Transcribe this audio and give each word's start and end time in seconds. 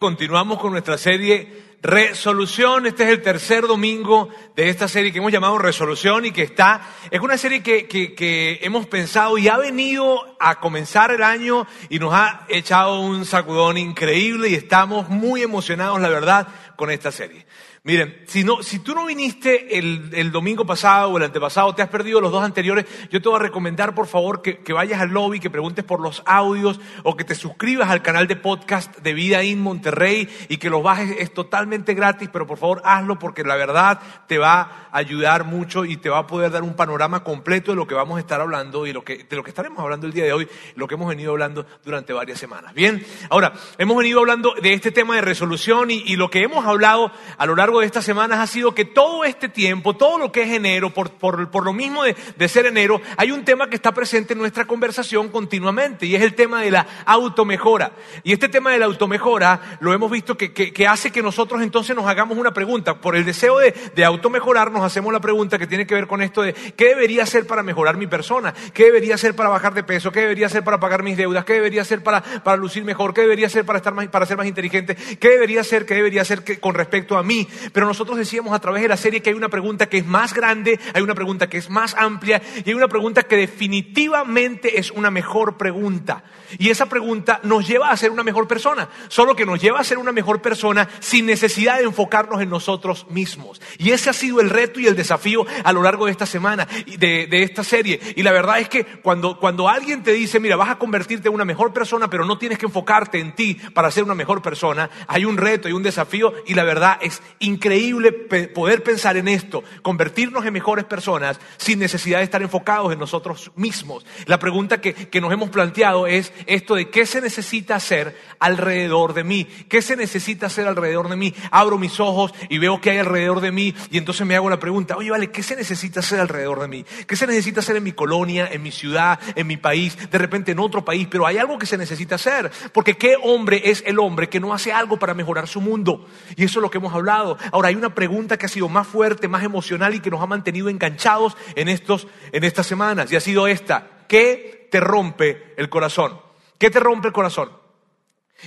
Continuamos 0.00 0.58
con 0.58 0.72
nuestra 0.72 0.96
serie 0.96 1.74
Resolución. 1.82 2.86
Este 2.86 3.02
es 3.02 3.10
el 3.10 3.20
tercer 3.20 3.66
domingo 3.66 4.30
de 4.56 4.70
esta 4.70 4.88
serie 4.88 5.12
que 5.12 5.18
hemos 5.18 5.30
llamado 5.30 5.58
Resolución 5.58 6.24
y 6.24 6.30
que 6.30 6.40
está, 6.40 6.80
es 7.10 7.20
una 7.20 7.36
serie 7.36 7.62
que, 7.62 7.86
que, 7.86 8.60
hemos 8.62 8.86
pensado 8.86 9.36
y 9.36 9.48
ha 9.48 9.58
venido 9.58 10.38
a 10.40 10.58
comenzar 10.58 11.10
el 11.10 11.22
año 11.22 11.66
y 11.90 11.98
nos 11.98 12.14
ha 12.14 12.46
echado 12.48 12.98
un 13.02 13.26
sacudón 13.26 13.76
increíble 13.76 14.48
y 14.48 14.54
estamos 14.54 15.10
muy 15.10 15.42
emocionados, 15.42 16.00
la 16.00 16.08
verdad, 16.08 16.48
con 16.76 16.90
esta 16.90 17.12
serie. 17.12 17.44
Miren, 17.82 18.14
si, 18.26 18.44
no, 18.44 18.62
si 18.62 18.80
tú 18.80 18.94
no 18.94 19.06
viniste 19.06 19.78
el, 19.78 20.10
el, 20.12 20.30
domingo 20.30 20.66
pasado 20.66 21.12
o 21.12 21.16
el 21.16 21.22
antepasado, 21.22 21.74
te 21.74 21.80
has 21.80 21.88
perdido 21.88 22.20
los 22.20 22.30
dos 22.30 22.44
anteriores, 22.44 22.84
yo 23.10 23.22
te 23.22 23.28
voy 23.30 23.38
a 23.38 23.42
recomendar 23.42 23.94
por 23.94 24.06
favor 24.06 24.42
que, 24.42 24.58
que, 24.58 24.74
vayas 24.74 25.00
al 25.00 25.08
lobby, 25.08 25.40
que 25.40 25.48
preguntes 25.48 25.82
por 25.82 25.98
los 25.98 26.22
audios 26.26 26.78
o 27.04 27.16
que 27.16 27.24
te 27.24 27.34
suscribas 27.34 27.88
al 27.88 28.02
canal 28.02 28.26
de 28.26 28.36
podcast 28.36 28.98
de 28.98 29.14
Vida 29.14 29.42
In 29.44 29.62
Monterrey 29.62 30.28
y 30.50 30.58
que 30.58 30.68
los 30.68 30.82
bajes. 30.82 31.16
Es 31.20 31.32
totalmente 31.32 31.94
gratis, 31.94 32.28
pero 32.30 32.46
por 32.46 32.58
favor 32.58 32.82
hazlo 32.84 33.18
porque 33.18 33.44
la 33.44 33.56
verdad 33.56 33.98
te 34.26 34.36
va 34.36 34.88
a 34.92 34.98
ayudar 34.98 35.44
mucho 35.44 35.86
y 35.86 35.96
te 35.96 36.10
va 36.10 36.18
a 36.18 36.26
poder 36.26 36.50
dar 36.50 36.62
un 36.62 36.74
panorama 36.74 37.24
completo 37.24 37.72
de 37.72 37.76
lo 37.76 37.86
que 37.86 37.94
vamos 37.94 38.18
a 38.18 38.20
estar 38.20 38.42
hablando 38.42 38.86
y 38.86 38.92
lo 38.92 39.02
que, 39.02 39.24
de 39.24 39.36
lo 39.36 39.42
que 39.42 39.52
estaremos 39.52 39.78
hablando 39.78 40.06
el 40.06 40.12
día 40.12 40.24
de 40.24 40.34
hoy, 40.34 40.46
lo 40.74 40.86
que 40.86 40.96
hemos 40.96 41.08
venido 41.08 41.30
hablando 41.30 41.64
durante 41.82 42.12
varias 42.12 42.38
semanas. 42.38 42.74
Bien, 42.74 43.02
ahora, 43.30 43.54
hemos 43.78 43.96
venido 43.96 44.20
hablando 44.20 44.52
de 44.60 44.74
este 44.74 44.92
tema 44.92 45.14
de 45.14 45.22
resolución 45.22 45.90
y, 45.90 46.02
y 46.04 46.16
lo 46.16 46.28
que 46.28 46.42
hemos 46.42 46.66
hablado 46.66 47.10
a 47.38 47.46
lo 47.46 47.56
largo 47.56 47.69
de 47.78 47.86
estas 47.86 48.04
semanas 48.04 48.40
ha 48.40 48.46
sido 48.48 48.74
que 48.74 48.84
todo 48.84 49.24
este 49.24 49.48
tiempo, 49.48 49.94
todo 49.94 50.18
lo 50.18 50.32
que 50.32 50.42
es 50.42 50.50
enero, 50.50 50.90
por, 50.90 51.12
por, 51.12 51.64
lo 51.64 51.72
mismo 51.72 52.02
de, 52.02 52.16
de, 52.36 52.48
ser 52.48 52.66
enero, 52.66 53.00
hay 53.16 53.30
un 53.30 53.44
tema 53.44 53.70
que 53.70 53.76
está 53.76 53.92
presente 53.92 54.32
en 54.32 54.40
nuestra 54.40 54.64
conversación 54.64 55.28
continuamente 55.28 56.06
y 56.06 56.16
es 56.16 56.22
el 56.22 56.34
tema 56.34 56.62
de 56.62 56.72
la 56.72 56.86
automejora. 57.06 57.92
Y 58.24 58.32
este 58.32 58.48
tema 58.48 58.72
de 58.72 58.78
la 58.78 58.86
automejora 58.86 59.78
lo 59.80 59.92
hemos 59.92 60.10
visto 60.10 60.36
que, 60.36 60.52
que, 60.52 60.72
que 60.72 60.86
hace 60.86 61.12
que 61.12 61.22
nosotros 61.22 61.62
entonces 61.62 61.94
nos 61.94 62.06
hagamos 62.06 62.36
una 62.36 62.52
pregunta. 62.52 63.00
Por 63.00 63.14
el 63.14 63.24
deseo 63.24 63.58
de, 63.58 63.72
de 63.94 64.04
automejorar 64.04 64.72
nos 64.72 64.82
hacemos 64.82 65.12
la 65.12 65.20
pregunta 65.20 65.58
que 65.58 65.66
tiene 65.66 65.86
que 65.86 65.94
ver 65.94 66.06
con 66.06 66.22
esto 66.22 66.42
de 66.42 66.52
¿qué 66.52 66.86
debería 66.86 67.22
hacer 67.22 67.46
para 67.46 67.62
mejorar 67.62 67.96
mi 67.96 68.06
persona? 68.06 68.52
¿Qué 68.74 68.86
debería 68.86 69.14
hacer 69.14 69.36
para 69.36 69.48
bajar 69.48 69.74
de 69.74 69.84
peso? 69.84 70.10
¿Qué 70.10 70.20
debería 70.20 70.46
hacer 70.46 70.64
para 70.64 70.80
pagar 70.80 71.02
mis 71.02 71.16
deudas? 71.16 71.44
¿Qué 71.44 71.54
debería 71.54 71.82
hacer 71.82 72.02
para, 72.02 72.22
para 72.22 72.56
lucir 72.56 72.84
mejor? 72.84 73.14
¿Qué 73.14 73.22
debería 73.22 73.46
hacer 73.46 73.64
para, 73.64 73.78
estar 73.78 73.94
más, 73.94 74.08
para 74.08 74.26
ser 74.26 74.36
más 74.36 74.46
inteligente? 74.46 74.96
¿Qué 74.96 75.28
debería 75.28 75.60
hacer? 75.60 75.86
¿Qué 75.86 75.94
debería 75.94 76.22
hacer 76.22 76.60
con 76.60 76.74
respecto 76.74 77.16
a 77.16 77.22
mí? 77.22 77.46
Pero 77.72 77.86
nosotros 77.86 78.18
decíamos 78.18 78.52
a 78.52 78.58
través 78.58 78.82
de 78.82 78.88
la 78.88 78.96
serie 78.96 79.22
que 79.22 79.30
hay 79.30 79.36
una 79.36 79.48
pregunta 79.48 79.88
que 79.88 79.98
es 79.98 80.06
más 80.06 80.34
grande, 80.34 80.78
hay 80.94 81.02
una 81.02 81.14
pregunta 81.14 81.48
que 81.48 81.58
es 81.58 81.70
más 81.70 81.94
amplia 81.94 82.42
y 82.64 82.68
hay 82.68 82.74
una 82.74 82.88
pregunta 82.88 83.22
que 83.22 83.36
definitivamente 83.36 84.78
es 84.78 84.90
una 84.90 85.10
mejor 85.10 85.56
pregunta. 85.56 86.24
Y 86.58 86.70
esa 86.70 86.86
pregunta 86.86 87.40
nos 87.44 87.66
lleva 87.66 87.90
a 87.90 87.96
ser 87.96 88.10
una 88.10 88.24
mejor 88.24 88.48
persona, 88.48 88.88
solo 89.08 89.36
que 89.36 89.46
nos 89.46 89.60
lleva 89.60 89.80
a 89.80 89.84
ser 89.84 89.98
una 89.98 90.12
mejor 90.12 90.42
persona 90.42 90.88
sin 90.98 91.26
necesidad 91.26 91.78
de 91.78 91.84
enfocarnos 91.84 92.40
en 92.42 92.50
nosotros 92.50 93.06
mismos. 93.08 93.60
Y 93.78 93.90
ese 93.90 94.10
ha 94.10 94.12
sido 94.12 94.40
el 94.40 94.50
reto 94.50 94.80
y 94.80 94.86
el 94.86 94.96
desafío 94.96 95.46
a 95.64 95.72
lo 95.72 95.82
largo 95.82 96.06
de 96.06 96.12
esta 96.12 96.26
semana, 96.26 96.66
de, 96.98 97.26
de 97.26 97.42
esta 97.42 97.62
serie. 97.62 98.00
Y 98.16 98.22
la 98.22 98.32
verdad 98.32 98.58
es 98.58 98.68
que 98.68 98.84
cuando, 98.84 99.38
cuando 99.38 99.68
alguien 99.68 100.02
te 100.02 100.12
dice, 100.12 100.40
mira, 100.40 100.56
vas 100.56 100.70
a 100.70 100.78
convertirte 100.78 101.28
en 101.28 101.34
una 101.34 101.44
mejor 101.44 101.72
persona, 101.72 102.08
pero 102.10 102.24
no 102.24 102.38
tienes 102.38 102.58
que 102.58 102.66
enfocarte 102.66 103.20
en 103.20 103.34
ti 103.34 103.54
para 103.74 103.90
ser 103.90 104.04
una 104.04 104.14
mejor 104.14 104.42
persona, 104.42 104.90
hay 105.06 105.24
un 105.24 105.36
reto 105.36 105.68
y 105.68 105.72
un 105.72 105.82
desafío 105.82 106.32
y 106.46 106.54
la 106.54 106.64
verdad 106.64 106.98
es 107.00 107.22
increíble 107.38 107.49
poder 107.58 108.82
pensar 108.82 109.16
en 109.16 109.28
esto, 109.28 109.64
convertirnos 109.82 110.44
en 110.44 110.52
mejores 110.52 110.84
personas 110.84 111.38
sin 111.56 111.78
necesidad 111.78 112.18
de 112.18 112.24
estar 112.24 112.42
enfocados 112.42 112.92
en 112.92 112.98
nosotros 112.98 113.50
mismos. 113.56 114.04
La 114.26 114.38
pregunta 114.38 114.80
que, 114.80 114.94
que 114.94 115.20
nos 115.20 115.32
hemos 115.32 115.50
planteado 115.50 116.06
es 116.06 116.32
esto 116.46 116.74
de 116.74 116.90
qué 116.90 117.06
se 117.06 117.20
necesita 117.20 117.76
hacer 117.76 118.16
alrededor 118.38 119.14
de 119.14 119.24
mí, 119.24 119.44
qué 119.68 119.82
se 119.82 119.96
necesita 119.96 120.46
hacer 120.46 120.66
alrededor 120.66 121.08
de 121.08 121.16
mí. 121.16 121.34
Abro 121.50 121.78
mis 121.78 122.00
ojos 122.00 122.32
y 122.48 122.58
veo 122.58 122.80
que 122.80 122.90
hay 122.90 122.98
alrededor 122.98 123.40
de 123.40 123.52
mí 123.52 123.74
y 123.90 123.98
entonces 123.98 124.26
me 124.26 124.36
hago 124.36 124.50
la 124.50 124.60
pregunta, 124.60 124.96
oye, 124.96 125.10
vale, 125.10 125.30
¿qué 125.30 125.42
se 125.42 125.56
necesita 125.56 126.00
hacer 126.00 126.20
alrededor 126.20 126.60
de 126.60 126.68
mí? 126.68 126.84
¿Qué 127.06 127.16
se 127.16 127.26
necesita 127.26 127.60
hacer 127.60 127.76
en 127.76 127.84
mi 127.84 127.92
colonia, 127.92 128.48
en 128.50 128.62
mi 128.62 128.70
ciudad, 128.70 129.18
en 129.34 129.46
mi 129.46 129.56
país, 129.56 129.96
de 130.10 130.18
repente 130.18 130.52
en 130.52 130.58
otro 130.58 130.84
país? 130.84 131.08
Pero 131.10 131.26
hay 131.26 131.38
algo 131.38 131.58
que 131.58 131.66
se 131.66 131.78
necesita 131.78 132.14
hacer, 132.14 132.50
porque 132.72 132.96
¿qué 132.96 133.16
hombre 133.22 133.62
es 133.64 133.82
el 133.86 133.98
hombre 133.98 134.28
que 134.28 134.40
no 134.40 134.52
hace 134.54 134.72
algo 134.72 134.98
para 134.98 135.14
mejorar 135.14 135.48
su 135.48 135.60
mundo? 135.60 136.06
Y 136.36 136.44
eso 136.44 136.58
es 136.58 136.62
lo 136.62 136.70
que 136.70 136.78
hemos 136.78 136.94
hablado. 136.94 137.38
Ahora 137.52 137.68
hay 137.68 137.74
una 137.74 137.94
pregunta 137.94 138.36
que 138.36 138.46
ha 138.46 138.48
sido 138.48 138.68
más 138.68 138.86
fuerte, 138.86 139.28
más 139.28 139.44
emocional 139.44 139.94
y 139.94 140.00
que 140.00 140.10
nos 140.10 140.20
ha 140.20 140.26
mantenido 140.26 140.68
enganchados 140.68 141.36
en, 141.54 141.68
estos, 141.68 142.06
en 142.32 142.44
estas 142.44 142.66
semanas. 142.66 143.10
Y 143.12 143.16
ha 143.16 143.20
sido 143.20 143.46
esta, 143.46 144.04
¿qué 144.08 144.68
te 144.70 144.80
rompe 144.80 145.54
el 145.56 145.68
corazón? 145.68 146.20
¿Qué 146.58 146.70
te 146.70 146.80
rompe 146.80 147.08
el 147.08 147.14
corazón? 147.14 147.59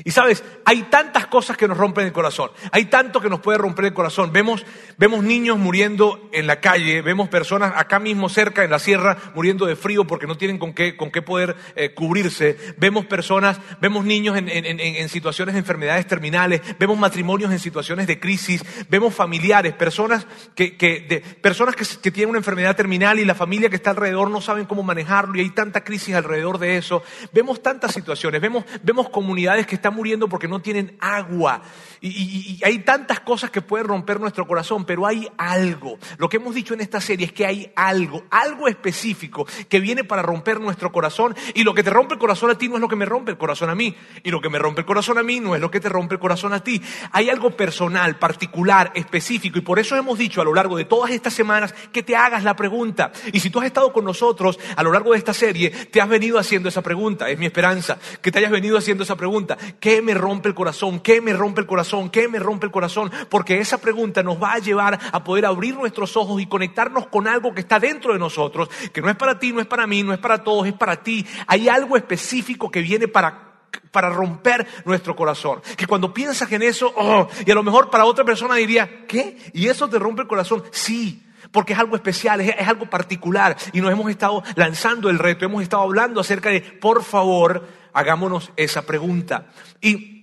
Y 0.04 0.12
sabes, 0.12 0.44
hay 0.66 0.84
tantas 0.84 1.28
cosas 1.28 1.56
que 1.56 1.68
nos 1.68 1.78
rompen 1.78 2.06
el 2.06 2.14
corazón, 2.14 2.52
hay 2.72 2.86
tanto 2.86 3.22
que 3.22 3.30
nos 3.30 3.40
puede 3.40 3.58
romper 3.58 3.86
el 3.86 3.94
corazón. 3.94 4.32
Vemos, 4.34 4.66
vemos 4.98 5.24
niños 5.24 5.58
muriendo 5.58 6.30
en 6.32 6.48
la 6.48 6.60
calle, 6.60 7.02
vemos 7.02 7.30
personas 7.30 7.74
acá 7.76 8.00
mismo 8.00 8.28
cerca 8.28 8.64
en 8.64 8.72
la 8.72 8.80
sierra 8.80 9.18
muriendo 9.36 9.66
de 9.66 9.76
frío 9.76 10.06
porque 10.06 10.26
no 10.26 10.36
tienen 10.36 10.58
con 10.58 10.74
qué, 10.74 10.98
con 10.98 11.12
qué 11.12 11.22
poder 11.22 11.56
eh, 11.76 11.94
cubrirse. 11.94 12.58
Vemos 12.78 13.06
personas, 13.06 13.60
vemos 13.82 14.04
niños 14.06 14.36
en, 14.38 14.50
en, 14.50 14.80
en, 14.80 15.10
situaciones 15.10 15.54
de 15.54 15.60
enfermedades 15.60 16.08
terminales, 16.08 16.62
vemos 16.80 16.98
matrimonios 16.98 17.52
en 17.52 17.60
situaciones 17.60 18.08
de 18.08 18.20
crisis, 18.20 18.64
vemos 18.90 19.14
familiares, 19.14 19.74
personas 19.74 20.26
que, 20.56 20.76
que, 20.76 21.02
de, 21.02 21.20
personas 21.20 21.76
que, 21.76 21.86
que 22.02 22.12
tienen 22.12 22.32
una 22.32 22.40
enfermedad 22.40 22.76
terminal 22.76 23.20
y 23.20 23.26
la 23.26 23.36
familia 23.36 23.70
que 23.70 23.76
está 23.76 23.92
alrededor 23.92 24.32
no 24.32 24.42
saben 24.42 24.66
cómo 24.66 24.82
manejarlo 24.82 25.36
y 25.36 25.42
hay 25.42 25.50
tanta 25.52 25.84
crisis 25.84 26.16
alrededor 26.16 26.58
de 26.58 26.78
eso. 26.78 27.04
Vemos 27.32 27.62
tantas 27.62 27.94
situaciones, 27.94 28.42
vemos, 28.42 28.66
vemos 28.82 29.10
comunidades 29.10 29.68
que 29.68 29.83
están 29.84 29.96
muriendo 29.96 30.30
porque 30.30 30.48
no 30.48 30.62
tienen 30.62 30.96
agua. 31.02 31.62
Y, 32.06 32.60
hay 32.66 32.80
tantas 32.80 33.22
cosas 33.22 33.50
que 33.50 33.62
pueden 33.62 33.88
romper 33.88 34.20
nuestro 34.20 34.46
corazón, 34.46 34.84
pero 34.84 35.08
hay 35.08 35.26
algo. 35.38 35.98
Lo 36.18 36.28
que 36.28 36.36
hemos 36.36 36.54
dicho 36.54 36.74
en 36.74 36.82
esta 36.82 37.00
serie 37.00 37.28
es 37.28 37.32
que 37.32 37.46
hay 37.46 37.72
algo, 37.78 38.26
algo 38.30 38.68
específico 38.68 39.48
que 39.70 39.80
viene 39.80 40.04
para 40.04 40.22
romper 40.22 40.60
nuestro 40.60 40.92
corazón. 40.92 41.34
Y 41.54 41.64
lo 41.64 41.74
que 41.74 41.82
te 41.82 41.90
rompe 41.90 42.16
el 42.16 42.20
corazón 42.20 42.50
a 42.50 42.58
ti 42.58 42.68
no 42.68 42.76
es 42.76 42.82
lo 42.82 42.90
que 42.90 42.98
me 42.98 43.06
rompe 43.06 43.32
el 43.32 43.38
corazón 43.38 43.70
a 43.70 43.76
mí. 43.76 43.96
Y 44.22 44.32
lo 44.32 44.42
que 44.42 44.50
me 44.50 44.60
rompe 44.60 44.82
el 44.82 44.86
corazón 44.86 45.18
a 45.18 45.24
mí 45.24 45.40
no 45.40 45.56
es 45.56 45.62
lo 45.62 45.72
que 45.72 45.80
te 45.80 45.88
rompe 45.88 46.16
el 46.16 46.20
corazón 46.20 46.52
a 46.52 46.62
ti. 46.62 46.82
Hay 47.14 47.30
algo 47.30 47.52
personal, 47.52 48.20
particular, 48.20 48.92
específico. 48.96 49.60
Y 49.60 49.62
por 49.62 49.80
eso 49.80 49.96
hemos 49.96 50.20
dicho 50.20 50.42
a 50.42 50.44
lo 50.44 50.54
largo 50.54 50.76
de 50.76 50.84
todas 50.84 51.10
estas 51.12 51.34
semanas 51.34 51.74
que 51.94 52.04
te 52.04 52.18
hagas 52.18 52.44
la 52.44 52.58
pregunta. 52.58 53.14
Y 53.32 53.40
si 53.40 53.50
tú 53.50 53.62
has 53.62 53.66
estado 53.66 53.94
con 53.94 54.04
nosotros 54.04 54.60
a 54.76 54.84
lo 54.84 54.92
largo 54.92 55.14
de 55.14 55.20
esta 55.20 55.34
serie, 55.34 55.70
te 55.70 56.02
has 56.02 56.10
venido 56.10 56.38
haciendo 56.38 56.68
esa 56.68 56.82
pregunta. 56.82 57.30
Es 57.30 57.40
mi 57.40 57.46
esperanza 57.46 57.98
que 58.22 58.30
te 58.30 58.40
hayas 58.40 58.52
venido 58.52 58.78
haciendo 58.78 59.06
esa 59.06 59.16
pregunta. 59.16 59.58
¿Qué 59.80 60.02
me 60.02 60.14
rompe 60.14 60.50
el 60.50 60.56
corazón? 60.56 61.00
¿Qué 61.00 61.22
me 61.22 61.32
rompe 61.32 61.62
el 61.62 61.68
corazón? 61.68 61.93
¿Qué 62.12 62.28
me 62.28 62.40
rompe 62.40 62.66
el 62.66 62.72
corazón? 62.72 63.12
Porque 63.30 63.60
esa 63.60 63.78
pregunta 63.78 64.24
nos 64.24 64.42
va 64.42 64.54
a 64.54 64.60
llevar 64.60 65.00
a 65.12 65.24
poder 65.24 65.46
abrir 65.46 65.76
nuestros 65.76 66.18
ojos 66.18 66.42
y 66.42 66.48
conectarnos 66.48 67.08
con 67.08 67.28
algo 67.28 67.54
que 67.54 67.62
está 67.62 67.80
dentro 67.80 68.14
de 68.14 68.20
nosotros, 68.20 68.70
que 68.92 69.02
no 69.02 69.10
es 69.10 69.16
para 69.16 69.38
ti, 69.38 69.52
no 69.52 69.62
es 69.62 69.68
para 69.68 69.86
mí, 69.86 70.02
no 70.02 70.12
es 70.12 70.20
para 70.20 70.44
todos, 70.44 70.66
es 70.66 70.74
para 70.74 71.04
ti. 71.04 71.26
Hay 71.46 71.70
algo 71.70 71.96
específico 71.96 72.72
que 72.72 72.82
viene 72.82 73.08
para 73.08 73.52
para 73.92 74.10
romper 74.10 74.68
nuestro 74.86 75.16
corazón. 75.16 75.62
Que 75.78 75.88
cuando 75.88 76.14
piensas 76.14 76.52
en 76.52 76.64
eso, 76.64 76.94
oh, 76.96 77.28
y 77.46 77.52
a 77.52 77.56
lo 77.56 77.64
mejor 77.64 77.90
para 77.90 78.06
otra 78.06 78.24
persona 78.24 78.56
diría, 78.56 79.06
¿qué? 79.08 79.38
¿Y 79.54 79.68
eso 79.68 79.88
te 79.88 80.00
rompe 80.00 80.24
el 80.24 80.28
corazón? 80.28 80.64
Sí, 80.72 81.24
porque 81.52 81.74
es 81.74 81.80
algo 81.80 81.96
especial, 81.96 82.42
es, 82.42 82.56
es, 82.58 82.68
algo 82.68 82.90
particular. 82.90 83.56
Y 83.72 83.82
nos 83.82 83.92
hemos 83.92 84.10
estado 84.10 84.44
lanzando 84.56 85.10
el 85.10 85.20
reto, 85.20 85.46
hemos 85.46 85.64
estado 85.64 85.84
hablando 85.84 86.22
acerca 86.22 86.50
de, 86.50 86.62
por 86.62 87.04
favor, 87.04 87.68
hagámonos 87.94 88.52
esa 88.56 88.84
pregunta. 88.84 89.48
Y 89.82 90.23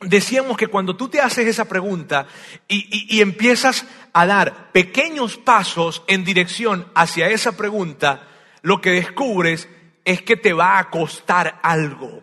decíamos 0.00 0.56
que 0.56 0.68
cuando 0.68 0.96
tú 0.96 1.08
te 1.08 1.20
haces 1.20 1.46
esa 1.46 1.66
pregunta 1.66 2.26
y, 2.68 3.20
empiezas 3.20 3.86
a 4.12 4.26
dar 4.26 4.72
pequeños 4.72 5.36
pasos 5.36 6.02
en 6.06 6.24
dirección 6.24 6.86
hacia 6.94 7.28
esa 7.28 7.56
pregunta, 7.56 8.28
lo 8.62 8.80
que 8.80 8.90
descubres 8.90 9.68
es 10.04 10.22
que 10.22 10.36
te 10.36 10.52
va 10.52 10.78
a 10.78 10.90
costar 10.90 11.58
algo. 11.62 12.22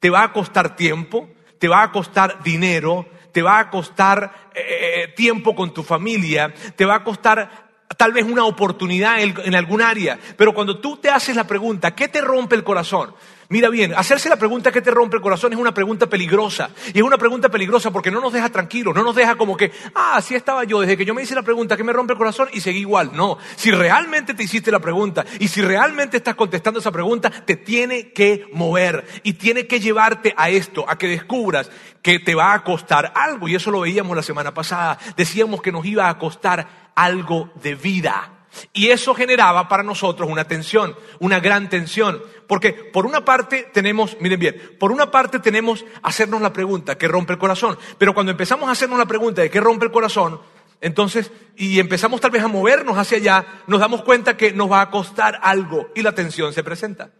Te 0.00 0.10
va 0.10 0.22
a 0.22 0.32
costar 0.32 0.76
tiempo, 0.76 1.30
te 1.58 1.68
va 1.68 1.82
a 1.82 1.92
costar 1.92 2.42
dinero, 2.42 3.08
te 3.32 3.42
va 3.42 3.58
a 3.58 3.70
costar 3.70 4.50
eh, 4.54 4.60
eh, 4.60 5.08
tiempo 5.16 5.54
con 5.54 5.72
tu 5.72 5.82
familia, 5.82 6.52
te 6.76 6.84
va 6.84 6.96
a 6.96 7.04
costar 7.04 7.64
tal 7.96 8.12
vez 8.12 8.24
una 8.24 8.44
oportunidad 8.44 9.20
en, 9.20 9.34
en 9.44 9.54
algún 9.54 9.80
área. 9.80 10.18
Pero 10.36 10.52
cuando 10.52 10.78
tú 10.78 10.98
te 10.98 11.08
haces 11.08 11.34
la 11.36 11.46
pregunta, 11.46 11.94
¿qué 11.94 12.08
te 12.08 12.20
rompe 12.20 12.54
el 12.54 12.64
corazón? 12.64 13.14
Mira 13.48 13.68
bien, 13.68 13.94
hacerse 13.94 14.28
la 14.28 14.36
pregunta 14.36 14.72
que 14.72 14.80
te 14.80 14.90
rompe 14.90 15.16
el 15.16 15.22
corazón 15.22 15.52
es 15.52 15.58
una 15.58 15.74
pregunta 15.74 16.06
peligrosa. 16.06 16.70
Y 16.92 16.98
es 16.98 17.04
una 17.04 17.18
pregunta 17.18 17.48
peligrosa 17.48 17.90
porque 17.90 18.10
no 18.10 18.20
nos 18.20 18.32
deja 18.32 18.48
tranquilos, 18.48 18.94
no 18.94 19.02
nos 19.02 19.14
deja 19.14 19.36
como 19.36 19.56
que, 19.56 19.70
ah, 19.94 20.16
así 20.16 20.34
estaba 20.34 20.64
yo 20.64 20.80
desde 20.80 20.96
que 20.96 21.04
yo 21.04 21.14
me 21.14 21.22
hice 21.22 21.34
la 21.34 21.42
pregunta 21.42 21.76
que 21.76 21.84
me 21.84 21.92
rompe 21.92 22.14
el 22.14 22.18
corazón 22.18 22.48
y 22.52 22.60
seguí 22.60 22.80
igual. 22.80 23.10
No, 23.12 23.38
si 23.56 23.70
realmente 23.70 24.34
te 24.34 24.42
hiciste 24.42 24.70
la 24.70 24.80
pregunta 24.80 25.24
y 25.38 25.48
si 25.48 25.60
realmente 25.60 26.16
estás 26.16 26.34
contestando 26.34 26.80
esa 26.80 26.92
pregunta, 26.92 27.30
te 27.30 27.56
tiene 27.56 28.12
que 28.12 28.46
mover 28.52 29.04
y 29.22 29.34
tiene 29.34 29.66
que 29.66 29.80
llevarte 29.80 30.34
a 30.36 30.48
esto, 30.48 30.84
a 30.88 30.96
que 30.96 31.08
descubras 31.08 31.70
que 32.02 32.18
te 32.18 32.34
va 32.34 32.54
a 32.54 32.64
costar 32.64 33.12
algo. 33.14 33.48
Y 33.48 33.54
eso 33.54 33.70
lo 33.70 33.80
veíamos 33.80 34.16
la 34.16 34.22
semana 34.22 34.52
pasada. 34.52 34.98
Decíamos 35.16 35.62
que 35.62 35.72
nos 35.72 35.84
iba 35.86 36.08
a 36.08 36.18
costar 36.18 36.92
algo 36.94 37.50
de 37.62 37.74
vida. 37.74 38.33
Y 38.72 38.88
eso 38.88 39.14
generaba 39.14 39.68
para 39.68 39.82
nosotros 39.82 40.28
una 40.28 40.46
tensión, 40.46 40.96
una 41.18 41.40
gran 41.40 41.68
tensión. 41.68 42.22
Porque 42.46 42.72
por 42.72 43.06
una 43.06 43.24
parte 43.24 43.70
tenemos, 43.72 44.16
miren 44.20 44.38
bien, 44.38 44.76
por 44.78 44.92
una 44.92 45.10
parte 45.10 45.38
tenemos 45.38 45.84
hacernos 46.02 46.40
la 46.40 46.52
pregunta, 46.52 46.96
¿qué 46.96 47.08
rompe 47.08 47.32
el 47.32 47.38
corazón? 47.38 47.78
Pero 47.98 48.14
cuando 48.14 48.32
empezamos 48.32 48.68
a 48.68 48.72
hacernos 48.72 48.98
la 48.98 49.06
pregunta 49.06 49.42
de 49.42 49.50
qué 49.50 49.60
rompe 49.60 49.86
el 49.86 49.92
corazón, 49.92 50.40
entonces, 50.80 51.32
y 51.56 51.80
empezamos 51.80 52.20
tal 52.20 52.30
vez 52.30 52.42
a 52.42 52.48
movernos 52.48 52.98
hacia 52.98 53.18
allá, 53.18 53.46
nos 53.66 53.80
damos 53.80 54.02
cuenta 54.02 54.36
que 54.36 54.52
nos 54.52 54.70
va 54.70 54.82
a 54.82 54.90
costar 54.90 55.40
algo 55.42 55.88
y 55.94 56.02
la 56.02 56.12
tensión 56.12 56.52
se 56.52 56.62
presenta 56.62 57.10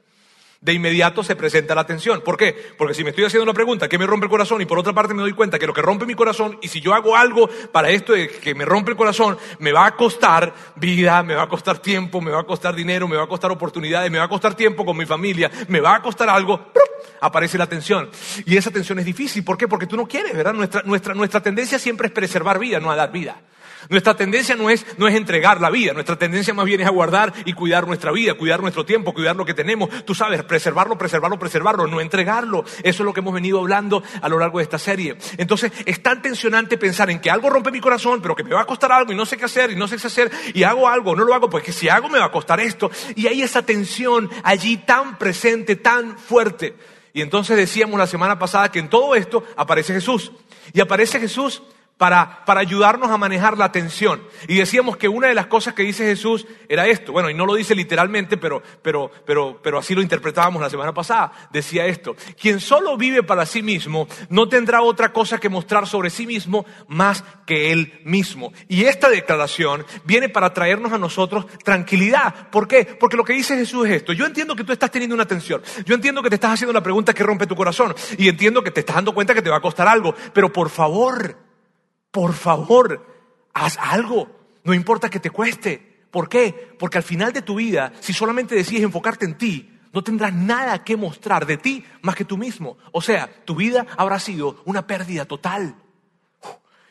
de 0.64 0.72
inmediato 0.72 1.22
se 1.22 1.36
presenta 1.36 1.74
la 1.74 1.84
tensión. 1.84 2.22
¿Por 2.22 2.38
qué? 2.38 2.56
Porque 2.78 2.94
si 2.94 3.04
me 3.04 3.10
estoy 3.10 3.26
haciendo 3.26 3.44
la 3.44 3.52
pregunta, 3.52 3.86
¿qué 3.86 3.98
me 3.98 4.06
rompe 4.06 4.24
el 4.24 4.30
corazón? 4.30 4.62
Y 4.62 4.64
por 4.64 4.78
otra 4.78 4.94
parte 4.94 5.12
me 5.12 5.20
doy 5.20 5.34
cuenta 5.34 5.58
que 5.58 5.66
lo 5.66 5.74
que 5.74 5.82
rompe 5.82 6.06
mi 6.06 6.14
corazón, 6.14 6.58
y 6.62 6.68
si 6.68 6.80
yo 6.80 6.94
hago 6.94 7.14
algo 7.14 7.50
para 7.70 7.90
esto 7.90 8.14
de 8.14 8.28
que 8.28 8.54
me 8.54 8.64
rompe 8.64 8.92
el 8.92 8.96
corazón, 8.96 9.36
me 9.58 9.72
va 9.72 9.84
a 9.84 9.94
costar 9.94 10.54
vida, 10.76 11.22
me 11.22 11.34
va 11.34 11.42
a 11.42 11.48
costar 11.50 11.80
tiempo, 11.80 12.22
me 12.22 12.30
va 12.30 12.40
a 12.40 12.44
costar 12.44 12.74
dinero, 12.74 13.06
me 13.06 13.16
va 13.16 13.24
a 13.24 13.26
costar 13.26 13.50
oportunidades, 13.50 14.10
me 14.10 14.16
va 14.16 14.24
a 14.24 14.28
costar 14.28 14.54
tiempo 14.54 14.86
con 14.86 14.96
mi 14.96 15.04
familia, 15.04 15.50
me 15.68 15.80
va 15.80 15.96
a 15.96 16.02
costar 16.02 16.30
algo, 16.30 16.72
aparece 17.20 17.58
la 17.58 17.66
tensión. 17.66 18.08
Y 18.46 18.56
esa 18.56 18.70
tensión 18.70 18.98
es 18.98 19.04
difícil. 19.04 19.44
¿Por 19.44 19.58
qué? 19.58 19.68
Porque 19.68 19.86
tú 19.86 19.98
no 19.98 20.08
quieres, 20.08 20.34
¿verdad? 20.34 20.54
Nuestra, 20.54 20.80
nuestra, 20.86 21.12
nuestra 21.12 21.42
tendencia 21.42 21.78
siempre 21.78 22.06
es 22.06 22.12
preservar 22.14 22.58
vida, 22.58 22.80
no 22.80 22.90
a 22.90 22.96
dar 22.96 23.12
vida. 23.12 23.36
Nuestra 23.88 24.16
tendencia 24.16 24.56
no 24.56 24.70
es, 24.70 24.86
no 24.98 25.08
es 25.08 25.14
entregar 25.14 25.60
la 25.60 25.70
vida, 25.70 25.92
nuestra 25.92 26.16
tendencia 26.16 26.54
más 26.54 26.64
bien 26.64 26.80
es 26.80 26.86
a 26.86 26.90
guardar 26.90 27.32
y 27.44 27.52
cuidar 27.52 27.86
nuestra 27.86 28.12
vida, 28.12 28.34
cuidar 28.34 28.60
nuestro 28.60 28.84
tiempo, 28.84 29.12
cuidar 29.12 29.36
lo 29.36 29.44
que 29.44 29.54
tenemos. 29.54 29.88
Tú 30.04 30.14
sabes, 30.14 30.42
preservarlo, 30.44 30.96
preservarlo, 30.98 31.38
preservarlo, 31.38 31.86
no 31.86 32.00
entregarlo. 32.00 32.64
Eso 32.82 33.02
es 33.02 33.06
lo 33.06 33.12
que 33.12 33.20
hemos 33.20 33.34
venido 33.34 33.58
hablando 33.58 34.02
a 34.20 34.28
lo 34.28 34.38
largo 34.38 34.58
de 34.58 34.64
esta 34.64 34.78
serie. 34.78 35.16
Entonces, 35.36 35.72
es 35.84 36.02
tan 36.02 36.22
tensionante 36.22 36.78
pensar 36.78 37.10
en 37.10 37.20
que 37.20 37.30
algo 37.30 37.50
rompe 37.50 37.70
mi 37.70 37.80
corazón, 37.80 38.20
pero 38.22 38.34
que 38.34 38.44
me 38.44 38.54
va 38.54 38.62
a 38.62 38.66
costar 38.66 38.92
algo 38.92 39.12
y 39.12 39.16
no 39.16 39.26
sé 39.26 39.36
qué 39.36 39.44
hacer 39.44 39.70
y 39.70 39.76
no 39.76 39.88
sé 39.88 39.96
qué 39.96 40.06
hacer 40.06 40.30
y 40.52 40.62
hago 40.62 40.88
algo, 40.88 41.14
no 41.14 41.24
lo 41.24 41.34
hago, 41.34 41.50
pues 41.50 41.64
que 41.64 41.72
si 41.72 41.88
hago 41.88 42.08
me 42.08 42.18
va 42.18 42.26
a 42.26 42.32
costar 42.32 42.60
esto. 42.60 42.90
Y 43.14 43.26
hay 43.26 43.42
esa 43.42 43.62
tensión 43.62 44.30
allí 44.42 44.78
tan 44.78 45.18
presente, 45.18 45.76
tan 45.76 46.18
fuerte. 46.18 46.76
Y 47.12 47.22
entonces 47.22 47.56
decíamos 47.56 47.98
la 47.98 48.06
semana 48.06 48.38
pasada 48.38 48.70
que 48.70 48.80
en 48.80 48.88
todo 48.88 49.14
esto 49.14 49.44
aparece 49.56 49.94
Jesús. 49.94 50.32
Y 50.72 50.80
aparece 50.80 51.20
Jesús 51.20 51.62
para, 51.96 52.42
ayudarnos 52.46 53.10
a 53.10 53.16
manejar 53.16 53.56
la 53.56 53.70
tensión. 53.70 54.22
Y 54.48 54.56
decíamos 54.56 54.96
que 54.96 55.08
una 55.08 55.28
de 55.28 55.34
las 55.34 55.46
cosas 55.46 55.74
que 55.74 55.82
dice 55.82 56.04
Jesús 56.04 56.46
era 56.68 56.86
esto. 56.86 57.12
Bueno, 57.12 57.30
y 57.30 57.34
no 57.34 57.46
lo 57.46 57.54
dice 57.54 57.74
literalmente, 57.74 58.36
pero, 58.36 58.62
pero, 58.82 59.10
pero, 59.24 59.60
pero 59.62 59.78
así 59.78 59.94
lo 59.94 60.02
interpretábamos 60.02 60.60
la 60.60 60.70
semana 60.70 60.92
pasada. 60.92 61.32
Decía 61.52 61.86
esto. 61.86 62.16
Quien 62.40 62.60
solo 62.60 62.96
vive 62.96 63.22
para 63.22 63.46
sí 63.46 63.62
mismo 63.62 64.08
no 64.28 64.48
tendrá 64.48 64.82
otra 64.82 65.12
cosa 65.12 65.38
que 65.38 65.48
mostrar 65.48 65.86
sobre 65.86 66.10
sí 66.10 66.26
mismo 66.26 66.66
más 66.88 67.24
que 67.46 67.70
él 67.70 68.00
mismo. 68.04 68.52
Y 68.68 68.84
esta 68.84 69.08
declaración 69.08 69.86
viene 70.04 70.28
para 70.28 70.52
traernos 70.52 70.92
a 70.92 70.98
nosotros 70.98 71.46
tranquilidad. 71.64 72.50
¿Por 72.50 72.66
qué? 72.66 72.96
Porque 72.98 73.16
lo 73.16 73.24
que 73.24 73.34
dice 73.34 73.56
Jesús 73.56 73.86
es 73.86 73.94
esto. 73.94 74.12
Yo 74.12 74.26
entiendo 74.26 74.56
que 74.56 74.64
tú 74.64 74.72
estás 74.72 74.90
teniendo 74.90 75.14
una 75.14 75.26
tensión. 75.26 75.62
Yo 75.84 75.94
entiendo 75.94 76.22
que 76.22 76.28
te 76.28 76.34
estás 76.34 76.54
haciendo 76.54 76.72
la 76.72 76.82
pregunta 76.82 77.14
que 77.14 77.22
rompe 77.22 77.46
tu 77.46 77.54
corazón. 77.54 77.94
Y 78.18 78.28
entiendo 78.28 78.62
que 78.62 78.72
te 78.72 78.80
estás 78.80 78.96
dando 78.96 79.14
cuenta 79.14 79.32
que 79.32 79.42
te 79.42 79.50
va 79.50 79.58
a 79.58 79.62
costar 79.62 79.86
algo. 79.86 80.14
Pero 80.32 80.52
por 80.52 80.70
favor, 80.70 81.36
por 82.14 82.32
favor, 82.32 83.04
haz 83.52 83.76
algo. 83.76 84.30
No 84.62 84.72
importa 84.72 85.10
que 85.10 85.18
te 85.18 85.30
cueste. 85.30 86.06
¿Por 86.12 86.28
qué? 86.28 86.76
Porque 86.78 86.98
al 86.98 87.02
final 87.02 87.32
de 87.32 87.42
tu 87.42 87.56
vida, 87.56 87.92
si 87.98 88.12
solamente 88.12 88.54
decides 88.54 88.84
enfocarte 88.84 89.24
en 89.24 89.36
ti, 89.36 89.80
no 89.92 90.04
tendrás 90.04 90.32
nada 90.32 90.84
que 90.84 90.96
mostrar 90.96 91.44
de 91.44 91.56
ti 91.56 91.84
más 92.02 92.14
que 92.14 92.24
tú 92.24 92.38
mismo. 92.38 92.78
O 92.92 93.02
sea, 93.02 93.28
tu 93.44 93.56
vida 93.56 93.84
habrá 93.96 94.20
sido 94.20 94.62
una 94.64 94.86
pérdida 94.86 95.24
total. 95.24 95.74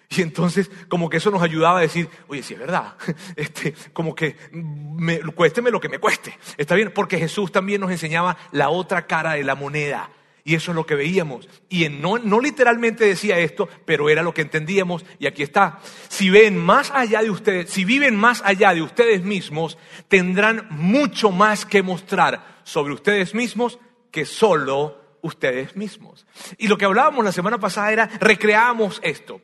Y 0.09 0.21
entonces, 0.21 0.69
como 0.89 1.09
que 1.09 1.17
eso 1.17 1.31
nos 1.31 1.41
ayudaba 1.41 1.79
a 1.79 1.83
decir, 1.83 2.09
oye, 2.27 2.43
si 2.43 2.55
es 2.55 2.59
verdad, 2.59 2.95
este, 3.37 3.73
como 3.93 4.13
que 4.13 4.35
me, 4.51 5.21
cuésteme 5.21 5.71
lo 5.71 5.79
que 5.79 5.87
me 5.87 5.99
cueste. 5.99 6.37
Está 6.57 6.75
bien, 6.75 6.91
porque 6.93 7.17
Jesús 7.17 7.49
también 7.49 7.79
nos 7.79 7.91
enseñaba 7.91 8.35
la 8.51 8.67
otra 8.67 9.07
cara 9.07 9.35
de 9.35 9.45
la 9.45 9.55
moneda. 9.55 10.09
Y 10.45 10.55
eso 10.55 10.71
es 10.71 10.75
lo 10.75 10.85
que 10.85 10.95
veíamos. 10.95 11.47
Y 11.69 11.87
no, 11.87 12.17
no 12.17 12.41
literalmente 12.41 13.05
decía 13.05 13.39
esto, 13.39 13.69
pero 13.85 14.09
era 14.09 14.23
lo 14.23 14.33
que 14.33 14.41
entendíamos. 14.41 15.05
Y 15.17 15.27
aquí 15.27 15.41
está. 15.41 15.79
Si 16.09 16.29
ven 16.29 16.57
más 16.57 16.91
allá 16.91 17.21
de 17.21 17.29
ustedes, 17.29 17.69
si 17.69 17.85
viven 17.85 18.15
más 18.15 18.41
allá 18.43 18.73
de 18.73 18.81
ustedes 18.81 19.23
mismos, 19.23 19.77
tendrán 20.09 20.67
mucho 20.69 21.31
más 21.31 21.65
que 21.65 21.81
mostrar 21.81 22.59
sobre 22.63 22.93
ustedes 22.93 23.33
mismos 23.33 23.79
que 24.11 24.25
solo 24.25 25.17
ustedes 25.21 25.77
mismos. 25.77 26.27
Y 26.57 26.67
lo 26.67 26.77
que 26.77 26.85
hablábamos 26.85 27.23
la 27.23 27.31
semana 27.31 27.57
pasada 27.57 27.91
era, 27.91 28.09
recreábamos 28.19 28.99
esto. 29.01 29.41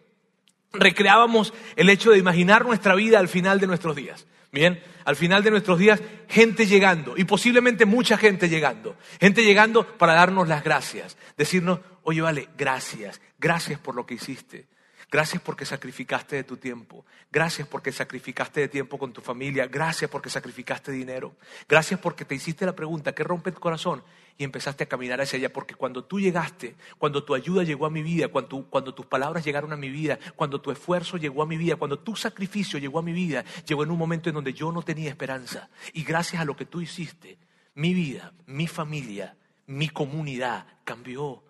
Recreábamos 0.74 1.54
el 1.78 1.90
hecho 1.90 2.12
de 2.12 2.20
imaginar 2.20 2.66
nuestra 2.66 2.94
vida 2.94 3.20
al 3.20 3.30
final 3.30 3.60
de 3.60 3.68
nuestros 3.68 3.96
días. 3.96 4.28
Bien, 4.52 4.82
al 5.06 5.16
final 5.16 5.44
de 5.44 5.52
nuestros 5.52 5.78
días, 5.78 6.02
gente 6.28 6.66
llegando, 6.66 7.16
y 7.16 7.24
posiblemente 7.24 7.86
mucha 7.86 8.18
gente 8.18 8.50
llegando, 8.50 8.96
gente 9.20 9.44
llegando 9.44 9.86
para 9.98 10.14
darnos 10.14 10.48
las 10.48 10.64
gracias, 10.64 11.18
decirnos, 11.38 11.82
oye, 12.04 12.22
vale, 12.22 12.50
gracias, 12.58 13.22
gracias 13.38 13.80
por 13.80 13.96
lo 13.96 14.06
que 14.08 14.16
hiciste, 14.16 14.68
Gracias 15.12 15.42
porque 15.42 15.66
sacrificaste 15.66 16.36
de 16.36 16.44
tu 16.44 16.58
tiempo. 16.58 17.04
Gracias 17.32 17.68
porque 17.68 17.92
sacrificaste 17.92 18.62
de 18.62 18.68
tiempo 18.68 19.00
con 19.00 19.12
tu 19.12 19.22
familia. 19.22 19.66
Gracias 19.66 20.10
porque 20.10 20.30
sacrificaste 20.30 20.92
dinero. 20.92 21.36
Gracias 21.68 22.00
porque 22.00 22.26
te 22.26 22.36
hiciste 22.36 22.66
la 22.66 22.76
pregunta, 22.76 23.14
¿qué 23.14 23.24
rompe 23.24 23.52
tu 23.52 23.60
corazón? 23.60 24.04
Y 24.40 24.46
empezaste 24.46 24.86
a 24.86 24.88
caminar 24.88 25.20
hacia 25.20 25.38
allá. 25.38 25.54
Porque 25.54 25.76
cuando 25.76 26.06
tú 26.06 26.20
llegaste, 26.20 26.76
cuando 26.98 27.24
tu 27.24 27.36
ayuda 27.36 27.64
llegó 27.64 27.86
a 27.86 27.90
mi 27.90 28.02
vida, 28.02 28.30
cuando, 28.30 28.66
cuando 28.70 28.96
tus 28.96 29.06
palabras 29.06 29.46
llegaron 29.46 29.74
a 29.74 29.76
mi 29.76 29.90
vida, 29.90 30.18
cuando 30.36 30.62
tu 30.62 30.72
esfuerzo 30.72 31.18
llegó 31.18 31.44
a 31.44 31.46
mi 31.46 31.58
vida, 31.58 31.76
cuando 31.76 32.00
tu 32.00 32.16
sacrificio 32.16 32.80
llegó 32.80 33.00
a 33.00 33.04
mi 33.04 33.12
vida, 33.12 33.44
llegó 33.68 33.84
en 33.84 33.92
un 33.92 33.98
momento 33.98 34.30
en 34.30 34.36
donde 34.36 34.54
yo 34.54 34.72
no 34.72 34.82
tenía 34.82 35.10
esperanza. 35.10 35.70
Y 35.94 36.04
gracias 36.04 36.42
a 36.42 36.46
lo 36.46 36.56
que 36.56 36.66
tú 36.66 36.80
hiciste, 36.80 37.38
mi 37.76 37.94
vida, 37.94 38.34
mi 38.48 38.66
familia, 38.66 39.36
mi 39.68 39.90
comunidad 39.90 40.66
cambió. 40.86 41.44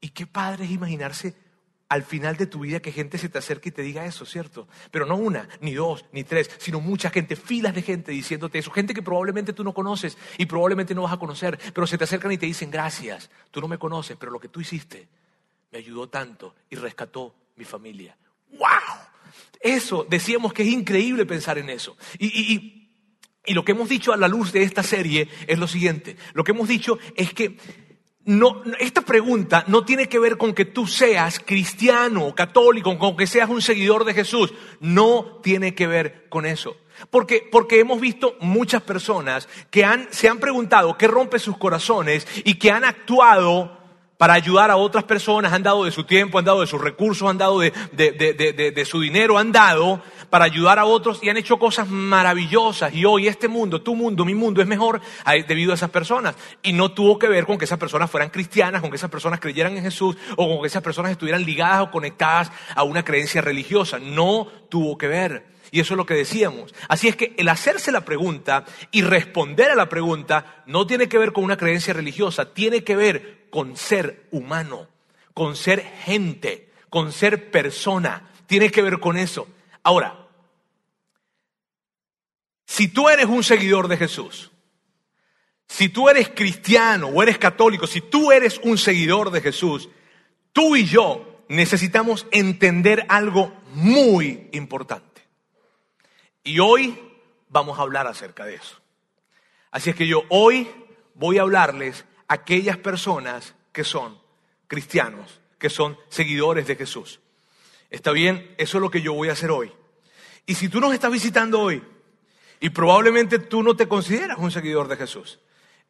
Y 0.00 0.08
qué 0.08 0.26
padre 0.26 0.64
es 0.64 0.72
imaginarse 0.72 1.36
al 1.92 2.04
final 2.04 2.38
de 2.38 2.46
tu 2.46 2.60
vida 2.60 2.80
que 2.80 2.90
gente 2.90 3.18
se 3.18 3.28
te 3.28 3.36
acerque 3.36 3.68
y 3.68 3.72
te 3.72 3.82
diga 3.82 4.06
eso, 4.06 4.24
¿cierto? 4.24 4.66
Pero 4.90 5.04
no 5.04 5.14
una, 5.16 5.46
ni 5.60 5.74
dos, 5.74 6.06
ni 6.12 6.24
tres, 6.24 6.50
sino 6.56 6.80
mucha 6.80 7.10
gente, 7.10 7.36
filas 7.36 7.74
de 7.74 7.82
gente 7.82 8.12
diciéndote 8.12 8.58
eso, 8.58 8.70
gente 8.70 8.94
que 8.94 9.02
probablemente 9.02 9.52
tú 9.52 9.62
no 9.62 9.74
conoces 9.74 10.16
y 10.38 10.46
probablemente 10.46 10.94
no 10.94 11.02
vas 11.02 11.12
a 11.12 11.18
conocer, 11.18 11.58
pero 11.74 11.86
se 11.86 11.98
te 11.98 12.04
acercan 12.04 12.32
y 12.32 12.38
te 12.38 12.46
dicen 12.46 12.70
gracias, 12.70 13.28
tú 13.50 13.60
no 13.60 13.68
me 13.68 13.76
conoces, 13.76 14.16
pero 14.18 14.32
lo 14.32 14.40
que 14.40 14.48
tú 14.48 14.62
hiciste 14.62 15.06
me 15.70 15.80
ayudó 15.80 16.08
tanto 16.08 16.54
y 16.70 16.76
rescató 16.76 17.34
mi 17.56 17.66
familia. 17.66 18.16
¡Wow! 18.52 18.68
Eso, 19.60 20.06
decíamos 20.08 20.54
que 20.54 20.62
es 20.62 20.68
increíble 20.68 21.26
pensar 21.26 21.58
en 21.58 21.68
eso. 21.68 21.94
Y, 22.18 22.88
y 23.44 23.52
lo 23.52 23.66
que 23.66 23.72
hemos 23.72 23.90
dicho 23.90 24.14
a 24.14 24.16
la 24.16 24.28
luz 24.28 24.50
de 24.52 24.62
esta 24.62 24.82
serie 24.82 25.28
es 25.46 25.58
lo 25.58 25.68
siguiente, 25.68 26.16
lo 26.32 26.42
que 26.42 26.52
hemos 26.52 26.68
dicho 26.68 26.98
es 27.16 27.34
que 27.34 27.58
no, 28.24 28.62
esta 28.78 29.00
pregunta 29.00 29.64
no 29.66 29.84
tiene 29.84 30.08
que 30.08 30.18
ver 30.18 30.36
con 30.36 30.54
que 30.54 30.64
tú 30.64 30.86
seas 30.86 31.40
cristiano 31.40 32.34
católico, 32.34 32.96
con 32.98 33.16
que 33.16 33.26
seas 33.26 33.50
un 33.50 33.62
seguidor 33.62 34.04
de 34.04 34.14
Jesús. 34.14 34.54
No 34.80 35.40
tiene 35.42 35.74
que 35.74 35.86
ver 35.86 36.26
con 36.28 36.46
eso. 36.46 36.76
Porque, 37.10 37.48
porque 37.50 37.80
hemos 37.80 38.00
visto 38.00 38.36
muchas 38.40 38.82
personas 38.82 39.48
que 39.70 39.84
han, 39.84 40.06
se 40.12 40.28
han 40.28 40.38
preguntado 40.38 40.96
qué 40.96 41.08
rompe 41.08 41.38
sus 41.38 41.56
corazones 41.56 42.28
y 42.44 42.54
que 42.54 42.70
han 42.70 42.84
actuado 42.84 43.81
para 44.22 44.34
ayudar 44.34 44.70
a 44.70 44.76
otras 44.76 45.02
personas, 45.02 45.52
han 45.52 45.64
dado 45.64 45.82
de 45.82 45.90
su 45.90 46.04
tiempo, 46.04 46.38
han 46.38 46.44
dado 46.44 46.60
de 46.60 46.68
sus 46.68 46.80
recursos, 46.80 47.28
han 47.28 47.38
dado 47.38 47.58
de, 47.58 47.72
de, 47.92 48.84
su 48.84 49.00
dinero, 49.00 49.36
han 49.36 49.50
dado 49.50 50.00
para 50.30 50.44
ayudar 50.44 50.78
a 50.78 50.84
otros 50.84 51.18
y 51.24 51.28
han 51.28 51.36
hecho 51.38 51.58
cosas 51.58 51.88
maravillosas. 51.88 52.94
Y 52.94 53.04
hoy 53.04 53.26
este 53.26 53.48
mundo, 53.48 53.82
tu 53.82 53.96
mundo, 53.96 54.24
mi 54.24 54.36
mundo 54.36 54.62
es 54.62 54.68
mejor 54.68 55.00
debido 55.48 55.72
a 55.72 55.74
esas 55.74 55.90
personas. 55.90 56.36
Y 56.62 56.72
no 56.72 56.92
tuvo 56.92 57.18
que 57.18 57.26
ver 57.26 57.46
con 57.46 57.58
que 57.58 57.64
esas 57.64 57.80
personas 57.80 58.12
fueran 58.12 58.30
cristianas, 58.30 58.80
con 58.80 58.90
que 58.90 58.96
esas 58.96 59.10
personas 59.10 59.40
creyeran 59.40 59.76
en 59.76 59.82
Jesús 59.82 60.16
o 60.36 60.46
con 60.46 60.60
que 60.60 60.68
esas 60.68 60.84
personas 60.84 61.10
estuvieran 61.10 61.44
ligadas 61.44 61.80
o 61.80 61.90
conectadas 61.90 62.52
a 62.76 62.84
una 62.84 63.04
creencia 63.04 63.40
religiosa. 63.40 63.98
No 63.98 64.46
tuvo 64.68 64.96
que 64.96 65.08
ver. 65.08 65.46
Y 65.72 65.80
eso 65.80 65.94
es 65.94 65.98
lo 65.98 66.06
que 66.06 66.14
decíamos. 66.14 66.72
Así 66.86 67.08
es 67.08 67.16
que 67.16 67.34
el 67.38 67.48
hacerse 67.48 67.90
la 67.90 68.04
pregunta 68.04 68.66
y 68.92 69.02
responder 69.02 69.72
a 69.72 69.74
la 69.74 69.88
pregunta 69.88 70.62
no 70.66 70.86
tiene 70.86 71.08
que 71.08 71.18
ver 71.18 71.32
con 71.32 71.42
una 71.42 71.56
creencia 71.56 71.92
religiosa, 71.92 72.54
tiene 72.54 72.84
que 72.84 72.94
ver 72.94 73.41
con 73.52 73.76
ser 73.76 74.28
humano, 74.30 74.88
con 75.34 75.56
ser 75.56 75.82
gente, 75.82 76.72
con 76.88 77.12
ser 77.12 77.50
persona. 77.50 78.30
Tiene 78.46 78.70
que 78.70 78.80
ver 78.80 78.98
con 78.98 79.18
eso. 79.18 79.46
Ahora, 79.82 80.26
si 82.64 82.88
tú 82.88 83.10
eres 83.10 83.26
un 83.26 83.44
seguidor 83.44 83.88
de 83.88 83.98
Jesús, 83.98 84.50
si 85.68 85.90
tú 85.90 86.08
eres 86.08 86.30
cristiano 86.30 87.08
o 87.08 87.22
eres 87.22 87.36
católico, 87.36 87.86
si 87.86 88.00
tú 88.00 88.32
eres 88.32 88.58
un 88.64 88.78
seguidor 88.78 89.30
de 89.30 89.42
Jesús, 89.42 89.90
tú 90.54 90.74
y 90.74 90.86
yo 90.86 91.44
necesitamos 91.48 92.26
entender 92.30 93.04
algo 93.10 93.52
muy 93.74 94.48
importante. 94.52 95.20
Y 96.42 96.58
hoy 96.58 96.98
vamos 97.50 97.78
a 97.78 97.82
hablar 97.82 98.06
acerca 98.06 98.46
de 98.46 98.54
eso. 98.54 98.80
Así 99.70 99.90
es 99.90 99.96
que 99.96 100.06
yo 100.06 100.22
hoy 100.30 100.70
voy 101.14 101.36
a 101.36 101.42
hablarles 101.42 102.06
aquellas 102.28 102.76
personas 102.76 103.54
que 103.72 103.84
son 103.84 104.18
cristianos, 104.66 105.40
que 105.58 105.70
son 105.70 105.98
seguidores 106.08 106.66
de 106.66 106.76
Jesús. 106.76 107.20
¿Está 107.90 108.12
bien? 108.12 108.54
Eso 108.58 108.78
es 108.78 108.82
lo 108.82 108.90
que 108.90 109.02
yo 109.02 109.12
voy 109.12 109.28
a 109.28 109.32
hacer 109.32 109.50
hoy. 109.50 109.72
Y 110.46 110.54
si 110.54 110.68
tú 110.68 110.80
nos 110.80 110.92
estás 110.92 111.12
visitando 111.12 111.60
hoy 111.60 111.82
Y 112.58 112.70
probablemente 112.70 113.38
tú 113.38 113.62
no 113.62 113.74
te 113.74 113.88
consideras 113.88 114.38
un 114.38 114.50
seguidor 114.50 114.86
de 114.86 114.96
Jesús. 114.96 115.40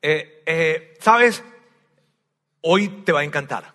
Eh, 0.00 0.42
eh, 0.46 0.94
¿Sabes? 1.00 1.44
Hoy 2.62 2.88
te 3.04 3.12
va 3.12 3.20
a 3.20 3.24
encantar. 3.24 3.74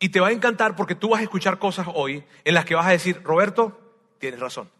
Y 0.00 0.08
te 0.08 0.18
va 0.18 0.28
a 0.28 0.32
encantar 0.32 0.74
porque 0.74 0.96
tú 0.96 1.10
vas 1.10 1.20
a 1.20 1.22
escuchar 1.22 1.58
cosas 1.58 1.86
hoy 1.94 2.24
en 2.44 2.54
las 2.54 2.64
que 2.64 2.74
vas 2.74 2.86
a 2.86 2.90
decir, 2.90 3.22
Roberto, 3.22 3.78
tienes 4.18 4.40
razón. 4.40 4.70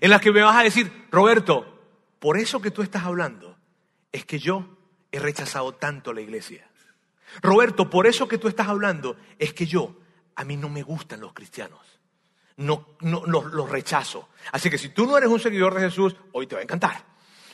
En 0.00 0.10
las 0.10 0.20
que 0.20 0.32
me 0.32 0.42
vas 0.42 0.56
a 0.56 0.64
decir, 0.64 1.06
Roberto, 1.12 1.82
por 2.18 2.36
eso 2.36 2.60
que 2.60 2.72
tú 2.72 2.82
estás 2.82 3.04
hablando, 3.04 3.56
es 4.10 4.24
que 4.24 4.38
yo 4.38 4.73
he 5.14 5.18
rechazado 5.20 5.72
tanto 5.72 6.12
la 6.12 6.20
iglesia. 6.20 6.68
Roberto, 7.40 7.88
por 7.88 8.06
eso 8.06 8.26
que 8.26 8.38
tú 8.38 8.48
estás 8.48 8.68
hablando, 8.68 9.16
es 9.38 9.52
que 9.52 9.66
yo, 9.66 9.96
a 10.34 10.44
mí 10.44 10.56
no 10.56 10.68
me 10.68 10.82
gustan 10.82 11.20
los 11.20 11.32
cristianos. 11.32 11.80
No, 12.56 12.96
no, 13.00 13.24
los 13.24 13.68
rechazo. 13.68 14.28
Así 14.52 14.70
que 14.70 14.78
si 14.78 14.88
tú 14.88 15.06
no 15.06 15.16
eres 15.16 15.28
un 15.28 15.40
seguidor 15.40 15.74
de 15.74 15.82
Jesús, 15.82 16.16
hoy 16.32 16.46
te 16.46 16.54
va 16.54 16.60
a 16.60 16.64
encantar. 16.64 17.04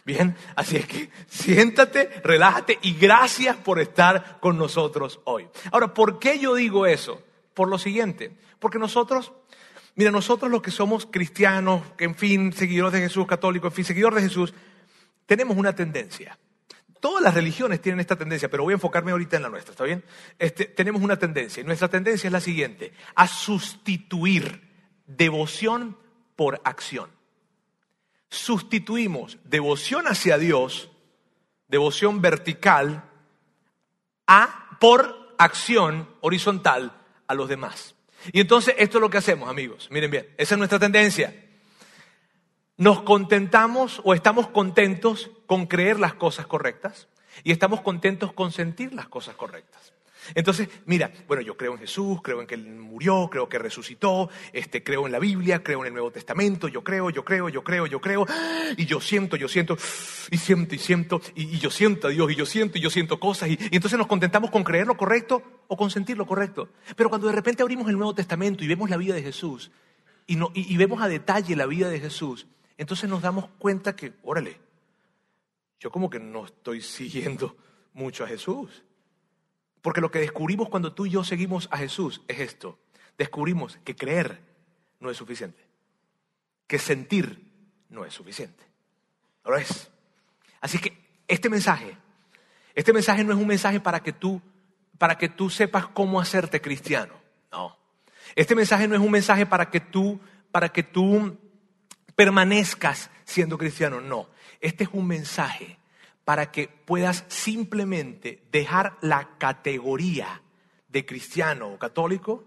Bien, 0.05 0.35
así 0.57 0.77
es 0.77 0.87
que 0.87 1.11
siéntate, 1.29 2.21
relájate 2.25 2.79
y 2.83 2.95
gracias 2.95 3.57
por 3.57 3.79
estar 3.79 4.39
con 4.41 4.57
nosotros 4.57 5.21
hoy. 5.25 5.49
Ahora, 5.71 5.93
¿por 5.93 6.19
qué 6.19 6.39
yo 6.39 6.55
digo 6.55 6.87
eso? 6.87 7.23
Por 7.55 7.69
lo 7.69 7.79
siguiente, 7.79 8.37
porque 8.59 8.79
nosotros, 8.79 9.33
mira, 9.97 10.11
nosotros 10.11 10.51
los 10.51 10.63
que 10.63 10.71
somos 10.71 11.07
cristianos, 11.07 11.83
que 11.97 12.05
en 12.05 12.15
fin, 12.15 12.53
seguidores 12.53 12.95
de 12.95 13.01
Jesús, 13.01 13.27
católicos, 13.27 13.71
en 13.71 13.77
fin, 13.77 13.85
seguidores 13.85 14.23
de 14.23 14.29
Jesús, 14.29 14.55
tenemos 15.27 15.57
una 15.57 15.75
tendencia. 15.75 16.39
Todas 17.01 17.23
las 17.23 17.35
religiones 17.35 17.81
tienen 17.81 18.01
esta 18.01 18.17
tendencia, 18.17 18.51
pero 18.51 18.63
voy 18.63 18.73
a 18.73 18.77
enfocarme 18.77 19.11
ahorita 19.11 19.37
en 19.37 19.43
la 19.43 19.49
nuestra, 19.49 19.73
¿está 19.73 19.85
bien? 19.85 20.05
Este, 20.39 20.67
tenemos 20.67 21.03
una 21.03 21.19
tendencia, 21.19 21.63
y 21.63 21.65
nuestra 21.65 21.89
tendencia 21.89 22.29
es 22.29 22.33
la 22.33 22.41
siguiente, 22.41 22.93
a 23.15 23.27
sustituir 23.27 24.69
devoción 25.07 25.97
por 26.37 26.61
acción 26.65 27.11
sustituimos 28.31 29.39
devoción 29.45 30.07
hacia 30.07 30.39
Dios, 30.39 30.91
devoción 31.69 32.23
vertical, 32.23 33.05
a 34.27 34.79
por 34.81 35.35
acción 35.39 36.09
horizontal 36.21 36.97
a 37.27 37.35
los 37.35 37.49
demás. 37.49 37.97
Y 38.33 38.41
entonces 38.41 38.75
esto 38.79 38.99
es 38.99 39.03
lo 39.03 39.11
que 39.11 39.19
hacemos, 39.19 39.51
amigos. 39.51 39.89
Miren 39.91 40.11
bien, 40.11 40.29
esa 40.39 40.55
es 40.55 40.59
nuestra 40.59 40.79
tendencia. 40.79 41.35
Nos 42.77 43.03
contentamos 43.03 44.01
o 44.05 44.15
estamos 44.15 44.49
contentos 44.49 45.31
con 45.51 45.67
creer 45.67 45.99
las 45.99 46.15
cosas 46.15 46.47
correctas 46.47 47.09
y 47.43 47.51
estamos 47.51 47.81
contentos 47.81 48.33
con 48.33 48.53
sentir 48.53 48.95
las 48.95 49.09
cosas 49.09 49.35
correctas. 49.35 49.93
Entonces, 50.37 50.69
mira, 50.87 51.11
bueno, 51.27 51.43
yo 51.43 51.57
creo 51.57 51.73
en 51.73 51.81
Jesús, 51.81 52.21
creo 52.23 52.41
en 52.41 52.47
que 52.47 52.55
Él 52.55 52.69
murió, 52.69 53.29
creo 53.29 53.49
que 53.49 53.59
resucitó, 53.59 54.31
este, 54.53 54.85
creo 54.85 55.07
en 55.07 55.13
la 55.13 55.19
Biblia, 55.19 55.61
creo 55.61 55.81
en 55.81 55.89
el 55.89 55.93
Nuevo 55.93 56.13
Testamento, 56.13 56.69
yo 56.69 56.85
creo, 56.85 57.11
yo 57.11 57.25
creo, 57.25 57.49
yo 57.49 57.65
creo, 57.65 57.89
yo 57.89 58.01
creo, 58.01 58.27
y 58.77 58.87
yo 58.87 59.01
siento, 59.01 59.35
yo 59.35 59.49
siento, 59.49 59.77
y 60.31 60.37
siento, 60.37 60.77
y 60.77 60.79
siento, 60.79 61.21
y, 61.35 61.59
yo 61.59 61.73
siento 61.73 62.07
a 62.07 62.11
Dios, 62.11 62.31
y 62.31 62.37
yo 62.37 62.47
siento, 62.47 62.79
y 62.79 62.81
yo 62.81 62.91
siento 62.91 63.19
cosas, 63.19 63.49
y, 63.49 63.59
entonces 63.73 63.99
nos 63.99 64.07
contentamos 64.07 64.53
con 64.53 64.63
creer 64.63 64.87
lo 64.87 64.97
correcto 64.97 65.43
o 65.67 65.77
con 65.77 65.91
sentir 65.91 66.17
lo 66.17 66.27
correcto. 66.27 66.69
Pero 66.95 67.09
cuando 67.09 67.27
de 67.27 67.33
repente 67.33 67.65
abrimos 67.65 67.89
el 67.89 67.97
Nuevo 67.97 68.15
Testamento 68.15 68.63
y 68.63 68.69
vemos 68.69 68.89
la 68.89 68.97
vida 68.97 69.17
de 69.17 69.23
Jesús, 69.25 69.73
y, 70.29 70.39
y 70.55 70.77
vemos 70.77 71.03
a 71.03 71.09
detalle 71.09 71.57
la 71.57 71.67
vida 71.67 71.89
de 71.89 71.99
Jesús, 71.99 72.47
entonces 72.79 73.11
nos 73.11 73.21
damos 73.21 73.49
cuenta 73.59 73.97
que, 73.97 74.13
órale, 74.23 74.70
yo 75.81 75.91
como 75.91 76.09
que 76.09 76.21
no 76.21 76.45
estoy 76.45 76.81
siguiendo 76.83 77.57
mucho 77.95 78.23
a 78.23 78.29
Jesús. 78.29 78.85
Porque 79.83 80.03
lo 80.03 80.11
que 80.11 80.21
descubrimos 80.21 80.69
cuando 80.69 80.93
tú 80.93 81.07
y 81.07 81.11
yo 81.11 81.25
seguimos 81.25 81.67
a 81.73 81.79
Jesús 81.79 82.23
es 82.29 82.39
esto. 82.39 82.79
Descubrimos 83.17 83.79
que 83.83 83.97
creer 83.97 84.41
no 85.01 85.11
es 85.11 85.17
suficiente. 85.17 85.67
Que 86.67 86.79
sentir 86.79 87.51
no 87.89 88.05
es 88.05 88.13
suficiente. 88.13 88.63
¿Lo 89.45 89.57
es? 89.57 89.91
Así 90.61 90.79
que 90.79 91.23
este 91.27 91.49
mensaje, 91.49 91.97
este 92.75 92.93
mensaje 92.93 93.25
no 93.25 93.33
es 93.33 93.39
un 93.39 93.47
mensaje 93.47 93.81
para 93.81 94.01
que 94.03 94.13
tú, 94.13 94.41
para 94.99 95.17
que 95.17 95.31
tú 95.31 95.49
sepas 95.49 95.87
cómo 95.87 96.21
hacerte 96.21 96.61
cristiano. 96.61 97.15
No. 97.51 97.77
Este 98.37 98.55
mensaje 98.55 98.87
no 98.87 98.95
es 98.95 99.01
un 99.01 99.11
mensaje 99.11 99.47
para 99.47 99.71
que 99.71 99.81
tú, 99.81 100.21
para 100.53 100.69
que 100.69 100.83
tú 100.83 101.39
permanezcas 102.15 103.11
siendo 103.25 103.57
cristiano. 103.57 104.03
No. 104.03 104.29
Este 104.61 104.85
es 104.85 104.91
un 104.93 105.07
mensaje 105.07 105.79
para 106.25 106.51
que 106.53 106.69
puedas 106.69 107.25
simplemente 107.29 108.43
dejar 108.53 108.99
la 109.01 109.39
categoría 109.39 110.43
de 110.89 111.07
cristiano 111.07 111.69
o 111.69 111.79
católico 111.79 112.45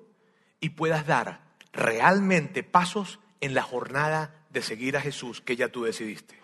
y 0.59 0.69
puedas 0.69 1.05
dar 1.07 1.41
realmente 1.71 2.63
pasos 2.63 3.19
en 3.41 3.53
la 3.53 3.63
jornada 3.63 4.45
de 4.51 4.61
seguir 4.61 4.95
a 4.95 5.01
Jesús 5.01 5.41
que 5.41 5.55
ya 5.55 5.69
tú 5.69 5.83
decidiste. 5.83 6.35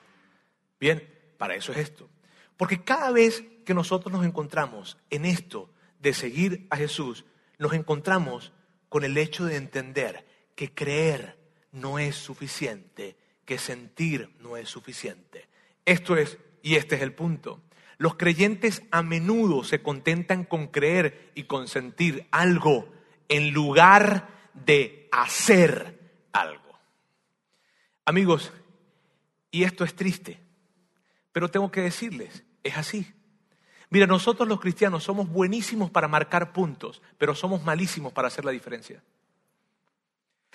Bien, 0.80 1.08
para 1.38 1.56
eso 1.56 1.72
es 1.72 1.78
esto. 1.78 2.10
Porque 2.58 2.84
cada 2.84 3.12
vez 3.12 3.44
que 3.66 3.74
nosotros 3.74 4.12
nos 4.12 4.26
encontramos 4.26 4.98
en 5.10 5.26
esto 5.26 5.70
de 6.00 6.14
seguir 6.14 6.68
a 6.70 6.78
Jesús, 6.78 7.26
nos 7.58 7.74
encontramos 7.74 8.52
con 8.90 9.04
el 9.04 9.18
hecho 9.18 9.46
de 9.46 9.56
entender 9.56 10.26
que 10.56 10.74
creer 10.74 11.38
no 11.72 12.00
es 12.00 12.16
suficiente, 12.16 13.16
que 13.46 13.58
sentir 13.60 14.36
no 14.40 14.58
es 14.58 14.68
suficiente. 14.68 15.49
Esto 15.90 16.18
es 16.18 16.38
y 16.62 16.76
este 16.76 16.98
es 16.98 17.02
el 17.02 17.14
punto. 17.14 17.64
Los 17.98 18.14
creyentes 18.14 18.84
a 18.92 19.02
menudo 19.02 19.64
se 19.64 19.82
contentan 19.82 20.44
con 20.44 20.68
creer 20.68 21.32
y 21.34 21.46
consentir 21.46 22.28
algo 22.30 22.94
en 23.28 23.50
lugar 23.54 24.30
de 24.54 25.10
hacer 25.12 26.28
algo. 26.32 26.78
Amigos, 28.06 28.54
y 29.50 29.64
esto 29.64 29.84
es 29.84 29.96
triste, 29.96 30.40
pero 31.32 31.50
tengo 31.50 31.72
que 31.72 31.82
decirles, 31.82 32.44
es 32.64 32.78
así. 32.78 33.12
Mira, 33.90 34.06
nosotros 34.06 34.48
los 34.48 34.60
cristianos 34.60 35.04
somos 35.04 35.28
buenísimos 35.28 35.90
para 35.90 36.08
marcar 36.08 36.54
puntos, 36.54 37.02
pero 37.18 37.34
somos 37.34 37.64
malísimos 37.64 38.14
para 38.14 38.28
hacer 38.28 38.46
la 38.46 38.52
diferencia. 38.52 39.02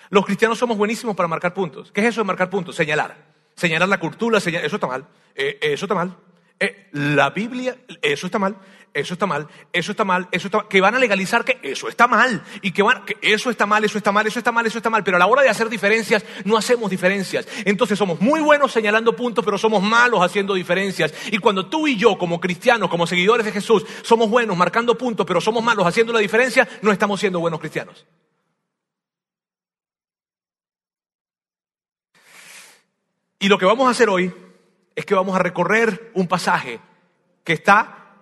Los 0.09 0.25
cristianos 0.25 0.57
somos 0.57 0.77
buenísimos 0.77 1.13
para 1.13 1.27
marcar 1.27 1.53
puntos. 1.53 1.91
¿Qué 1.91 1.99
es 1.99 2.07
eso 2.07 2.21
de 2.21 2.25
marcar 2.25 2.49
puntos? 2.49 2.77
Señalar 2.77 3.34
señalar 3.55 3.89
la 3.89 3.99
cultura, 3.99 4.37
eso 4.37 4.75
está 4.75 4.87
mal, 4.87 5.07
eh, 5.35 5.57
eso 5.61 5.85
está 5.85 5.95
mal. 5.95 6.15
Eh, 6.59 6.87
la 6.93 7.31
Biblia, 7.31 7.75
eso 8.01 8.27
está 8.27 8.39
mal, 8.39 8.55
eso 8.93 9.13
está 9.13 9.25
mal, 9.25 9.49
eso 9.73 9.91
está 9.91 10.05
mal, 10.05 10.29
eso 10.31 10.47
está 10.47 10.57
mal, 10.59 10.67
que 10.69 10.79
van 10.79 10.95
a 10.95 10.99
legalizar 10.99 11.43
que 11.43 11.59
eso 11.61 11.89
está 11.89 12.07
mal, 12.07 12.41
y 12.61 12.71
que 12.71 12.81
van, 12.81 13.03
que 13.03 13.17
eso 13.21 13.49
está 13.49 13.65
mal, 13.65 13.83
eso 13.83 13.97
está 13.97 14.13
mal, 14.13 14.25
eso 14.25 14.39
está 14.39 14.53
mal, 14.53 14.65
eso 14.65 14.77
está 14.77 14.89
mal, 14.89 15.03
pero 15.03 15.17
a 15.17 15.19
la 15.19 15.27
hora 15.27 15.41
de 15.41 15.49
hacer 15.49 15.67
diferencias 15.67 16.23
no 16.45 16.55
hacemos 16.55 16.89
diferencias. 16.89 17.45
Entonces 17.65 17.99
somos 17.99 18.21
muy 18.21 18.39
buenos 18.39 18.71
señalando 18.71 19.13
puntos, 19.13 19.43
pero 19.43 19.57
somos 19.57 19.83
malos 19.83 20.21
haciendo 20.21 20.53
diferencias. 20.53 21.13
Y 21.29 21.39
cuando 21.39 21.65
tú 21.65 21.87
y 21.87 21.97
yo, 21.97 22.17
como 22.17 22.39
cristianos, 22.39 22.89
como 22.89 23.05
seguidores 23.05 23.45
de 23.45 23.51
Jesús, 23.51 23.85
somos 24.01 24.29
buenos 24.29 24.55
marcando 24.55 24.97
puntos, 24.97 25.25
pero 25.25 25.41
somos 25.41 25.61
malos 25.61 25.85
haciendo 25.85 26.13
la 26.13 26.19
diferencia, 26.19 26.65
no 26.81 26.93
estamos 26.93 27.19
siendo 27.19 27.41
buenos 27.41 27.59
cristianos. 27.59 28.05
Y 33.39 33.47
lo 33.47 33.57
que 33.57 33.65
vamos 33.65 33.87
a 33.87 33.91
hacer 33.91 34.09
hoy 34.09 34.33
es 34.95 35.05
que 35.05 35.15
vamos 35.15 35.35
a 35.35 35.39
recorrer 35.39 36.11
un 36.13 36.27
pasaje 36.27 36.79
que 37.43 37.53
está 37.53 38.15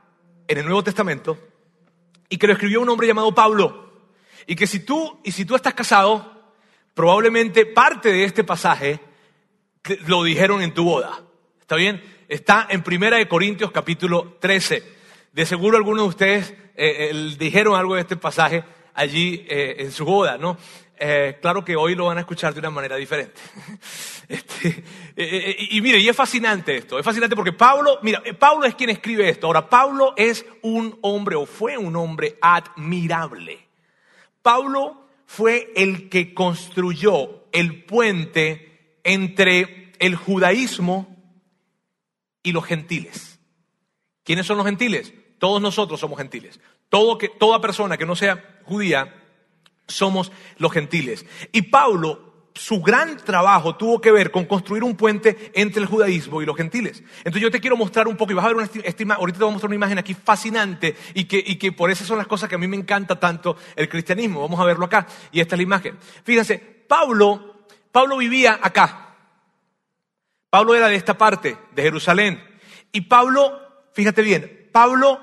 en 0.47 0.57
el 0.57 0.65
Nuevo 0.65 0.83
Testamento 0.83 1.37
y 2.29 2.37
que 2.37 2.47
lo 2.47 2.53
escribió 2.53 2.81
un 2.81 2.89
hombre 2.89 3.07
llamado 3.07 3.33
Pablo. 3.33 3.91
Y 4.47 4.55
que 4.55 4.67
si 4.67 4.79
tú, 4.79 5.19
y 5.23 5.31
si 5.31 5.45
tú 5.45 5.55
estás 5.55 5.73
casado, 5.73 6.53
probablemente 6.93 7.65
parte 7.65 8.11
de 8.11 8.25
este 8.25 8.43
pasaje 8.43 8.99
lo 10.07 10.23
dijeron 10.23 10.61
en 10.61 10.73
tu 10.73 10.83
boda. 10.83 11.21
¿Está 11.61 11.75
bien? 11.75 12.01
Está 12.27 12.67
en 12.69 12.83
Primera 12.83 13.17
de 13.17 13.27
Corintios 13.27 13.71
capítulo 13.71 14.37
13. 14.39 14.83
De 15.31 15.45
seguro 15.45 15.77
algunos 15.77 16.03
de 16.03 16.09
ustedes 16.09 16.51
eh, 16.75 17.09
eh, 17.11 17.35
dijeron 17.37 17.75
algo 17.75 17.95
de 17.95 18.01
este 18.01 18.17
pasaje 18.17 18.63
allí 18.93 19.45
eh, 19.47 19.75
en 19.79 19.91
su 19.91 20.05
boda, 20.05 20.37
¿no? 20.37 20.57
Eh, 20.97 21.37
claro 21.41 21.65
que 21.65 21.75
hoy 21.75 21.95
lo 21.95 22.05
van 22.05 22.17
a 22.17 22.21
escuchar 22.21 22.53
de 22.53 22.59
una 22.59 22.69
manera 22.69 22.95
diferente. 22.95 23.39
Este, 24.25 24.69
eh, 24.69 24.83
eh, 25.17 25.67
y 25.71 25.81
mire, 25.81 25.99
y 25.99 26.07
es 26.07 26.15
fascinante 26.15 26.77
esto, 26.77 26.97
es 26.97 27.03
fascinante 27.03 27.35
porque 27.35 27.51
Pablo, 27.51 27.99
mira, 28.01 28.23
Pablo 28.39 28.65
es 28.65 28.73
quien 28.73 28.89
escribe 28.89 29.27
esto. 29.27 29.47
Ahora, 29.47 29.69
Pablo 29.69 30.13
es 30.15 30.45
un 30.61 30.97
hombre 31.01 31.35
o 31.35 31.45
fue 31.45 31.77
un 31.77 31.95
hombre 31.97 32.37
admirable. 32.41 33.67
Pablo 34.41 35.07
fue 35.25 35.73
el 35.75 36.09
que 36.09 36.33
construyó 36.33 37.43
el 37.51 37.83
puente 37.83 38.99
entre 39.03 39.91
el 39.99 40.15
judaísmo 40.15 41.15
y 42.41 42.53
los 42.53 42.65
gentiles. 42.65 43.39
¿Quiénes 44.23 44.45
son 44.45 44.57
los 44.57 44.65
gentiles? 44.65 45.13
Todos 45.37 45.61
nosotros 45.61 45.99
somos 45.99 46.17
gentiles. 46.17 46.59
Todo 46.89 47.17
que, 47.17 47.27
toda 47.27 47.59
persona 47.59 47.97
que 47.97 48.05
no 48.05 48.15
sea 48.15 48.61
judía 48.63 49.22
somos 49.87 50.31
los 50.57 50.71
gentiles. 50.71 51.25
Y 51.51 51.63
Pablo, 51.63 52.33
su 52.55 52.81
gran 52.81 53.17
trabajo 53.17 53.75
tuvo 53.75 53.99
que 53.99 54.11
ver 54.11 54.31
con 54.31 54.45
construir 54.45 54.83
un 54.83 54.95
puente 54.95 55.51
entre 55.55 55.81
el 55.81 55.87
judaísmo 55.87 56.41
y 56.41 56.45
los 56.45 56.55
gentiles. 56.55 57.03
Entonces 57.17 57.41
yo 57.41 57.51
te 57.51 57.59
quiero 57.59 57.75
mostrar 57.75 58.07
un 58.07 58.15
poco, 58.15 58.31
y 58.31 58.35
vas 58.35 58.45
a 58.45 58.49
ver 58.49 58.57
una 58.57 58.69
estima, 58.83 59.15
ahorita 59.15 59.39
te 59.39 59.43
voy 59.43 59.51
a 59.51 59.53
mostrar 59.53 59.69
una 59.69 59.75
imagen 59.75 59.97
aquí 59.97 60.13
fascinante 60.13 60.95
y 61.13 61.25
que, 61.25 61.43
y 61.45 61.55
que 61.55 61.71
por 61.71 61.89
eso 61.89 62.05
son 62.05 62.17
las 62.17 62.27
cosas 62.27 62.49
que 62.49 62.55
a 62.55 62.59
mí 62.59 62.67
me 62.67 62.77
encanta 62.77 63.19
tanto 63.19 63.57
el 63.75 63.89
cristianismo. 63.89 64.41
Vamos 64.41 64.59
a 64.59 64.65
verlo 64.65 64.85
acá. 64.85 65.07
Y 65.31 65.39
esta 65.39 65.55
es 65.55 65.59
la 65.59 65.63
imagen. 65.63 65.97
Fíjense, 66.23 66.59
Pablo, 66.87 67.65
Pablo 67.91 68.17
vivía 68.17 68.59
acá. 68.61 69.15
Pablo 70.49 70.75
era 70.75 70.87
de 70.87 70.95
esta 70.95 71.17
parte, 71.17 71.57
de 71.73 71.81
Jerusalén. 71.81 72.39
Y 72.91 73.01
Pablo, 73.01 73.59
fíjate 73.93 74.21
bien, 74.21 74.69
Pablo, 74.71 75.19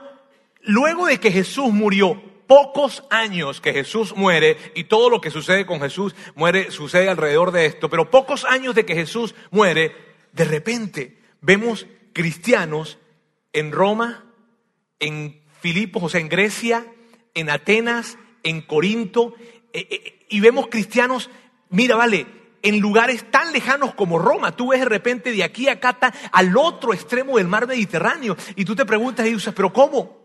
luego 0.62 1.06
de 1.06 1.20
que 1.20 1.30
Jesús 1.30 1.72
murió, 1.72 2.20
pocos 2.50 3.04
años 3.10 3.60
que 3.60 3.72
Jesús 3.72 4.16
muere, 4.16 4.56
y 4.74 4.82
todo 4.82 5.08
lo 5.08 5.20
que 5.20 5.30
sucede 5.30 5.64
con 5.64 5.80
Jesús 5.80 6.16
muere, 6.34 6.72
sucede 6.72 7.08
alrededor 7.08 7.52
de 7.52 7.66
esto, 7.66 7.88
pero 7.88 8.10
pocos 8.10 8.44
años 8.44 8.74
de 8.74 8.84
que 8.84 8.96
Jesús 8.96 9.36
muere, 9.52 9.94
de 10.32 10.44
repente 10.44 11.18
vemos 11.40 11.86
cristianos 12.12 12.98
en 13.52 13.70
Roma, 13.70 14.24
en 14.98 15.40
Filipos, 15.60 16.02
o 16.02 16.08
sea, 16.08 16.20
en 16.20 16.28
Grecia, 16.28 16.92
en 17.34 17.50
Atenas, 17.50 18.18
en 18.42 18.62
Corinto, 18.62 19.34
eh, 19.72 19.86
eh, 19.88 20.26
y 20.28 20.40
vemos 20.40 20.66
cristianos, 20.66 21.30
mira, 21.68 21.94
vale, 21.94 22.26
en 22.62 22.80
lugares 22.80 23.30
tan 23.30 23.52
lejanos 23.52 23.94
como 23.94 24.18
Roma. 24.18 24.56
Tú 24.56 24.70
ves 24.70 24.80
de 24.80 24.86
repente 24.86 25.30
de 25.30 25.44
aquí 25.44 25.68
a 25.68 25.74
acá 25.74 26.12
al 26.32 26.56
otro 26.56 26.94
extremo 26.94 27.36
del 27.36 27.46
mar 27.46 27.68
Mediterráneo 27.68 28.36
y 28.56 28.64
tú 28.64 28.74
te 28.74 28.84
preguntas 28.84 29.24
y 29.24 29.34
dices, 29.34 29.54
pero 29.54 29.72
¿cómo? 29.72 30.19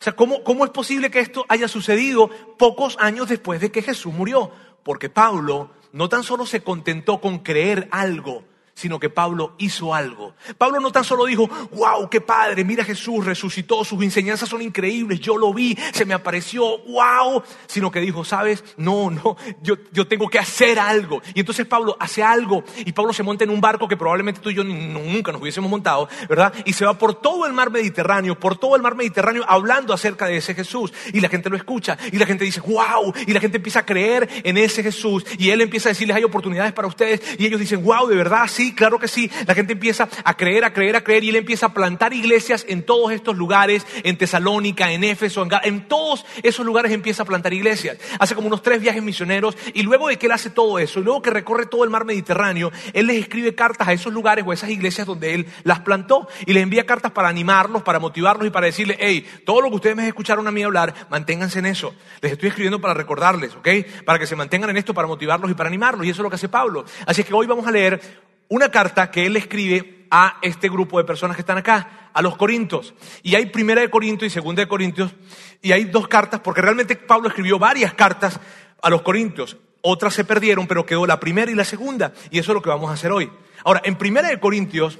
O 0.00 0.04
sea, 0.04 0.14
¿cómo, 0.14 0.44
¿cómo 0.44 0.64
es 0.64 0.70
posible 0.70 1.10
que 1.10 1.20
esto 1.20 1.44
haya 1.48 1.68
sucedido 1.68 2.30
pocos 2.58 2.96
años 3.00 3.28
después 3.28 3.60
de 3.60 3.70
que 3.70 3.82
Jesús 3.82 4.12
murió? 4.12 4.50
Porque 4.82 5.08
Pablo 5.08 5.70
no 5.92 6.08
tan 6.08 6.22
solo 6.22 6.46
se 6.46 6.62
contentó 6.62 7.20
con 7.20 7.38
creer 7.38 7.88
algo, 7.90 8.44
sino 8.76 9.00
que 9.00 9.08
Pablo 9.08 9.54
hizo 9.56 9.94
algo. 9.94 10.34
Pablo 10.58 10.80
no 10.80 10.92
tan 10.92 11.02
solo 11.02 11.24
dijo, 11.24 11.48
wow, 11.72 12.10
qué 12.10 12.20
padre, 12.20 12.62
mira 12.62 12.84
Jesús 12.84 13.24
resucitó, 13.24 13.82
sus 13.84 14.02
enseñanzas 14.02 14.50
son 14.50 14.60
increíbles, 14.60 15.18
yo 15.18 15.38
lo 15.38 15.52
vi, 15.54 15.76
se 15.94 16.04
me 16.04 16.12
apareció, 16.12 16.78
wow, 16.84 17.42
sino 17.66 17.90
que 17.90 18.00
dijo, 18.00 18.22
sabes, 18.22 18.62
no, 18.76 19.10
no, 19.10 19.38
yo, 19.62 19.76
yo 19.92 20.06
tengo 20.06 20.28
que 20.28 20.38
hacer 20.38 20.78
algo. 20.78 21.22
Y 21.32 21.40
entonces 21.40 21.66
Pablo 21.66 21.96
hace 21.98 22.22
algo 22.22 22.64
y 22.84 22.92
Pablo 22.92 23.14
se 23.14 23.22
monta 23.22 23.44
en 23.44 23.50
un 23.50 23.62
barco 23.62 23.88
que 23.88 23.96
probablemente 23.96 24.42
tú 24.42 24.50
y 24.50 24.54
yo 24.54 24.62
nunca 24.62 25.32
nos 25.32 25.40
hubiésemos 25.40 25.70
montado, 25.70 26.06
¿verdad? 26.28 26.52
Y 26.66 26.74
se 26.74 26.84
va 26.84 26.98
por 26.98 27.14
todo 27.14 27.46
el 27.46 27.54
mar 27.54 27.70
Mediterráneo, 27.70 28.38
por 28.38 28.58
todo 28.58 28.76
el 28.76 28.82
mar 28.82 28.94
Mediterráneo 28.94 29.42
hablando 29.48 29.94
acerca 29.94 30.26
de 30.26 30.36
ese 30.36 30.54
Jesús. 30.54 30.92
Y 31.14 31.20
la 31.20 31.30
gente 31.30 31.48
lo 31.48 31.56
escucha 31.56 31.96
y 32.12 32.18
la 32.18 32.26
gente 32.26 32.44
dice, 32.44 32.60
wow, 32.60 33.14
y 33.26 33.32
la 33.32 33.40
gente 33.40 33.56
empieza 33.56 33.78
a 33.80 33.86
creer 33.86 34.28
en 34.44 34.58
ese 34.58 34.82
Jesús 34.82 35.24
y 35.38 35.48
él 35.48 35.62
empieza 35.62 35.88
a 35.88 35.92
decirles, 35.92 36.14
hay 36.14 36.24
oportunidades 36.24 36.74
para 36.74 36.88
ustedes 36.88 37.22
y 37.38 37.46
ellos 37.46 37.58
dicen, 37.58 37.82
wow, 37.82 38.06
de 38.06 38.16
verdad, 38.16 38.46
sí 38.46 38.65
claro 38.74 38.98
que 38.98 39.08
sí. 39.08 39.30
La 39.46 39.54
gente 39.54 39.74
empieza 39.74 40.08
a 40.24 40.36
creer, 40.36 40.64
a 40.64 40.72
creer, 40.72 40.96
a 40.96 41.04
creer 41.04 41.24
y 41.24 41.30
él 41.30 41.36
empieza 41.36 41.66
a 41.66 41.74
plantar 41.74 42.12
iglesias 42.12 42.64
en 42.68 42.82
todos 42.84 43.12
estos 43.12 43.36
lugares, 43.36 43.86
en 44.02 44.16
Tesalónica, 44.16 44.92
en 44.92 45.04
Éfeso, 45.04 45.42
en, 45.42 45.50
en 45.62 45.88
todos 45.88 46.24
esos 46.42 46.64
lugares 46.64 46.92
empieza 46.92 47.22
a 47.22 47.26
plantar 47.26 47.52
iglesias. 47.52 47.98
Hace 48.18 48.34
como 48.34 48.48
unos 48.48 48.62
tres 48.62 48.80
viajes 48.80 49.02
misioneros 49.02 49.56
y 49.74 49.82
luego 49.82 50.08
de 50.08 50.16
que 50.16 50.26
él 50.26 50.32
hace 50.32 50.50
todo 50.50 50.78
eso 50.78 51.00
y 51.00 51.04
luego 51.04 51.22
que 51.22 51.30
recorre 51.30 51.66
todo 51.66 51.84
el 51.84 51.90
mar 51.90 52.04
Mediterráneo, 52.04 52.72
él 52.92 53.06
les 53.06 53.18
escribe 53.18 53.54
cartas 53.54 53.88
a 53.88 53.92
esos 53.92 54.12
lugares 54.12 54.44
o 54.46 54.50
a 54.50 54.54
esas 54.54 54.70
iglesias 54.70 55.06
donde 55.06 55.34
él 55.34 55.46
las 55.64 55.80
plantó 55.80 56.28
y 56.46 56.52
les 56.52 56.62
envía 56.62 56.86
cartas 56.86 57.12
para 57.12 57.28
animarlos, 57.28 57.82
para 57.82 57.98
motivarlos 57.98 58.46
y 58.46 58.50
para 58.50 58.66
decirles, 58.66 58.96
hey, 59.00 59.26
todo 59.44 59.60
lo 59.60 59.70
que 59.70 59.76
ustedes 59.76 59.96
me 59.96 60.06
escucharon 60.06 60.46
a 60.46 60.50
mí 60.50 60.62
hablar, 60.62 60.94
manténganse 61.10 61.58
en 61.58 61.66
eso. 61.66 61.94
Les 62.20 62.32
estoy 62.32 62.48
escribiendo 62.48 62.80
para 62.80 62.94
recordarles, 62.94 63.54
¿ok? 63.54 63.68
Para 64.04 64.18
que 64.18 64.26
se 64.26 64.36
mantengan 64.36 64.70
en 64.70 64.76
esto, 64.76 64.94
para 64.94 65.08
motivarlos 65.08 65.50
y 65.50 65.54
para 65.54 65.68
animarlos. 65.68 66.06
Y 66.06 66.10
eso 66.10 66.20
es 66.20 66.24
lo 66.24 66.30
que 66.30 66.36
hace 66.36 66.48
Pablo. 66.48 66.84
Así 67.06 67.22
es 67.22 67.26
que 67.26 67.34
hoy 67.34 67.46
vamos 67.46 67.66
a 67.66 67.70
leer 67.70 68.00
una 68.48 68.70
carta 68.70 69.10
que 69.10 69.26
él 69.26 69.36
escribe 69.36 70.06
a 70.10 70.38
este 70.42 70.68
grupo 70.68 70.98
de 70.98 71.04
personas 71.04 71.36
que 71.36 71.42
están 71.42 71.58
acá, 71.58 72.10
a 72.12 72.22
los 72.22 72.36
Corintios. 72.36 72.94
Y 73.22 73.34
hay 73.34 73.46
primera 73.46 73.80
de 73.80 73.90
Corintios 73.90 74.30
y 74.30 74.34
segunda 74.34 74.62
de 74.62 74.68
Corintios, 74.68 75.14
y 75.62 75.72
hay 75.72 75.84
dos 75.84 76.08
cartas, 76.08 76.40
porque 76.40 76.62
realmente 76.62 76.96
Pablo 76.96 77.28
escribió 77.28 77.58
varias 77.58 77.94
cartas 77.94 78.40
a 78.82 78.90
los 78.90 79.02
Corintios. 79.02 79.56
Otras 79.82 80.14
se 80.14 80.24
perdieron, 80.24 80.66
pero 80.66 80.86
quedó 80.86 81.06
la 81.06 81.20
primera 81.20 81.50
y 81.50 81.54
la 81.54 81.64
segunda, 81.64 82.12
y 82.30 82.38
eso 82.38 82.52
es 82.52 82.54
lo 82.54 82.62
que 82.62 82.70
vamos 82.70 82.90
a 82.90 82.94
hacer 82.94 83.12
hoy. 83.12 83.30
Ahora, 83.64 83.82
en 83.84 83.96
primera 83.96 84.28
de 84.28 84.40
Corintios, 84.40 84.98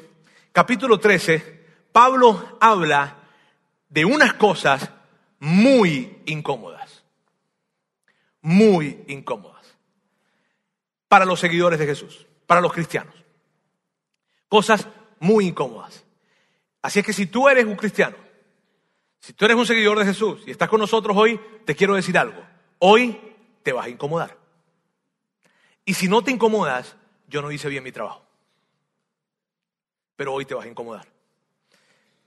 capítulo 0.52 0.98
13, 0.98 1.64
Pablo 1.92 2.58
habla 2.60 3.16
de 3.88 4.04
unas 4.04 4.34
cosas 4.34 4.90
muy 5.38 6.18
incómodas. 6.26 7.04
Muy 8.42 9.04
incómodas. 9.08 9.76
Para 11.08 11.24
los 11.24 11.40
seguidores 11.40 11.78
de 11.78 11.86
Jesús, 11.86 12.26
para 12.46 12.60
los 12.60 12.72
cristianos 12.72 13.25
cosas 14.48 14.88
muy 15.18 15.46
incómodas. 15.46 16.04
Así 16.82 17.00
es 17.00 17.06
que 17.06 17.12
si 17.12 17.26
tú 17.26 17.48
eres 17.48 17.64
un 17.64 17.76
cristiano, 17.76 18.16
si 19.18 19.32
tú 19.32 19.44
eres 19.44 19.56
un 19.56 19.66
seguidor 19.66 19.98
de 19.98 20.04
Jesús 20.04 20.42
y 20.46 20.50
estás 20.50 20.68
con 20.68 20.80
nosotros 20.80 21.16
hoy, 21.16 21.40
te 21.64 21.74
quiero 21.74 21.94
decir 21.94 22.16
algo. 22.16 22.42
Hoy 22.78 23.20
te 23.62 23.72
vas 23.72 23.86
a 23.86 23.88
incomodar. 23.88 24.36
Y 25.84 25.94
si 25.94 26.08
no 26.08 26.22
te 26.22 26.30
incomodas, 26.30 26.96
yo 27.28 27.42
no 27.42 27.50
hice 27.50 27.68
bien 27.68 27.82
mi 27.82 27.92
trabajo. 27.92 28.24
Pero 30.16 30.32
hoy 30.32 30.44
te 30.44 30.54
vas 30.54 30.66
a 30.66 30.68
incomodar. 30.68 31.06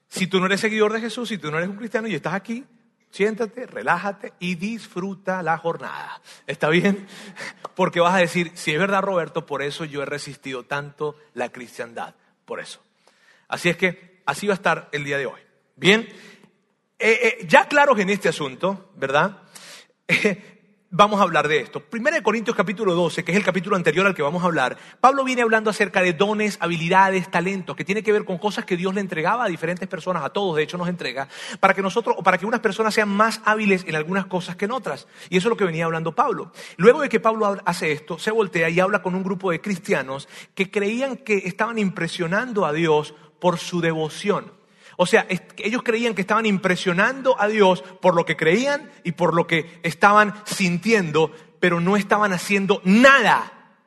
Si 0.08 0.28
tú 0.28 0.40
no 0.40 0.48
eres 0.48 0.60
seguidor 0.60 0.92
de 0.92 1.02
Jesús, 1.02 1.30
si 1.30 1.38
tú 1.38 1.52
no 1.52 1.58
eres 1.58 1.70
un 1.70 1.78
cristiano 1.78 2.08
y 2.08 2.16
estás 2.16 2.34
aquí, 2.34 2.66
siéntate, 3.12 3.66
relájate 3.66 4.34
y 4.40 4.56
disfruta 4.56 5.44
la 5.44 5.58
jornada. 5.58 6.22
¿Está 6.48 6.70
bien? 6.70 7.08
Porque 7.76 8.00
vas 8.00 8.16
a 8.16 8.20
decir, 8.20 8.52
si 8.56 8.72
es 8.72 8.80
verdad 8.80 9.02
Roberto, 9.02 9.46
por 9.46 9.62
eso 9.62 9.86
yo 9.86 10.02
he 10.02 10.06
resistido 10.06 10.64
tanto 10.64 11.16
la 11.34 11.50
cristiandad. 11.50 12.16
Por 12.46 12.60
eso. 12.60 12.82
Así 13.48 13.70
es 13.70 13.78
que 13.78 14.22
así 14.26 14.48
va 14.48 14.54
a 14.54 14.56
estar 14.56 14.90
el 14.92 15.04
día 15.04 15.18
de 15.18 15.26
hoy. 15.26 15.42
Bien, 15.76 16.08
eh, 17.00 17.20
eh, 17.24 17.46
ya 17.48 17.68
claros 17.68 17.98
en 18.00 18.10
este 18.10 18.30
asunto, 18.30 18.92
¿verdad? 18.96 19.44
vamos 20.92 21.20
a 21.20 21.24
hablar 21.24 21.48
de 21.48 21.60
esto. 21.60 21.80
Primera 21.80 22.16
de 22.16 22.24
Corintios 22.24 22.56
capítulo 22.56 22.96
12, 22.96 23.24
que 23.24 23.32
es 23.32 23.38
el 23.38 23.44
capítulo 23.44 23.76
anterior 23.76 24.08
al 24.08 24.16
que 24.16 24.22
vamos 24.22 24.44
a 24.44 24.48
hablar, 24.48 24.78
Pablo 25.00 25.24
viene 25.24 25.42
hablando 25.42 25.70
acerca 25.70 26.02
de 26.02 26.14
dones, 26.14 26.58
habilidades, 26.62 27.30
talentos, 27.30 27.76
que 27.76 27.86
tiene 27.86 28.04
que 28.04 28.12
ver 28.12 28.26
con 28.26 28.38
cosas 28.38 28.66
que 28.66 28.76
Dios 28.76 28.94
le 28.94 29.02
entregaba 29.02 29.46
a 29.46 29.48
diferentes 29.48 29.88
personas, 29.88 30.24
a 30.24 30.30
todos 30.30 30.56
de 30.56 30.64
hecho 30.64 30.78
nos 30.78 30.90
entrega, 30.90 31.28
para 31.60 31.74
que 31.74 31.82
nosotros, 31.82 32.16
o 32.18 32.24
para 32.24 32.38
que 32.38 32.46
unas 32.46 32.60
personas 32.60 32.94
sean 32.94 33.10
más 33.10 33.42
hábiles 33.46 33.86
en 33.88 33.96
algunas 33.96 34.26
cosas 34.26 34.56
que 34.56 34.66
en 34.66 34.72
otras. 34.72 35.08
Y 35.30 35.38
eso 35.38 35.48
es 35.48 35.52
lo 35.52 35.58
que 35.58 35.66
venía 35.66 35.86
hablando 35.86 36.16
Pablo. 36.16 36.52
Luego 36.78 37.02
de 37.02 37.10
que 37.10 37.20
Pablo 37.20 37.58
hace 37.66 37.92
esto, 37.92 38.18
se 38.18 38.32
voltea 38.32 38.70
y 38.70 38.80
habla 38.80 39.02
con 39.02 39.16
un 39.16 39.24
grupo 39.24 39.52
de 39.52 39.62
cristianos 39.62 40.28
que 40.56 40.72
creían 40.72 41.18
que 41.18 41.38
estaban 41.38 41.78
impresionando 41.78 42.66
a 42.66 42.74
Dios 42.74 43.14
por 43.40 43.60
su 43.60 43.82
devoción. 43.82 44.59
O 45.02 45.06
sea, 45.06 45.26
ellos 45.56 45.82
creían 45.82 46.14
que 46.14 46.20
estaban 46.20 46.46
impresionando 46.46 47.40
a 47.40 47.48
Dios 47.48 47.82
por 48.02 48.16
lo 48.16 48.26
que 48.26 48.36
creían 48.36 48.92
y 49.06 49.14
por 49.14 49.34
lo 49.34 49.48
que 49.48 49.80
estaban 49.82 50.34
sintiendo, 50.46 51.32
pero 51.62 51.80
no 51.80 51.96
estaban 51.96 52.34
haciendo 52.34 52.82
nada 52.84 53.78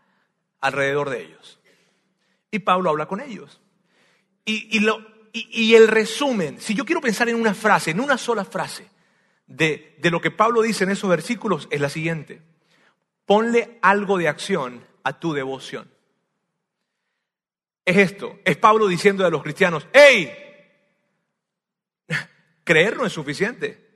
alrededor 0.63 1.11
de 1.11 1.25
ellos. 1.25 1.61
Y 2.51 2.61
Pablo 2.61 2.89
habla 2.89 3.09
con 3.09 3.21
ellos. 3.21 3.61
Y, 4.47 5.75
el 5.75 5.89
resumen, 5.89 6.59
si 6.59 6.75
yo 6.75 6.87
quiero 6.87 7.03
pensar 7.03 7.29
en 7.29 7.37
una 7.37 7.53
frase, 7.53 7.91
en 7.91 8.01
una 8.01 8.17
sola 8.17 8.47
frase, 8.47 8.89
de, 9.47 9.99
de 9.99 10.11
lo 10.11 10.23
que 10.23 10.31
Pablo 10.31 10.63
dice 10.63 10.85
en 10.85 10.93
esos 10.93 11.11
versículos, 11.11 11.69
es 11.71 11.83
la 11.83 11.91
siguiente. 11.91 12.41
Ponle 13.27 13.79
algo 13.83 14.17
de 14.17 14.29
acción 14.29 14.83
a 15.05 15.21
tu 15.21 15.35
devoción. 15.35 15.93
Es 17.85 17.99
esto, 17.99 18.39
es 18.47 18.57
Pablo 18.57 18.89
diciendo 18.89 19.27
a 19.27 19.31
los 19.31 19.43
cristianos, 19.43 19.87
¡Hey! 19.93 20.39
Creer 22.65 22.97
no 22.97 23.07
es 23.07 23.13
suficiente. 23.13 23.91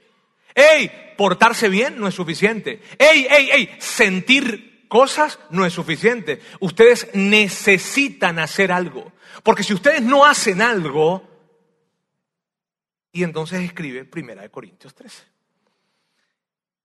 ¡Ey! 0.54 1.14
Portarse 1.16 1.68
bien 1.68 1.98
no 1.98 2.08
es 2.08 2.14
suficiente. 2.14 2.82
¡Ey, 2.98 3.26
ey, 3.30 3.50
ey! 3.50 3.76
Sentir 3.78 4.86
cosas 4.88 5.38
no 5.50 5.66
es 5.66 5.72
suficiente. 5.72 6.40
Ustedes 6.60 7.08
necesitan 7.14 8.38
hacer 8.38 8.72
algo. 8.72 9.12
Porque 9.42 9.62
si 9.62 9.74
ustedes 9.74 10.02
no 10.02 10.24
hacen 10.24 10.62
algo, 10.62 11.28
y 13.12 13.22
entonces 13.22 13.60
escribe 13.60 14.04
Primera 14.04 14.42
de 14.42 14.50
Corintios 14.50 14.94
13. 14.94 15.24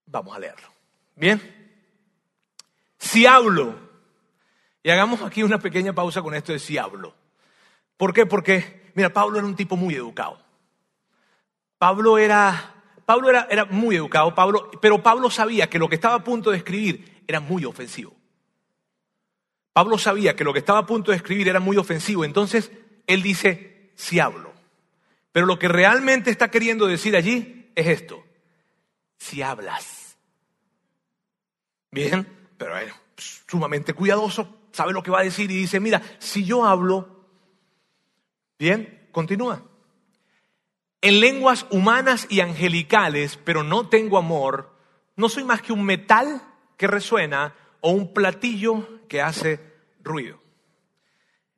Vamos 0.06 0.36
a 0.36 0.38
leerlo. 0.38 0.68
Bien. 1.16 1.40
Si 2.98 3.26
hablo, 3.26 3.78
y 4.82 4.90
hagamos 4.90 5.22
aquí 5.22 5.42
una 5.42 5.58
pequeña 5.58 5.92
pausa 5.92 6.22
con 6.22 6.34
esto 6.34 6.52
de 6.52 6.58
si 6.58 6.78
hablo. 6.78 7.14
¿Por 7.96 8.12
qué? 8.12 8.26
Porque, 8.26 8.90
mira, 8.94 9.12
Pablo 9.12 9.38
era 9.38 9.46
un 9.46 9.56
tipo 9.56 9.76
muy 9.76 9.94
educado. 9.94 10.41
Pablo 11.82 12.16
era, 12.16 12.76
Pablo 13.04 13.28
era, 13.28 13.48
era 13.50 13.64
muy 13.64 13.96
educado, 13.96 14.32
Pablo, 14.36 14.70
pero 14.80 15.02
Pablo 15.02 15.28
sabía 15.30 15.68
que 15.68 15.80
lo 15.80 15.88
que 15.88 15.96
estaba 15.96 16.14
a 16.14 16.22
punto 16.22 16.52
de 16.52 16.58
escribir 16.58 17.24
era 17.26 17.40
muy 17.40 17.64
ofensivo. 17.64 18.14
Pablo 19.72 19.98
sabía 19.98 20.36
que 20.36 20.44
lo 20.44 20.52
que 20.52 20.60
estaba 20.60 20.78
a 20.78 20.86
punto 20.86 21.10
de 21.10 21.16
escribir 21.16 21.48
era 21.48 21.58
muy 21.58 21.76
ofensivo, 21.76 22.24
entonces 22.24 22.70
él 23.08 23.20
dice, 23.20 23.90
si 23.96 24.20
hablo. 24.20 24.52
Pero 25.32 25.44
lo 25.44 25.58
que 25.58 25.66
realmente 25.66 26.30
está 26.30 26.52
queriendo 26.52 26.86
decir 26.86 27.16
allí 27.16 27.72
es 27.74 27.88
esto, 27.88 28.22
si 29.18 29.42
hablas. 29.42 30.16
Bien, 31.90 32.28
pero 32.58 32.78
es 32.78 32.92
sumamente 33.48 33.92
cuidadoso, 33.92 34.68
sabe 34.70 34.92
lo 34.92 35.02
que 35.02 35.10
va 35.10 35.18
a 35.18 35.24
decir 35.24 35.50
y 35.50 35.56
dice, 35.56 35.80
mira, 35.80 36.00
si 36.20 36.44
yo 36.44 36.64
hablo, 36.64 37.26
bien, 38.56 39.08
continúa 39.10 39.64
en 41.02 41.20
lenguas 41.20 41.66
humanas 41.70 42.26
y 42.30 42.40
angelicales, 42.40 43.38
pero 43.44 43.62
no 43.62 43.88
tengo 43.88 44.16
amor, 44.16 44.72
no 45.16 45.28
soy 45.28 45.44
más 45.44 45.60
que 45.60 45.72
un 45.72 45.84
metal 45.84 46.40
que 46.78 46.86
resuena 46.86 47.54
o 47.80 47.90
un 47.90 48.14
platillo 48.14 49.06
que 49.08 49.20
hace 49.20 49.60
ruido. 50.02 50.40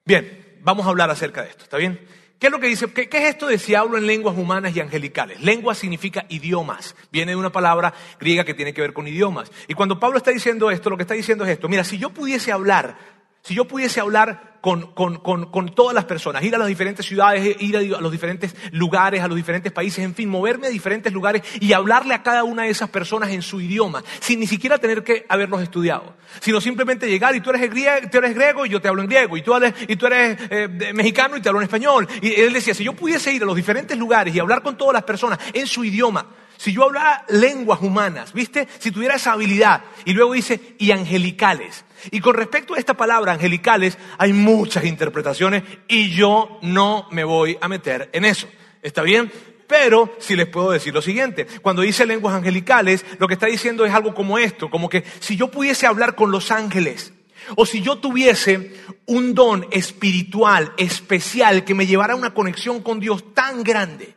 Bien, 0.04 0.58
vamos 0.62 0.86
a 0.86 0.88
hablar 0.88 1.10
acerca 1.10 1.42
de 1.42 1.50
esto, 1.50 1.64
¿está 1.64 1.76
bien? 1.76 2.00
¿Qué 2.38 2.48
es 2.48 2.52
lo 2.52 2.58
que 2.58 2.66
dice? 2.66 2.92
¿Qué, 2.92 3.08
¿Qué, 3.08 3.18
es 3.18 3.24
esto 3.30 3.46
de 3.46 3.58
si 3.58 3.74
hablo 3.74 3.96
en 3.96 4.06
lenguas 4.06 4.36
humanas 4.36 4.74
y 4.76 4.80
angelicales? 4.80 5.40
Lengua 5.40 5.74
significa 5.74 6.26
idiomas. 6.28 6.94
Viene 7.12 7.32
de 7.32 7.36
una 7.36 7.52
palabra 7.52 7.94
griega 8.18 8.44
que 8.44 8.54
tiene 8.54 8.74
que 8.74 8.80
ver 8.80 8.92
con 8.92 9.08
idiomas. 9.08 9.50
Y 9.68 9.74
cuando 9.74 9.98
Pablo 9.98 10.18
está 10.18 10.30
diciendo 10.30 10.70
esto, 10.70 10.90
lo 10.90 10.96
que 10.96 11.04
está 11.04 11.14
diciendo 11.14 11.44
es 11.44 11.50
esto. 11.50 11.68
Mira, 11.68 11.84
si 11.84 11.96
yo 11.96 12.10
pudiese 12.10 12.52
hablar, 12.52 12.98
si 13.46 13.54
yo 13.54 13.66
pudiese 13.66 14.00
hablar 14.00 14.54
con, 14.62 14.92
con, 14.92 15.18
con, 15.18 15.50
con 15.50 15.74
todas 15.74 15.94
las 15.94 16.06
personas, 16.06 16.42
ir 16.42 16.54
a 16.54 16.58
las 16.58 16.66
diferentes 16.66 17.04
ciudades, 17.04 17.56
ir 17.60 17.76
a 17.76 18.00
los 18.00 18.10
diferentes 18.10 18.56
lugares, 18.72 19.20
a 19.20 19.28
los 19.28 19.36
diferentes 19.36 19.70
países, 19.70 20.02
en 20.02 20.14
fin, 20.14 20.30
moverme 20.30 20.68
a 20.68 20.70
diferentes 20.70 21.12
lugares 21.12 21.42
y 21.60 21.74
hablarle 21.74 22.14
a 22.14 22.22
cada 22.22 22.42
una 22.44 22.62
de 22.62 22.70
esas 22.70 22.88
personas 22.88 23.28
en 23.32 23.42
su 23.42 23.60
idioma, 23.60 24.02
sin 24.20 24.40
ni 24.40 24.46
siquiera 24.46 24.78
tener 24.78 25.04
que 25.04 25.26
haberlos 25.28 25.60
estudiado, 25.60 26.14
sino 26.40 26.58
simplemente 26.62 27.06
llegar 27.06 27.36
y 27.36 27.42
tú 27.42 27.50
eres, 27.50 27.68
griego, 27.68 28.08
tú 28.10 28.16
eres 28.16 28.34
griego 28.34 28.64
y 28.64 28.70
yo 28.70 28.80
te 28.80 28.88
hablo 28.88 29.02
en 29.02 29.08
griego, 29.08 29.36
y 29.36 29.42
tú 29.42 29.54
eres, 29.54 29.74
y 29.86 29.96
tú 29.96 30.06
eres 30.06 30.38
eh, 30.48 30.92
mexicano 30.94 31.36
y 31.36 31.42
te 31.42 31.50
hablo 31.50 31.60
en 31.60 31.64
español. 31.64 32.08
Y 32.22 32.40
él 32.40 32.54
decía, 32.54 32.72
si 32.72 32.82
yo 32.82 32.94
pudiese 32.94 33.30
ir 33.30 33.42
a 33.42 33.46
los 33.46 33.56
diferentes 33.56 33.98
lugares 33.98 34.34
y 34.34 34.40
hablar 34.40 34.62
con 34.62 34.78
todas 34.78 34.94
las 34.94 35.02
personas 35.02 35.38
en 35.52 35.66
su 35.66 35.84
idioma, 35.84 36.28
si 36.56 36.72
yo 36.72 36.84
hablara 36.84 37.26
lenguas 37.28 37.82
humanas, 37.82 38.32
¿viste? 38.32 38.66
Si 38.78 38.90
tuviera 38.90 39.16
esa 39.16 39.32
habilidad. 39.32 39.82
Y 40.06 40.14
luego 40.14 40.32
dice, 40.32 40.76
y 40.78 40.92
angelicales. 40.92 41.84
Y 42.10 42.20
con 42.20 42.34
respecto 42.34 42.74
a 42.74 42.78
esta 42.78 42.94
palabra, 42.94 43.32
angelicales, 43.32 43.98
hay 44.18 44.32
muchas 44.32 44.84
interpretaciones 44.84 45.62
y 45.88 46.10
yo 46.10 46.58
no 46.62 47.08
me 47.10 47.24
voy 47.24 47.58
a 47.60 47.68
meter 47.68 48.10
en 48.12 48.24
eso. 48.24 48.48
¿Está 48.82 49.02
bien? 49.02 49.30
Pero 49.66 50.14
si 50.18 50.36
les 50.36 50.46
puedo 50.46 50.70
decir 50.70 50.92
lo 50.92 51.02
siguiente, 51.02 51.46
cuando 51.62 51.82
dice 51.82 52.06
lenguas 52.06 52.34
angelicales, 52.34 53.04
lo 53.18 53.26
que 53.26 53.34
está 53.34 53.46
diciendo 53.46 53.86
es 53.86 53.94
algo 53.94 54.14
como 54.14 54.38
esto, 54.38 54.68
como 54.70 54.88
que 54.88 55.04
si 55.20 55.36
yo 55.36 55.50
pudiese 55.50 55.86
hablar 55.86 56.14
con 56.14 56.30
los 56.30 56.50
ángeles, 56.50 57.12
o 57.56 57.66
si 57.66 57.80
yo 57.80 57.96
tuviese 57.98 58.74
un 59.06 59.34
don 59.34 59.66
espiritual, 59.70 60.72
especial, 60.76 61.64
que 61.64 61.74
me 61.74 61.86
llevara 61.86 62.14
a 62.14 62.16
una 62.16 62.34
conexión 62.34 62.82
con 62.82 63.00
Dios 63.00 63.34
tan 63.34 63.62
grande, 63.62 64.14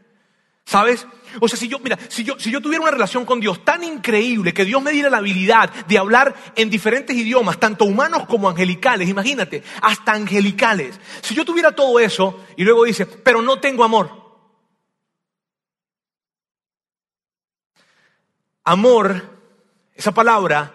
¿sabes? 0.67 1.08
O 1.39 1.47
sea, 1.47 1.58
si 1.58 1.69
yo, 1.69 1.80
mira, 1.80 1.97
si 2.10 2.25
yo, 2.25 2.38
si 2.38 2.51
yo 2.51 2.62
tuviera 2.62 2.82
una 2.82 2.91
relación 2.91 3.25
con 3.25 3.39
Dios 3.39 3.63
tan 3.63 3.86
increíble, 3.86 4.53
que 4.53 4.65
Dios 4.65 4.84
me 4.84 4.91
diera 4.91 5.10
la 5.10 5.19
habilidad 5.19 5.73
de 5.86 5.97
hablar 5.97 6.36
en 6.56 6.69
diferentes 6.69 7.15
idiomas, 7.15 7.58
tanto 7.58 7.86
humanos 7.86 8.25
como 8.27 8.49
angelicales, 8.49 9.08
imagínate, 9.08 9.63
hasta 9.82 10.12
angelicales. 10.12 10.99
Si 11.21 11.34
yo 11.34 11.45
tuviera 11.45 11.73
todo 11.73 11.99
eso 12.01 12.45
y 12.58 12.65
luego 12.65 12.84
dice, 12.84 13.06
pero 13.06 13.41
no 13.41 13.62
tengo 13.62 13.86
amor. 13.86 14.12
Amor, 18.65 19.23
esa 19.95 20.13
palabra, 20.13 20.73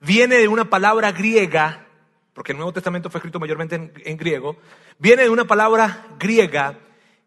viene 0.00 0.36
de 0.36 0.48
una 0.48 0.70
palabra 0.70 1.12
griega, 1.12 1.86
porque 2.32 2.52
el 2.52 2.58
Nuevo 2.58 2.72
Testamento 2.72 3.10
fue 3.10 3.18
escrito 3.18 3.38
mayormente 3.38 3.74
en, 3.74 3.92
en 4.06 4.16
griego, 4.16 4.56
viene 4.98 5.24
de 5.24 5.30
una 5.30 5.44
palabra 5.44 6.06
griega 6.18 6.78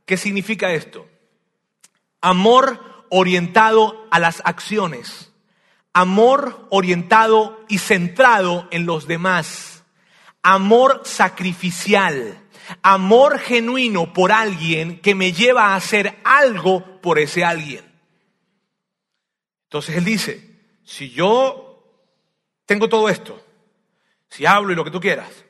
que 0.08 0.18
significa 0.18 0.74
esto 0.74 1.08
Amor 2.28 3.06
orientado 3.08 4.06
a 4.12 4.20
las 4.20 4.42
acciones. 4.44 5.32
Amor 5.94 6.68
orientado 6.70 7.64
y 7.70 7.78
centrado 7.78 8.68
en 8.72 8.86
los 8.86 9.08
demás. 9.08 9.86
Amor 10.44 11.04
sacrificial. 11.06 12.38
Amor 12.82 13.40
genuino 13.40 14.12
por 14.12 14.34
alguien 14.34 15.00
que 15.00 15.16
me 15.16 15.32
lleva 15.32 15.68
a 15.68 15.76
hacer 15.78 16.20
algo 16.26 17.00
por 17.00 17.18
ese 17.18 17.46
alguien. 17.46 17.86
Entonces 19.64 19.96
él 19.96 20.04
dice, 20.04 20.54
si 20.84 21.10
yo 21.12 21.82
tengo 22.66 22.90
todo 22.90 23.08
esto, 23.08 23.42
si 24.28 24.46
hablo 24.46 24.74
y 24.74 24.76
lo 24.76 24.84
que 24.84 24.92
tú 24.92 25.00
quieras, 25.00 25.46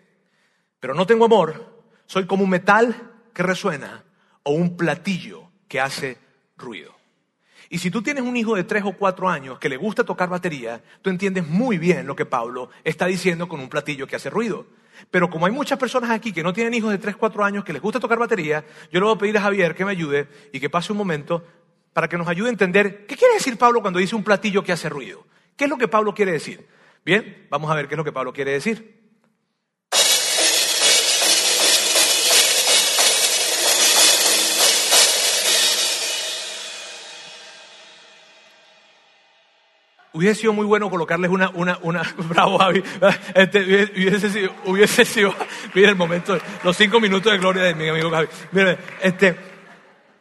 pero 0.80 0.94
no 0.94 1.08
tengo 1.08 1.26
amor, 1.26 1.84
soy 2.06 2.28
como 2.28 2.44
un 2.44 2.52
metal 2.52 3.13
que 3.34 3.42
resuena 3.42 4.04
o 4.44 4.52
un 4.52 4.78
platillo 4.78 5.50
que 5.68 5.82
hace 5.82 6.27
ruido. 6.58 6.96
Y 7.70 7.80
si 7.80 7.91
tú 7.91 8.02
tienes 8.02 8.24
un 8.24 8.38
hijo 8.38 8.56
de 8.56 8.63
tres 8.63 8.84
o 8.86 8.93
cuatro 8.93 9.30
años 9.30 9.60
que 9.60 9.70
le 9.70 9.78
gusta 9.78 10.04
tocar 10.04 10.30
batería, 10.30 10.82
tú 11.02 11.10
entiendes 11.10 11.48
muy 11.48 11.78
bien 11.78 12.08
lo 12.08 12.15
que 12.15 12.26
Pablo 12.26 12.70
está 12.84 13.08
diciendo 13.08 13.48
con 13.48 13.60
un 13.60 13.70
platillo 13.70 14.08
que 14.08 14.15
hace 14.15 14.30
ruido. 14.30 14.65
Pero 15.12 15.30
como 15.30 15.46
hay 15.46 15.52
muchas 15.52 15.78
personas 15.78 16.10
aquí 16.10 16.32
que 16.32 16.43
no 16.43 16.54
tienen 16.54 16.74
hijos 16.74 16.91
de 16.91 16.98
tres 16.98 17.15
o 17.15 17.17
cuatro 17.20 17.43
años 17.43 17.63
que 17.63 17.74
les 17.74 17.82
gusta 17.82 18.00
tocar 18.00 18.17
batería, 18.17 18.63
yo 18.91 19.00
le 19.00 19.06
voy 19.06 19.15
a 19.15 19.17
pedir 19.17 19.38
a 19.38 19.41
Javier 19.41 19.76
que 19.76 19.86
me 19.86 19.91
ayude 19.91 20.28
y 20.52 20.60
que 20.60 20.70
pase 20.70 20.91
un 20.91 20.98
momento 20.98 21.43
para 21.93 22.08
que 22.08 22.17
nos 22.17 22.28
ayude 22.28 22.48
a 22.48 22.52
entender 22.52 23.06
qué 23.06 23.15
quiere 23.15 23.36
decir 23.36 23.58
Pablo 23.58 23.82
cuando 23.82 24.00
dice 24.00 24.15
un 24.15 24.24
platillo 24.24 24.63
que 24.63 24.72
hace 24.72 24.89
ruido. 24.89 25.26
¿Qué 25.56 25.65
es 25.65 25.70
lo 25.70 25.78
que 25.78 25.88
Pablo 25.88 26.13
quiere 26.13 26.32
decir? 26.32 26.67
Bien, 27.04 27.48
vamos 27.50 27.70
a 27.70 27.76
ver 27.76 27.88
qué 27.88 27.96
es 27.96 27.98
lo 27.98 28.04
que 28.04 28.12
Pablo 28.12 28.34
quiere 28.34 28.52
decir. 28.52 28.97
Hubiese 40.17 40.41
sido 40.41 40.53
muy 40.53 40.65
bueno 40.65 40.89
colocarles 40.89 41.30
una, 41.30 41.51
una, 41.51 41.77
una, 41.84 42.01
bravo 42.30 42.58
Javi, 42.58 42.82
este, 43.36 43.60
hubiese 43.95 44.32
sido, 44.32 44.51
hubiese 44.65 45.06
sido, 45.06 45.32
mira 45.75 45.89
el 45.89 45.95
momento, 45.95 46.36
los 46.63 46.75
cinco 46.75 46.99
minutos 46.99 47.32
de 47.32 47.38
gloria 47.38 47.62
de 47.62 47.75
mi 47.75 47.88
amigo 47.88 48.10
Javi. 48.10 48.27
Miren, 48.51 48.80
este, 48.99 49.27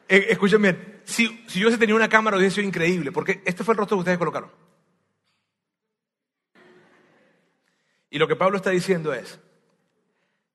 eh, 0.06 0.26
escuchen 0.28 0.61
bien, 0.61 1.00
si, 1.04 1.42
si 1.48 1.61
yo 1.61 1.68
hubiese 1.68 1.78
tenido 1.78 1.96
una 1.96 2.11
cámara 2.11 2.37
hubiese 2.37 2.56
sido 2.56 2.68
increíble, 2.68 3.11
porque 3.11 3.40
este 3.46 3.64
fue 3.64 3.72
el 3.72 3.78
rostro 3.78 3.96
que 3.96 4.00
ustedes 4.00 4.18
colocaron. 4.18 4.50
Y 8.11 8.18
lo 8.18 8.28
que 8.28 8.37
Pablo 8.37 8.59
está 8.59 8.68
diciendo 8.68 9.14
es, 9.14 9.40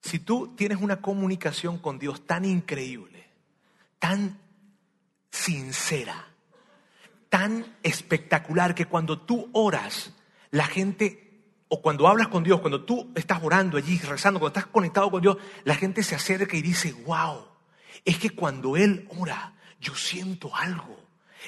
si 0.04 0.20
tú 0.20 0.56
tienes 0.56 0.80
una 0.80 1.02
comunicación 1.02 1.80
con 1.80 1.98
Dios 1.98 2.28
tan 2.28 2.46
increíble, 2.46 3.26
tan 3.98 4.40
sincera, 5.32 6.31
tan 7.32 7.78
espectacular 7.82 8.76
que 8.76 8.88
cuando 8.88 9.18
tú 9.18 9.50
oras, 9.54 10.12
la 10.50 10.66
gente, 10.66 11.46
o 11.70 11.82
cuando 11.82 12.10
hablas 12.10 12.28
con 12.28 12.44
Dios, 12.44 12.60
cuando 12.60 12.84
tú 12.84 13.10
estás 13.16 13.40
orando 13.42 13.78
allí, 13.78 13.98
rezando, 14.00 14.38
cuando 14.38 14.60
estás 14.60 14.70
conectado 14.70 15.10
con 15.10 15.22
Dios, 15.22 15.38
la 15.64 15.76
gente 15.76 16.04
se 16.04 16.14
acerca 16.14 16.58
y 16.58 16.62
dice, 16.62 16.94
wow, 17.06 17.46
es 18.04 18.18
que 18.18 18.32
cuando 18.32 18.76
Él 18.76 19.08
ora, 19.18 19.54
yo 19.80 19.96
siento 19.96 20.54
algo. 20.54 21.00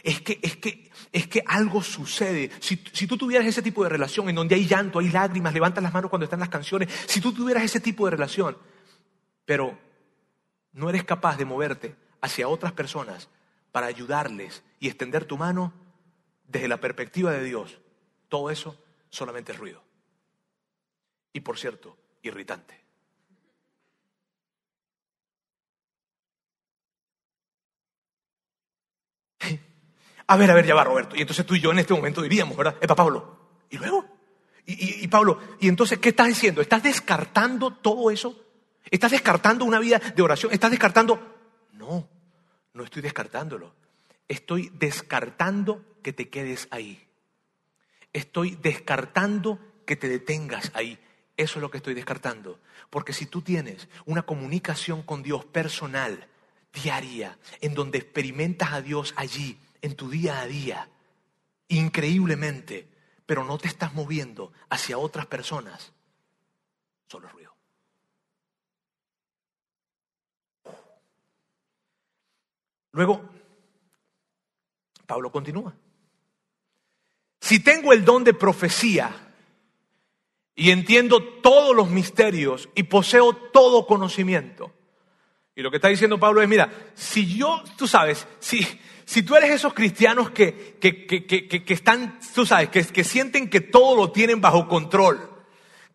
Es 0.04 0.22
que, 0.22 0.40
es 0.42 0.56
que, 0.56 0.90
es 1.12 1.28
que 1.28 1.44
algo 1.46 1.84
sucede. 1.84 2.50
Si, 2.62 2.82
si, 2.94 3.06
tú 3.06 3.18
tuvieras 3.18 3.46
ese 3.46 3.62
tipo 3.62 3.84
de 3.84 3.90
relación 3.90 4.30
en 4.30 4.36
donde 4.36 4.56
hay 4.56 4.66
llanto, 4.66 5.00
hay 5.00 5.10
lágrimas, 5.10 5.54
levantas 5.54 5.84
las 5.84 5.94
manos 5.94 6.10
cuando 6.10 6.24
están 6.24 6.40
las 6.40 6.48
canciones, 6.48 6.88
si 7.08 7.20
tú 7.20 7.34
tuvieras 7.34 7.62
ese 7.62 7.82
tipo 7.82 8.06
de 8.06 8.12
relación, 8.12 8.58
pero 9.44 9.78
no 10.72 10.90
eres 10.90 11.04
capaz 11.04 11.36
de 11.36 11.44
moverte 11.44 11.94
hacia 12.22 12.48
otras 12.48 12.72
personas 12.72 13.28
para 13.74 13.88
ayudarles 13.88 14.64
y 14.84 14.88
extender 14.88 15.24
tu 15.24 15.38
mano 15.38 15.74
desde 16.46 16.68
la 16.68 16.76
perspectiva 16.76 17.32
de 17.32 17.42
Dios, 17.42 17.80
todo 18.28 18.52
eso 18.52 18.78
solamente 19.10 19.54
es 19.54 19.58
ruido. 19.58 19.82
Y 21.32 21.40
por 21.40 21.58
cierto, 21.58 21.98
irritante. 22.22 22.84
A 30.28 30.36
ver, 30.36 30.52
a 30.52 30.54
ver, 30.54 30.66
ya 30.66 30.76
va 30.76 30.84
Roberto. 30.84 31.16
Y 31.16 31.22
entonces 31.22 31.46
tú 31.46 31.56
y 31.56 31.62
yo 31.62 31.72
en 31.72 31.80
este 31.80 31.94
momento 31.94 32.22
diríamos, 32.22 32.58
¿verdad? 32.58 32.76
Epa 32.82 32.96
Pablo. 32.96 33.40
¿Y 33.70 33.78
luego? 33.78 34.06
Y, 34.66 35.04
y, 35.04 35.08
Pablo, 35.08 35.40
¿y 35.62 35.70
entonces 35.70 36.00
qué 36.00 36.10
estás 36.10 36.28
diciendo? 36.28 36.62
¿Estás 36.62 36.84
descartando 36.84 37.74
todo 37.76 38.12
eso? 38.12 38.38
¿Estás 38.92 39.12
descartando 39.12 39.64
una 39.64 39.80
vida 39.80 40.00
de 40.00 40.22
oración? 40.22 40.52
¿Estás 40.52 40.72
descartando? 40.72 41.38
No, 41.72 42.10
no 42.74 42.84
estoy 42.84 43.02
descartándolo. 43.02 43.74
Estoy 44.28 44.72
descartando 44.74 45.84
que 46.02 46.14
te 46.14 46.30
quedes 46.30 46.68
ahí. 46.72 47.08
Estoy 48.14 48.58
descartando 48.62 49.60
que 49.86 49.96
te 49.96 50.08
detengas 50.08 50.72
ahí. 50.76 51.00
Eso 51.36 51.58
es 51.58 51.62
lo 51.62 51.72
que 51.72 51.78
estoy 51.78 51.94
descartando. 51.94 52.60
Porque 52.90 53.14
si 53.14 53.26
tú 53.26 53.42
tienes 53.42 53.88
una 54.06 54.24
comunicación 54.24 55.02
con 55.02 55.24
Dios 55.24 55.46
personal, 55.46 56.28
diaria, 56.72 57.38
en 57.62 57.74
donde 57.74 58.00
experimentas 58.00 58.72
a 58.74 58.82
Dios 58.82 59.14
allí, 59.18 59.60
en 59.82 59.96
tu 59.96 60.10
día 60.10 60.42
a 60.42 60.48
día, 60.48 60.90
increíblemente, 61.68 62.88
pero 63.26 63.44
no 63.44 63.58
te 63.58 63.68
estás 63.68 63.94
moviendo 63.94 64.52
hacia 64.70 64.98
otras 64.98 65.26
personas, 65.26 65.94
solo 67.08 67.30
ruido. 67.30 67.54
Luego, 72.92 73.28
Pablo 75.14 75.32
continúa. 75.32 75.76
Si 77.40 77.60
tengo 77.60 77.94
el 77.94 78.04
don 78.04 78.24
de 78.24 78.34
profecía 78.34 79.16
y 80.56 80.72
entiendo 80.72 81.22
todos 81.22 81.76
los 81.76 81.88
misterios 81.88 82.68
y 82.74 82.82
poseo 82.82 83.34
todo 83.36 83.86
conocimiento, 83.86 84.74
y 85.56 85.62
lo 85.62 85.70
que 85.70 85.78
está 85.78 85.90
diciendo 85.90 86.20
Pablo 86.20 86.42
es, 86.42 86.50
mira, 86.50 86.72
si 86.96 87.38
yo, 87.38 87.62
tú 87.78 87.88
sabes, 87.88 88.28
si, 88.40 88.68
si 89.06 89.22
tú 89.22 89.36
eres 89.36 89.52
esos 89.52 89.76
cristianos 89.76 90.32
que, 90.32 90.78
que, 90.82 91.06
que, 91.06 91.28
que 91.28 91.74
están, 91.76 92.20
tú 92.34 92.44
sabes, 92.44 92.70
que, 92.70 92.84
que 92.84 93.04
sienten 93.04 93.52
que 93.52 93.62
todo 93.62 93.96
lo 93.96 94.12
tienen 94.12 94.42
bajo 94.42 94.68
control, 94.68 95.30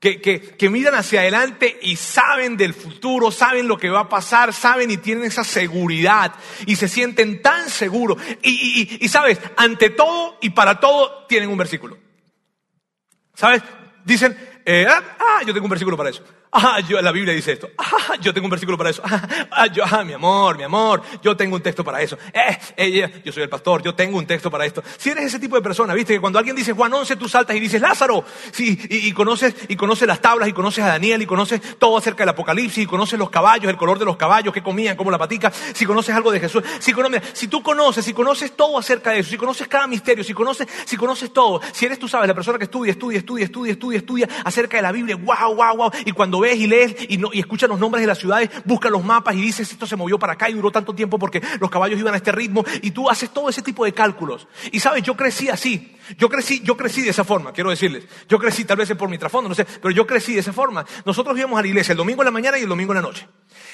que, 0.01 0.21
que, 0.21 0.41
que, 0.41 0.71
miran 0.71 0.95
hacia 0.95 1.21
adelante 1.21 1.79
y 1.83 1.97
saben 1.97 2.57
del 2.57 2.73
futuro, 2.73 3.31
saben 3.31 3.67
lo 3.67 3.77
que 3.77 3.91
va 3.91 4.01
a 4.01 4.09
pasar, 4.09 4.53
saben 4.53 4.91
y 4.91 4.97
tienen 4.97 5.25
esa 5.25 5.43
seguridad 5.43 6.35
y 6.67 6.77
se 6.77 6.89
sienten 6.89 7.43
tan 7.43 7.69
seguros. 7.69 8.23
Y, 8.43 8.51
y, 9.01 9.05
y, 9.05 9.09
sabes, 9.09 9.41
ante 9.57 9.91
todo 9.91 10.39
y 10.41 10.51
para 10.51 10.79
todo 10.79 11.27
tienen 11.27 11.51
un 11.51 11.59
versículo. 11.59 11.99
¿Sabes? 13.35 13.63
Dicen, 14.05 14.37
eh, 14.65 14.87
ah, 14.89 15.03
ah, 15.19 15.43
yo 15.47 15.53
tengo 15.53 15.67
un 15.67 15.71
versículo 15.71 15.97
para 15.97 16.11
eso. 16.11 16.23
Ah, 16.51 16.81
yo, 16.81 17.01
la 17.03 17.13
Biblia 17.13 17.35
dice 17.35 17.53
esto. 17.53 17.71
Ah, 17.77 18.15
yo 18.21 18.33
tengo 18.33 18.47
un 18.47 18.51
versículo 18.51 18.79
para 18.79 18.91
eso. 18.91 19.03
Ah, 19.51 19.67
yo, 19.67 19.83
ah, 19.85 20.05
mi 20.05 20.13
amor, 20.13 20.57
mi 20.57 20.63
amor, 20.63 21.03
yo 21.23 21.37
tengo 21.37 21.57
un 21.57 21.63
texto 21.63 21.83
para 21.85 22.01
eso. 22.01 22.17
Eh, 22.33 22.59
eh, 22.77 23.23
yo 23.25 23.33
soy 23.33 23.43
el 23.43 23.49
pastor, 23.49 23.83
yo 23.83 23.95
tengo 23.95 24.19
un 24.19 24.27
texto 24.27 24.51
para 24.51 24.65
esto. 24.65 24.83
Si 24.97 25.11
eres 25.11 25.25
ese 25.25 25.39
tipo 25.39 25.57
de 25.57 25.63
persona, 25.63 25.95
viste 25.95 26.15
que 26.15 26.21
cuando 26.21 26.39
alguien 26.39 26.55
dice 26.55 26.73
Juan 26.73 26.93
11, 26.93 27.17
tú 27.17 27.29
saltas 27.29 27.57
y 27.57 27.61
dices 27.61 27.81
Lázaro. 27.81 28.25
Sí, 28.53 28.79
y, 28.89 29.13
conoces, 29.13 29.55
y 29.69 29.77
conoces 29.77 30.07
las 30.07 30.21
tablas, 30.21 30.49
y 30.49 30.53
conoces 30.53 30.85
a 30.85 30.89
Daniel, 30.89 31.21
y 31.23 31.27
conoces 31.27 31.61
todo 31.79 31.99
acerca 31.99 32.23
del 32.23 32.31
Apocalipsis, 32.31 32.85
y 32.85 32.87
conoces 32.87 33.19
los 33.19 33.31
caballos, 33.31 33.69
el 33.69 33.77
color 33.77 33.99
de 33.99 34.05
los 34.05 34.17
caballos, 34.17 34.55
qué 34.55 34.63
comían, 34.63 34.97
cómo 34.97 35.11
la 35.11 35.19
patica. 35.19 35.51
Si 35.51 35.85
conoces 35.85 36.15
algo 36.15 36.31
de 36.31 36.41
Jesús, 36.41 36.63
si, 36.79 36.93
si 37.33 37.49
tú 37.49 37.63
conoces, 37.63 38.05
si 38.05 38.13
conoces 38.13 38.53
todo 38.53 38.79
acerca 38.79 39.11
de 39.11 39.21
eso, 39.21 39.31
si 39.31 39.37
conoces 39.37 39.69
cada 39.69 39.87
misterio, 39.87 40.25
si 40.25 40.35
conoces, 40.35 40.69
si 40.85 40.97
conoces 40.97 41.33
todo, 41.33 41.61
si 41.73 41.87
eres 41.87 41.99
tú 41.99 42.09
sabes, 42.09 42.29
la 42.29 42.35
persona 42.35 42.59
que 42.59 42.65
estudia, 42.65 42.93
estudia, 42.93 43.19
estudia, 43.19 43.45
estudia, 43.45 43.73
estudia, 43.73 43.99
estudia 43.99 44.29
acerca 44.45 44.77
de 44.77 44.83
la 44.83 44.93
Biblia, 44.93 45.17
wow, 45.17 45.55
wow, 45.55 45.77
wow, 45.77 45.91
y 46.05 46.13
cuando 46.13 46.38
ves 46.41 46.57
y 46.59 46.67
lees 46.67 46.97
y 47.09 47.19
y, 47.33 47.41
escuchan 47.41 47.71
los 47.71 47.79
nombres 47.79 48.03
de 48.03 48.07
las 48.07 48.19
ciudades, 48.19 48.51
buscan 48.65 48.93
los 48.93 49.05
mapas 49.05 49.35
y 49.35 49.41
dices, 49.41 49.71
esto 49.71 49.87
se 49.87 49.97
movió 49.97 50.19
para 50.19 50.35
acá 50.35 50.49
y 50.49 50.55
duró 50.55 50.71
tanto 50.71 50.95
tiempo 50.95 51.19
porque 51.19 51.43
los 51.61 51.71
caballos 51.71 51.99
iban 51.99 52.15
a 52.15 52.17
este 52.17 52.33
ritmo 52.33 52.65
y 52.83 52.91
tú 52.93 53.11
haces 53.11 53.31
todo 53.31 53.49
ese 53.49 53.63
tipo 53.63 53.85
de 53.85 53.93
cálculos. 53.93 54.47
Y 54.73 54.81
sabes, 54.81 55.03
yo 55.03 55.17
crecí 55.17 55.49
así, 55.49 55.97
yo 56.17 56.29
crecí, 56.29 56.61
yo 56.61 56.77
crecí 56.77 57.03
de 57.03 57.11
esa 57.11 57.25
forma, 57.25 57.53
quiero 57.53 57.71
decirles. 57.71 58.05
Yo 58.29 58.39
crecí 58.39 58.65
tal 58.65 58.77
vez 58.77 58.93
por 58.95 59.09
mi 59.09 59.19
trasfondo, 59.19 59.49
no 59.49 59.55
sé, 59.55 59.65
pero 59.65 59.91
yo 59.91 60.07
crecí 60.07 60.35
de 60.35 60.41
esa 60.41 60.53
forma. 60.53 60.85
Nosotros 61.05 61.37
íbamos 61.37 61.59
a 61.59 61.63
la 61.63 61.69
iglesia 61.69 61.93
el 61.93 61.99
domingo 61.99 62.23
en 62.23 62.27
la 62.27 62.31
mañana 62.31 62.59
y 62.59 62.63
el 62.63 62.69
domingo 62.69 62.93
en 62.93 62.97
la 62.97 63.03
noche. 63.03 63.27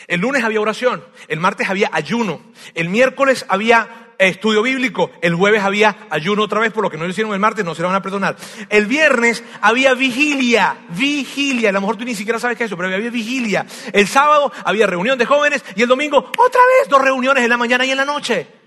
El 0.06 0.20
lunes 0.20 0.44
había 0.44 0.60
oración, 0.60 1.04
el 1.28 1.40
martes 1.40 1.68
había 1.68 1.90
ayuno, 1.92 2.40
el 2.74 2.88
miércoles 2.88 3.46
había 3.48 4.03
estudio 4.18 4.62
bíblico. 4.62 5.10
El 5.20 5.34
jueves 5.34 5.62
había 5.62 5.96
ayuno 6.10 6.42
otra 6.42 6.60
vez, 6.60 6.72
por 6.72 6.82
lo 6.82 6.90
que 6.90 6.96
no 6.96 7.04
lo 7.04 7.10
hicieron 7.10 7.32
el 7.32 7.40
martes, 7.40 7.64
no 7.64 7.74
se 7.74 7.82
lo 7.82 7.88
van 7.88 7.96
a 7.96 8.02
perdonar. 8.02 8.36
El 8.68 8.86
viernes 8.86 9.42
había 9.60 9.94
vigilia, 9.94 10.76
vigilia. 10.90 11.70
A 11.70 11.72
lo 11.72 11.80
mejor 11.80 11.96
tú 11.96 12.04
ni 12.04 12.14
siquiera 12.14 12.38
sabes 12.38 12.56
qué 12.56 12.64
es 12.64 12.68
eso, 12.68 12.76
pero 12.76 12.94
había 12.94 13.10
vigilia. 13.10 13.66
El 13.92 14.06
sábado 14.06 14.52
había 14.64 14.86
reunión 14.86 15.18
de 15.18 15.26
jóvenes 15.26 15.64
y 15.76 15.82
el 15.82 15.88
domingo 15.88 16.18
otra 16.18 16.60
vez 16.80 16.88
dos 16.88 17.02
reuniones 17.02 17.44
en 17.44 17.50
la 17.50 17.56
mañana 17.56 17.84
y 17.84 17.90
en 17.90 17.96
la 17.96 18.04
noche. 18.04 18.63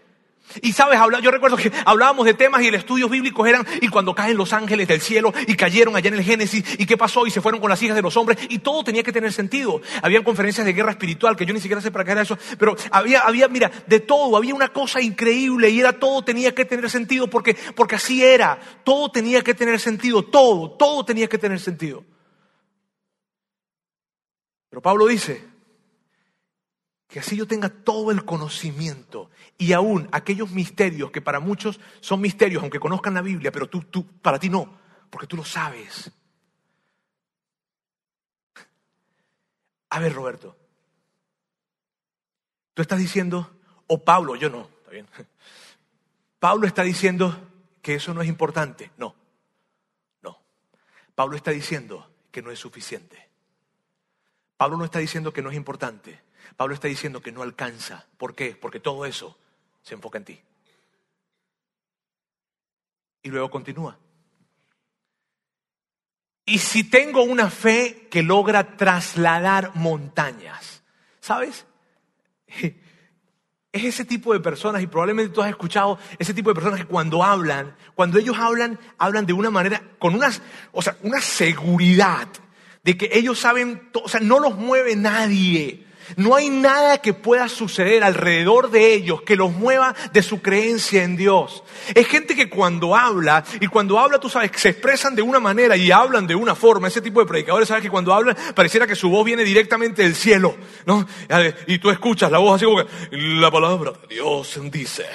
Y 0.62 0.73
sabes, 0.73 0.99
yo 1.21 1.29
recuerdo 1.29 1.57
que 1.57 1.71
hablábamos 1.86 2.25
de 2.25 2.33
temas 2.33 2.62
y 2.62 2.67
el 2.67 2.75
estudios 2.75 3.10
bíblicos 3.10 3.47
eran, 3.47 3.65
y 3.81 3.89
cuando 3.89 4.15
caen 4.15 4.38
los 4.38 4.53
ángeles 4.53 4.88
del 4.88 5.01
cielo 5.01 5.33
y 5.45 5.55
cayeron 5.55 5.95
allá 5.95 6.07
en 6.07 6.15
el 6.15 6.23
Génesis, 6.23 6.63
y 6.79 6.86
qué 6.86 6.97
pasó, 6.97 7.27
y 7.27 7.31
se 7.31 7.41
fueron 7.41 7.60
con 7.60 7.69
las 7.69 7.81
hijas 7.83 7.95
de 7.95 8.01
los 8.01 8.15
hombres, 8.15 8.38
y 8.49 8.60
todo 8.60 8.83
tenía 8.83 9.03
que 9.03 9.12
tener 9.12 9.33
sentido. 9.33 9.81
Habían 10.01 10.23
conferencias 10.23 10.65
de 10.65 10.73
guerra 10.73 10.91
espiritual, 10.91 11.36
que 11.36 11.45
yo 11.45 11.53
ni 11.53 11.60
siquiera 11.60 11.81
sé 11.81 11.91
para 11.91 12.05
qué 12.05 12.12
era 12.12 12.21
eso, 12.21 12.38
pero 12.57 12.75
había, 12.91 13.21
había, 13.21 13.47
mira, 13.47 13.71
de 13.88 13.99
todo, 13.99 14.38
había 14.38 14.55
una 14.55 14.69
cosa 14.69 15.01
increíble, 15.01 15.69
y 15.69 15.79
era 15.79 15.93
todo 15.93 16.23
tenía 16.23 16.55
que 16.55 16.65
tener 16.65 16.89
sentido, 16.89 17.29
porque, 17.29 17.55
porque 17.75 17.95
así 17.95 18.23
era, 18.23 18.57
todo 18.83 19.12
tenía 19.12 19.43
que 19.43 19.53
tener 19.53 19.79
sentido, 19.79 20.23
todo, 20.23 20.71
todo 20.71 21.03
tenía 21.03 21.27
que 21.27 21.38
tener 21.38 21.60
sentido. 21.60 22.05
Pero 24.69 24.81
Pablo 24.81 25.07
dice, 25.07 25.43
que 27.07 27.19
así 27.19 27.38
yo 27.38 27.47
tenga 27.47 27.69
todo 27.69 28.12
el 28.12 28.25
conocimiento 28.25 29.29
y 29.57 29.73
aún 29.73 30.07
aquellos 30.11 30.51
misterios 30.51 31.11
que 31.11 31.21
para 31.21 31.39
muchos 31.39 31.79
son 31.99 32.21
misterios, 32.21 32.61
aunque 32.61 32.79
conozcan 32.79 33.15
la 33.15 33.21
Biblia, 33.21 33.51
pero 33.51 33.67
tú, 33.67 33.81
tú, 33.81 34.05
para 34.05 34.39
ti 34.39 34.49
no, 34.49 34.77
porque 35.09 35.27
tú 35.27 35.35
lo 35.35 35.43
sabes. 35.43 36.11
A 39.89 39.99
ver, 39.99 40.13
Roberto, 40.13 40.55
tú 42.73 42.81
estás 42.81 42.99
diciendo, 42.99 43.59
o 43.87 44.03
Pablo, 44.03 44.35
yo 44.35 44.49
no, 44.49 44.69
está 44.79 44.91
bien. 44.91 45.07
Pablo 46.39 46.67
está 46.67 46.83
diciendo 46.83 47.35
que 47.81 47.95
eso 47.95 48.13
no 48.13 48.21
es 48.21 48.27
importante. 48.27 48.91
No, 48.97 49.15
no. 50.21 50.37
Pablo 51.15 51.35
está 51.35 51.49
diciendo 51.49 52.11
que 52.31 52.43
no 52.43 52.51
es 52.51 52.59
suficiente. 52.59 53.27
Pablo 54.55 54.77
no 54.77 54.85
está 54.85 54.99
diciendo 54.99 55.33
que 55.33 55.41
no 55.41 55.49
es 55.49 55.55
importante. 55.55 56.21
Pablo 56.55 56.75
está 56.75 56.87
diciendo 56.87 57.21
que 57.21 57.31
no 57.31 57.41
alcanza. 57.41 58.05
¿Por 58.17 58.35
qué? 58.35 58.55
Porque 58.55 58.79
todo 58.79 59.05
eso 59.05 59.37
se 59.88 59.93
enfoca 59.93 60.17
en 60.17 60.26
ti. 60.26 60.41
Y 63.23 63.30
luego 63.30 63.50
continúa. 63.50 63.97
Y 66.45 66.58
si 66.58 66.84
tengo 66.84 67.23
una 67.23 67.50
fe 67.50 68.10
que 68.12 68.21
logra 68.21 68.76
trasladar 68.76 69.76
montañas, 69.76 70.84
¿sabes? 71.21 71.65
Es 73.69 73.84
ese 73.84 74.06
tipo 74.06 74.34
de 74.34 74.39
personas, 74.39 74.82
y 74.82 74.88
probablemente 74.88 75.32
tú 75.32 75.41
has 75.43 75.50
escuchado 75.50 76.00
ese 76.17 76.34
tipo 76.34 76.50
de 76.50 76.56
personas 76.56 76.80
que 76.80 76.88
cuando 76.88 77.23
hablan, 77.23 77.76
cuando 77.93 78.17
ellos 78.17 78.36
hablan, 78.39 78.80
hablan 78.97 79.28
de 79.28 79.34
una 79.34 79.52
manera, 79.52 79.84
con 80.00 80.19
o 80.71 80.82
sea, 80.82 80.97
una 81.04 81.21
seguridad 81.21 82.28
de 82.84 82.97
que 82.97 83.10
ellos 83.13 83.38
saben, 83.38 83.91
o 83.93 84.10
sea, 84.10 84.19
no 84.19 84.39
los 84.39 84.56
mueve 84.58 84.95
nadie. 84.95 85.87
No 86.15 86.35
hay 86.35 86.49
nada 86.49 86.99
que 86.99 87.13
pueda 87.13 87.49
suceder 87.49 88.03
alrededor 88.03 88.71
de 88.71 88.93
ellos 88.93 89.21
que 89.21 89.35
los 89.35 89.51
mueva 89.51 89.93
de 90.13 90.23
su 90.23 90.41
creencia 90.41 91.03
en 91.03 91.17
Dios. 91.17 91.63
Es 91.93 92.07
gente 92.07 92.35
que 92.35 92.49
cuando 92.49 92.95
habla, 92.95 93.43
y 93.59 93.67
cuando 93.67 93.99
habla, 93.99 94.19
tú 94.19 94.29
sabes, 94.29 94.51
se 94.55 94.69
expresan 94.69 95.15
de 95.15 95.21
una 95.21 95.39
manera 95.39 95.75
y 95.75 95.91
hablan 95.91 96.25
de 96.27 96.35
una 96.35 96.55
forma. 96.55 96.87
Ese 96.87 97.01
tipo 97.01 97.19
de 97.19 97.25
predicadores, 97.25 97.67
sabes 97.67 97.83
que 97.83 97.89
cuando 97.89 98.13
hablan, 98.13 98.37
pareciera 98.55 98.87
que 98.87 98.95
su 98.95 99.09
voz 99.09 99.25
viene 99.25 99.43
directamente 99.43 100.03
del 100.03 100.15
cielo, 100.15 100.55
¿no? 100.85 101.05
Y 101.67 101.79
tú 101.79 101.89
escuchas 101.89 102.31
la 102.31 102.37
voz 102.37 102.55
así 102.55 102.65
como 102.65 102.77
que, 102.77 102.87
la 103.11 103.51
palabra 103.51 103.91
de 103.91 104.15
Dios 104.15 104.59
dice. 104.71 105.05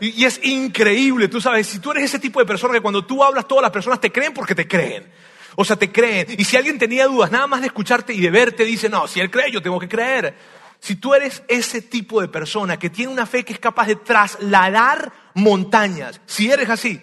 Y, 0.00 0.22
y 0.22 0.24
es 0.24 0.40
increíble, 0.44 1.28
tú 1.28 1.40
sabes, 1.40 1.66
si 1.66 1.78
tú 1.78 1.90
eres 1.90 2.04
ese 2.04 2.18
tipo 2.18 2.40
de 2.40 2.46
persona 2.46 2.74
que 2.74 2.80
cuando 2.80 3.04
tú 3.04 3.22
hablas, 3.22 3.46
todas 3.46 3.62
las 3.62 3.70
personas 3.70 4.00
te 4.00 4.10
creen 4.10 4.32
porque 4.32 4.54
te 4.54 4.66
creen. 4.66 5.10
O 5.56 5.64
sea, 5.64 5.76
te 5.76 5.90
creen. 5.90 6.28
Y 6.38 6.44
si 6.44 6.56
alguien 6.56 6.78
tenía 6.78 7.06
dudas, 7.06 7.32
nada 7.32 7.46
más 7.46 7.62
de 7.62 7.68
escucharte 7.68 8.12
y 8.12 8.20
de 8.20 8.30
verte, 8.30 8.64
dice, 8.64 8.88
no, 8.88 9.08
si 9.08 9.20
él 9.20 9.30
cree, 9.30 9.50
yo 9.50 9.62
tengo 9.62 9.80
que 9.80 9.88
creer. 9.88 10.36
Si 10.78 10.96
tú 10.96 11.14
eres 11.14 11.42
ese 11.48 11.80
tipo 11.80 12.20
de 12.20 12.28
persona 12.28 12.78
que 12.78 12.90
tiene 12.90 13.10
una 13.10 13.26
fe 13.26 13.44
que 13.44 13.54
es 13.54 13.58
capaz 13.58 13.86
de 13.86 13.96
trasladar 13.96 15.12
montañas, 15.34 16.20
si 16.26 16.50
eres 16.50 16.68
así, 16.68 17.00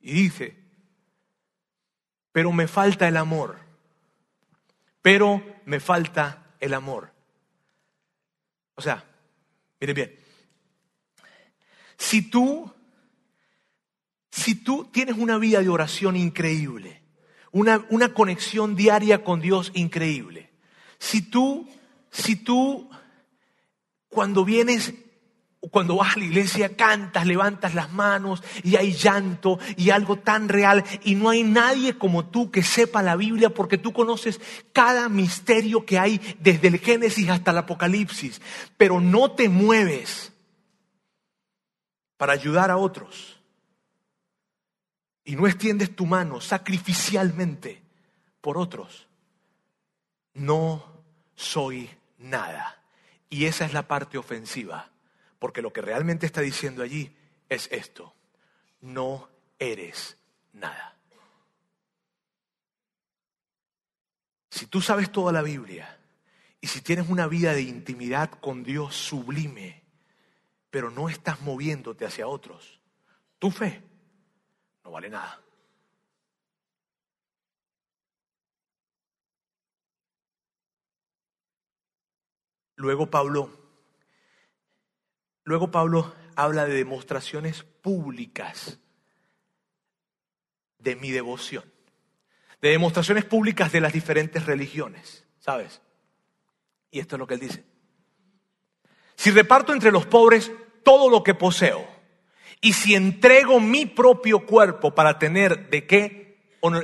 y 0.00 0.12
dice, 0.12 0.56
pero 2.32 2.50
me 2.50 2.66
falta 2.66 3.06
el 3.06 3.16
amor, 3.16 3.60
pero 5.00 5.42
me 5.64 5.78
falta 5.78 6.56
el 6.58 6.74
amor. 6.74 7.12
O 8.74 8.82
sea, 8.82 9.04
mire 9.80 9.94
bien, 9.94 10.18
si 11.96 12.22
tú, 12.28 12.68
si 14.30 14.56
tú 14.56 14.86
tienes 14.92 15.16
una 15.16 15.38
vida 15.38 15.60
de 15.60 15.68
oración 15.68 16.16
increíble, 16.16 17.03
una, 17.54 17.86
una 17.88 18.12
conexión 18.12 18.74
diaria 18.74 19.22
con 19.22 19.40
Dios 19.40 19.70
increíble. 19.74 20.50
Si 20.98 21.22
tú, 21.22 21.68
si 22.10 22.34
tú, 22.36 22.90
cuando 24.08 24.44
vienes 24.44 24.92
cuando 25.70 25.96
vas 25.96 26.14
a 26.14 26.18
la 26.18 26.26
iglesia 26.26 26.76
cantas, 26.76 27.26
levantas 27.26 27.74
las 27.74 27.90
manos 27.90 28.42
y 28.62 28.76
hay 28.76 28.92
llanto 28.92 29.58
y 29.78 29.88
algo 29.88 30.18
tan 30.18 30.50
real 30.50 30.84
y 31.04 31.14
no 31.14 31.30
hay 31.30 31.42
nadie 31.42 31.96
como 31.96 32.26
tú 32.26 32.50
que 32.50 32.62
sepa 32.62 33.02
la 33.02 33.16
Biblia 33.16 33.48
porque 33.48 33.78
tú 33.78 33.94
conoces 33.94 34.42
cada 34.74 35.08
misterio 35.08 35.86
que 35.86 35.98
hay 35.98 36.20
desde 36.40 36.68
el 36.68 36.80
Génesis 36.80 37.30
hasta 37.30 37.52
el 37.52 37.58
Apocalipsis, 37.58 38.42
pero 38.76 39.00
no 39.00 39.30
te 39.30 39.48
mueves 39.48 40.34
para 42.18 42.34
ayudar 42.34 42.70
a 42.70 42.76
otros 42.76 43.40
y 45.24 45.36
no 45.36 45.46
extiendes 45.46 45.96
tu 45.96 46.06
mano 46.06 46.40
sacrificialmente 46.40 47.82
por 48.40 48.58
otros, 48.58 49.08
no 50.34 51.02
soy 51.34 51.90
nada. 52.18 52.82
Y 53.30 53.46
esa 53.46 53.64
es 53.64 53.72
la 53.72 53.88
parte 53.88 54.18
ofensiva, 54.18 54.90
porque 55.38 55.62
lo 55.62 55.72
que 55.72 55.80
realmente 55.80 56.26
está 56.26 56.42
diciendo 56.42 56.82
allí 56.82 57.16
es 57.48 57.68
esto, 57.72 58.14
no 58.82 59.28
eres 59.58 60.18
nada. 60.52 60.96
Si 64.50 64.66
tú 64.66 64.80
sabes 64.80 65.10
toda 65.10 65.32
la 65.32 65.42
Biblia 65.42 65.98
y 66.60 66.68
si 66.68 66.80
tienes 66.80 67.08
una 67.08 67.26
vida 67.26 67.54
de 67.54 67.62
intimidad 67.62 68.30
con 68.30 68.62
Dios 68.62 68.94
sublime, 68.94 69.82
pero 70.70 70.90
no 70.90 71.08
estás 71.08 71.40
moviéndote 71.40 72.04
hacia 72.04 72.28
otros, 72.28 72.78
tu 73.38 73.50
fe 73.50 73.82
no 74.84 74.90
vale 74.90 75.08
nada. 75.10 75.40
Luego 82.76 83.08
Pablo, 83.08 83.50
luego 85.44 85.70
Pablo 85.70 86.14
habla 86.36 86.66
de 86.66 86.74
demostraciones 86.74 87.62
públicas 87.62 88.78
de 90.78 90.96
mi 90.96 91.10
devoción. 91.10 91.72
de 92.60 92.70
demostraciones 92.70 93.26
públicas 93.26 93.72
de 93.72 93.80
las 93.82 93.92
diferentes 93.92 94.46
religiones, 94.46 95.26
¿sabes? 95.38 95.82
Y 96.90 96.98
esto 96.98 97.16
es 97.16 97.18
lo 97.18 97.26
que 97.26 97.34
él 97.34 97.40
dice. 97.40 97.62
Si 99.16 99.30
reparto 99.30 99.74
entre 99.74 99.92
los 99.92 100.06
pobres 100.06 100.50
todo 100.82 101.10
lo 101.10 101.22
que 101.22 101.34
poseo, 101.34 101.86
y 102.64 102.72
si 102.72 102.94
entrego 102.94 103.60
mi 103.60 103.84
propio 103.84 104.46
cuerpo 104.46 104.94
para 104.94 105.18
tener 105.18 105.68
de 105.68 105.86
qué 105.86 106.38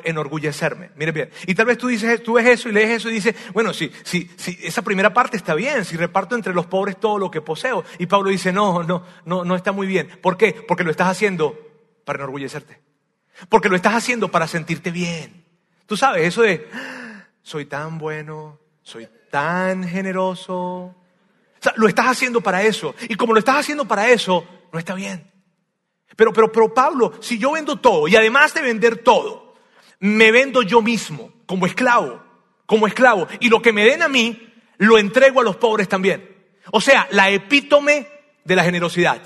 enorgullecerme. 0.05 0.91
Mire 0.95 1.11
bien. 1.11 1.31
Y 1.47 1.55
tal 1.55 1.65
vez 1.65 1.79
tú 1.79 1.89
dices, 1.89 2.23
tú 2.23 2.35
ves 2.35 2.47
eso 2.47 2.69
y 2.69 2.73
lees 2.73 2.91
eso 2.91 3.09
y 3.09 3.15
dices, 3.15 3.35
bueno, 3.55 3.73
sí, 3.73 3.91
sí, 4.05 4.31
sí, 4.37 4.59
esa 4.63 4.83
primera 4.83 5.15
parte 5.15 5.39
está 5.39 5.55
bien, 5.55 5.87
si 5.87 5.97
reparto 5.97 6.35
entre 6.35 6.53
los 6.53 6.67
pobres 6.67 7.01
todo 7.01 7.19
lo 7.19 7.31
que 7.31 7.41
poseo. 7.41 7.83
Y 7.99 8.05
Pablo 8.05 8.29
dice, 8.29 8.53
no, 8.53 8.83
no, 8.83 9.07
no, 9.25 9.43
no 9.43 9.57
está 9.57 9.73
muy 9.73 9.87
bien. 9.87 10.11
¿Por 10.21 10.37
qué? 10.37 10.53
Porque 10.53 10.85
lo 10.85 10.91
estás 10.91 11.09
haciendo 11.09 11.59
para 12.05 12.19
enorgullecerte. 12.19 12.79
Porque 13.49 13.71
lo 13.71 13.77
estás 13.77 13.95
haciendo 13.95 14.31
para 14.31 14.47
sentirte 14.49 14.91
bien. 14.91 15.47
Tú 15.87 15.97
sabes, 15.97 16.27
eso 16.27 16.43
de, 16.43 16.69
soy 17.41 17.65
tan 17.65 17.97
bueno, 17.97 18.61
soy 18.83 19.09
tan 19.31 19.85
generoso. 19.85 20.53
O 20.53 20.95
sea, 21.59 21.73
lo 21.77 21.89
estás 21.89 22.09
haciendo 22.09 22.43
para 22.43 22.65
eso. 22.65 22.95
Y 23.09 23.15
como 23.15 23.33
lo 23.33 23.39
estás 23.39 23.57
haciendo 23.57 23.89
para 23.89 24.11
eso, 24.11 24.47
no 24.75 24.79
está 24.79 24.95
bien. 24.95 25.31
Pero, 26.17 26.33
pero, 26.33 26.51
pero 26.53 26.75
Pablo, 26.75 27.13
si 27.21 27.39
yo 27.39 27.53
vendo 27.53 27.77
todo 27.77 28.09
y 28.09 28.17
además 28.17 28.55
de 28.55 28.63
vender 28.63 28.99
todo, 28.99 29.55
me 30.01 30.33
vendo 30.33 30.63
yo 30.63 30.83
mismo 30.83 31.33
como 31.47 31.67
esclavo, 31.67 32.23
como 32.67 32.87
esclavo, 32.87 33.27
y 33.41 33.49
lo 33.49 33.61
que 33.63 33.73
me 33.73 33.85
den 33.85 34.03
a 34.03 34.09
mí, 34.09 34.49
lo 34.79 34.99
entrego 34.99 35.41
a 35.41 35.45
los 35.45 35.57
pobres 35.57 35.89
también. 35.89 36.37
O 36.73 36.81
sea, 36.81 37.09
la 37.11 37.31
epítome 37.31 38.09
de 38.45 38.57
la 38.57 38.65
generosidad. 38.65 39.21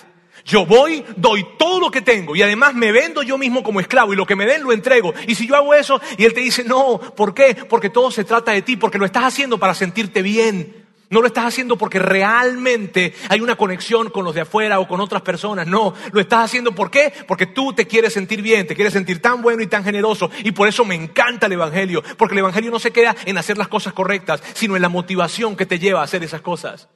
Yo 0.44 0.66
voy, 0.66 1.04
doy 1.16 1.46
todo 1.58 1.80
lo 1.80 1.90
que 1.90 2.02
tengo 2.02 2.36
y 2.36 2.42
además 2.42 2.74
me 2.74 2.92
vendo 2.92 3.22
yo 3.22 3.38
mismo 3.38 3.62
como 3.62 3.80
esclavo 3.80 4.12
y 4.12 4.16
lo 4.16 4.26
que 4.26 4.36
me 4.36 4.44
den 4.44 4.62
lo 4.62 4.72
entrego. 4.72 5.14
Y 5.26 5.34
si 5.36 5.46
yo 5.46 5.56
hago 5.56 5.72
eso 5.74 6.00
y 6.18 6.24
él 6.24 6.34
te 6.34 6.40
dice, 6.40 6.64
no, 6.64 6.98
¿por 6.98 7.32
qué? 7.32 7.54
Porque 7.68 7.88
todo 7.88 8.10
se 8.10 8.24
trata 8.24 8.52
de 8.52 8.60
ti, 8.60 8.76
porque 8.76 8.98
lo 8.98 9.06
estás 9.06 9.24
haciendo 9.24 9.58
para 9.58 9.74
sentirte 9.74 10.20
bien, 10.20 10.83
no 11.14 11.20
lo 11.20 11.28
estás 11.28 11.44
haciendo 11.44 11.78
porque 11.78 12.00
realmente 12.00 13.14
hay 13.28 13.40
una 13.40 13.54
conexión 13.54 14.10
con 14.10 14.24
los 14.24 14.34
de 14.34 14.40
afuera 14.40 14.80
o 14.80 14.88
con 14.88 15.00
otras 15.00 15.22
personas. 15.22 15.64
No, 15.64 15.94
lo 16.10 16.20
estás 16.20 16.46
haciendo. 16.46 16.74
Porque 16.74 17.12
tú 17.54 17.72
te 17.72 17.86
quieres 17.86 18.12
sentir 18.12 18.42
bien, 18.42 18.66
te 18.66 18.74
quieres 18.74 18.92
sentir 18.92 19.22
tan 19.22 19.40
bueno 19.40 19.62
y 19.62 19.68
tan 19.68 19.84
generoso. 19.84 20.28
Y 20.42 20.50
por 20.50 20.66
eso 20.66 20.84
me 20.84 20.96
encanta 20.96 21.46
el 21.46 21.52
Evangelio. 21.52 22.02
Porque 22.18 22.34
el 22.34 22.40
Evangelio 22.40 22.72
no 22.72 22.80
se 22.80 22.90
queda 22.90 23.14
en 23.26 23.38
hacer 23.38 23.56
las 23.56 23.68
cosas 23.68 23.92
correctas, 23.92 24.42
sino 24.54 24.74
en 24.74 24.82
la 24.82 24.88
motivación 24.88 25.54
que 25.54 25.66
te 25.66 25.78
lleva 25.78 26.00
a 26.00 26.04
hacer 26.04 26.24
esas 26.24 26.40
cosas. 26.40 26.88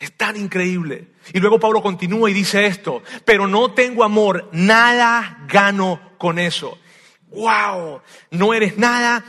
Es 0.00 0.16
tan 0.16 0.36
increíble. 0.36 1.12
Y 1.32 1.38
luego 1.38 1.60
Pablo 1.60 1.82
continúa 1.82 2.28
y 2.30 2.34
dice 2.34 2.66
esto, 2.66 3.00
pero 3.24 3.46
no 3.46 3.74
tengo 3.74 4.02
amor, 4.02 4.48
nada 4.50 5.44
gano 5.46 6.00
con 6.18 6.40
eso. 6.40 6.78
¡Wow! 7.28 8.00
No 8.32 8.54
eres 8.54 8.76
nada, 8.76 9.24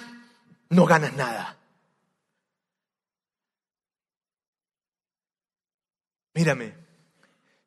no 0.70 0.86
ganas 0.86 1.14
nada. 1.14 1.61
Mírame, 6.34 6.76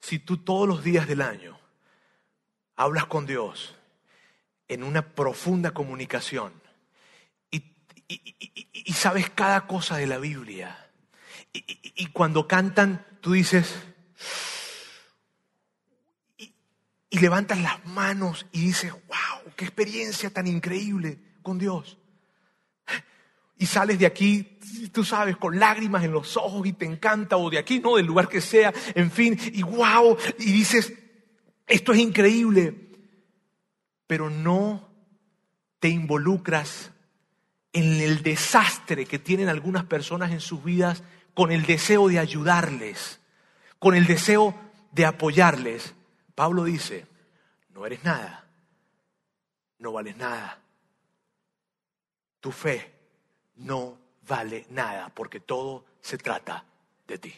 si 0.01 0.19
tú 0.19 0.39
todos 0.39 0.67
los 0.67 0.83
días 0.83 1.07
del 1.07 1.21
año 1.21 1.59
hablas 2.77 3.07
con 3.07 3.27
Dios 3.27 3.77
en 4.69 4.83
una 4.83 5.15
profunda 5.15 5.73
comunicación 5.73 6.53
y, 7.51 8.93
sabes 8.93 9.31
cada 9.31 9.67
cosa 9.67 9.97
de 9.97 10.07
la 10.07 10.19
Biblia, 10.19 10.91
y, 11.53 12.07
cuando 12.07 12.47
cantan 12.47 13.07
tú 13.21 13.33
dices, 13.33 13.75
y 17.09 17.19
levantas 17.19 17.61
las 17.61 17.85
manos 17.87 18.47
y 18.53 18.61
dices, 18.61 18.93
wow, 18.93 19.53
qué 19.57 19.65
experiencia 19.65 20.31
tan 20.31 20.47
increíble 20.47 21.19
con 21.43 21.59
Dios 21.59 21.99
y 23.57 23.67
sales 23.67 23.99
de 23.99 24.07
aquí, 24.07 24.59
tú 24.93 25.05
sabes, 25.05 25.37
con 25.37 25.59
lágrimas 25.59 26.05
en 26.05 26.13
los 26.13 26.37
ojos 26.37 26.67
y 26.67 26.73
te 26.73 26.85
encanta, 26.85 27.37
o 27.37 27.51
de 27.51 27.59
aquí, 27.59 27.81
no, 27.81 27.97
del 27.97 28.07
lugar 28.07 28.29
que 28.29 28.41
sea, 28.41 28.73
en 28.95 29.11
fin, 29.11 29.39
y 29.53 29.63
wow, 29.63 30.17
y 30.39 30.53
dices, 30.53 30.93
esto 31.67 31.93
es 31.93 31.99
increíble, 32.01 32.91
pero 34.07 34.31
no 34.31 34.89
te 35.79 35.89
involucras 35.89 36.91
en 37.73 38.01
el 38.01 38.23
desastre 38.23 39.07
que 39.07 39.19
tienen 39.19 39.49
algunas 39.49 39.85
personas 39.85 40.33
en 40.33 40.41
sus 40.41 40.63
vidas 40.63 41.03
con 41.35 41.51
el 41.51 41.67
deseo 41.67 42.09
de 42.09 42.19
ayudarles, 42.19 43.21
con 43.79 43.95
el 43.95 44.07
deseo 44.07 44.55
de 44.93 45.07
apoyarles. 45.07 45.95
Pablo 46.35 46.65
dice, 46.65 47.07
no 47.71 47.85
eres 47.87 48.05
nada, 48.05 48.49
no 49.79 49.93
vales 49.93 50.17
nada. 50.17 50.61
Tu 52.41 52.53
fe 52.53 52.94
no 53.57 53.99
vale 54.27 54.67
nada 54.71 55.09
porque 55.09 55.41
todo 55.41 55.85
se 56.01 56.19
trata 56.19 56.65
de 57.07 57.19
ti. 57.19 57.35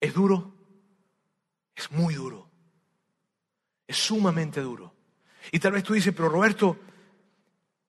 ¿Es 0.00 0.14
duro? 0.14 0.52
Es 1.76 1.90
muy 1.90 2.14
duro. 2.14 2.48
Es 3.86 3.96
sumamente 3.96 4.60
duro. 4.60 4.92
Y 5.50 5.58
tal 5.58 5.72
vez 5.72 5.84
tú 5.84 5.94
dices, 5.94 6.14
pero 6.14 6.28
Roberto, 6.28 6.78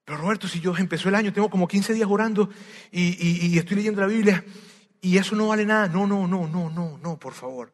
pero 0.06 0.18
Roberto, 0.18 0.48
si 0.48 0.60
yo 0.60 0.76
empezó 0.78 1.10
el 1.10 1.16
año, 1.16 1.32
tengo 1.32 1.50
como 1.50 1.68
15 1.68 1.94
días 1.94 2.10
orando 2.10 2.50
y, 2.92 3.58
estoy 3.58 3.78
leyendo 3.78 4.02
la 4.02 4.08
Biblia 4.08 4.44
y 5.02 5.18
eso 5.18 5.36
no 5.36 5.48
vale 5.48 5.66
nada. 5.66 5.88
No, 5.88 6.06
no, 6.06 6.28
no, 6.28 6.48
no, 6.48 6.70
no, 6.70 6.98
no, 6.98 7.18
por 7.18 7.34
favor. 7.34 7.72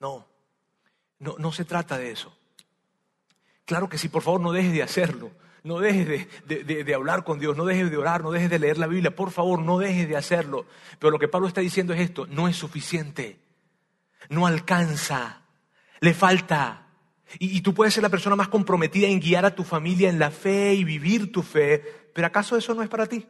No, 0.00 0.26
no, 1.18 1.36
no 1.38 1.52
se 1.52 1.64
trata 1.64 1.98
de 1.98 2.12
eso. 2.12 2.36
Claro 3.64 3.88
que 3.88 3.98
sí, 3.98 4.08
por 4.08 4.22
favor, 4.22 4.40
no 4.40 4.52
dejes 4.52 4.72
de 4.72 4.82
hacerlo. 4.82 5.30
No 5.64 5.78
dejes 5.78 6.28
de, 6.46 6.94
hablar 6.94 7.22
con 7.22 7.38
Dios, 7.38 7.56
no 7.56 7.64
dejes 7.64 7.90
de 7.90 7.96
orar, 7.96 8.22
no 8.22 8.32
dejes 8.32 8.50
de 8.50 8.58
leer 8.58 8.78
la 8.78 8.88
Biblia. 8.88 9.14
Por 9.14 9.30
favor, 9.30 9.60
no 9.60 9.78
dejes 9.78 10.08
de 10.08 10.16
hacerlo. 10.16 10.66
Pero 10.98 11.12
lo 11.12 11.18
que 11.18 11.28
Pablo 11.28 11.46
está 11.46 11.60
diciendo 11.60 11.92
es 11.92 12.00
esto, 12.00 12.26
no 12.26 12.48
es 12.48 12.56
suficiente. 12.56 13.38
No 14.28 14.46
alcanza. 14.46 15.42
Le 16.00 16.14
falta. 16.14 16.88
Y, 17.38 17.56
y 17.56 17.60
tú 17.60 17.74
puedes 17.74 17.94
ser 17.94 18.02
la 18.02 18.08
persona 18.08 18.34
más 18.34 18.48
comprometida 18.48 19.06
en 19.06 19.20
guiar 19.20 19.44
a 19.44 19.54
tu 19.54 19.62
familia 19.62 20.08
en 20.08 20.18
la 20.18 20.32
fe 20.32 20.74
y 20.74 20.82
vivir 20.82 21.30
tu 21.30 21.42
fe. 21.42 22.10
Pero 22.12 22.26
¿acaso 22.26 22.56
eso 22.56 22.74
no 22.74 22.82
es 22.82 22.88
para 22.88 23.06
ti? 23.06 23.24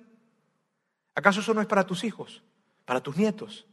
¿Acaso 1.15 1.41
eso 1.41 1.53
no 1.53 1.61
es 1.61 1.67
para 1.67 1.87
tus 1.87 2.03
hijos? 2.03 2.43
¿Para 2.87 3.03
tus 3.03 3.17
nietos? 3.17 3.67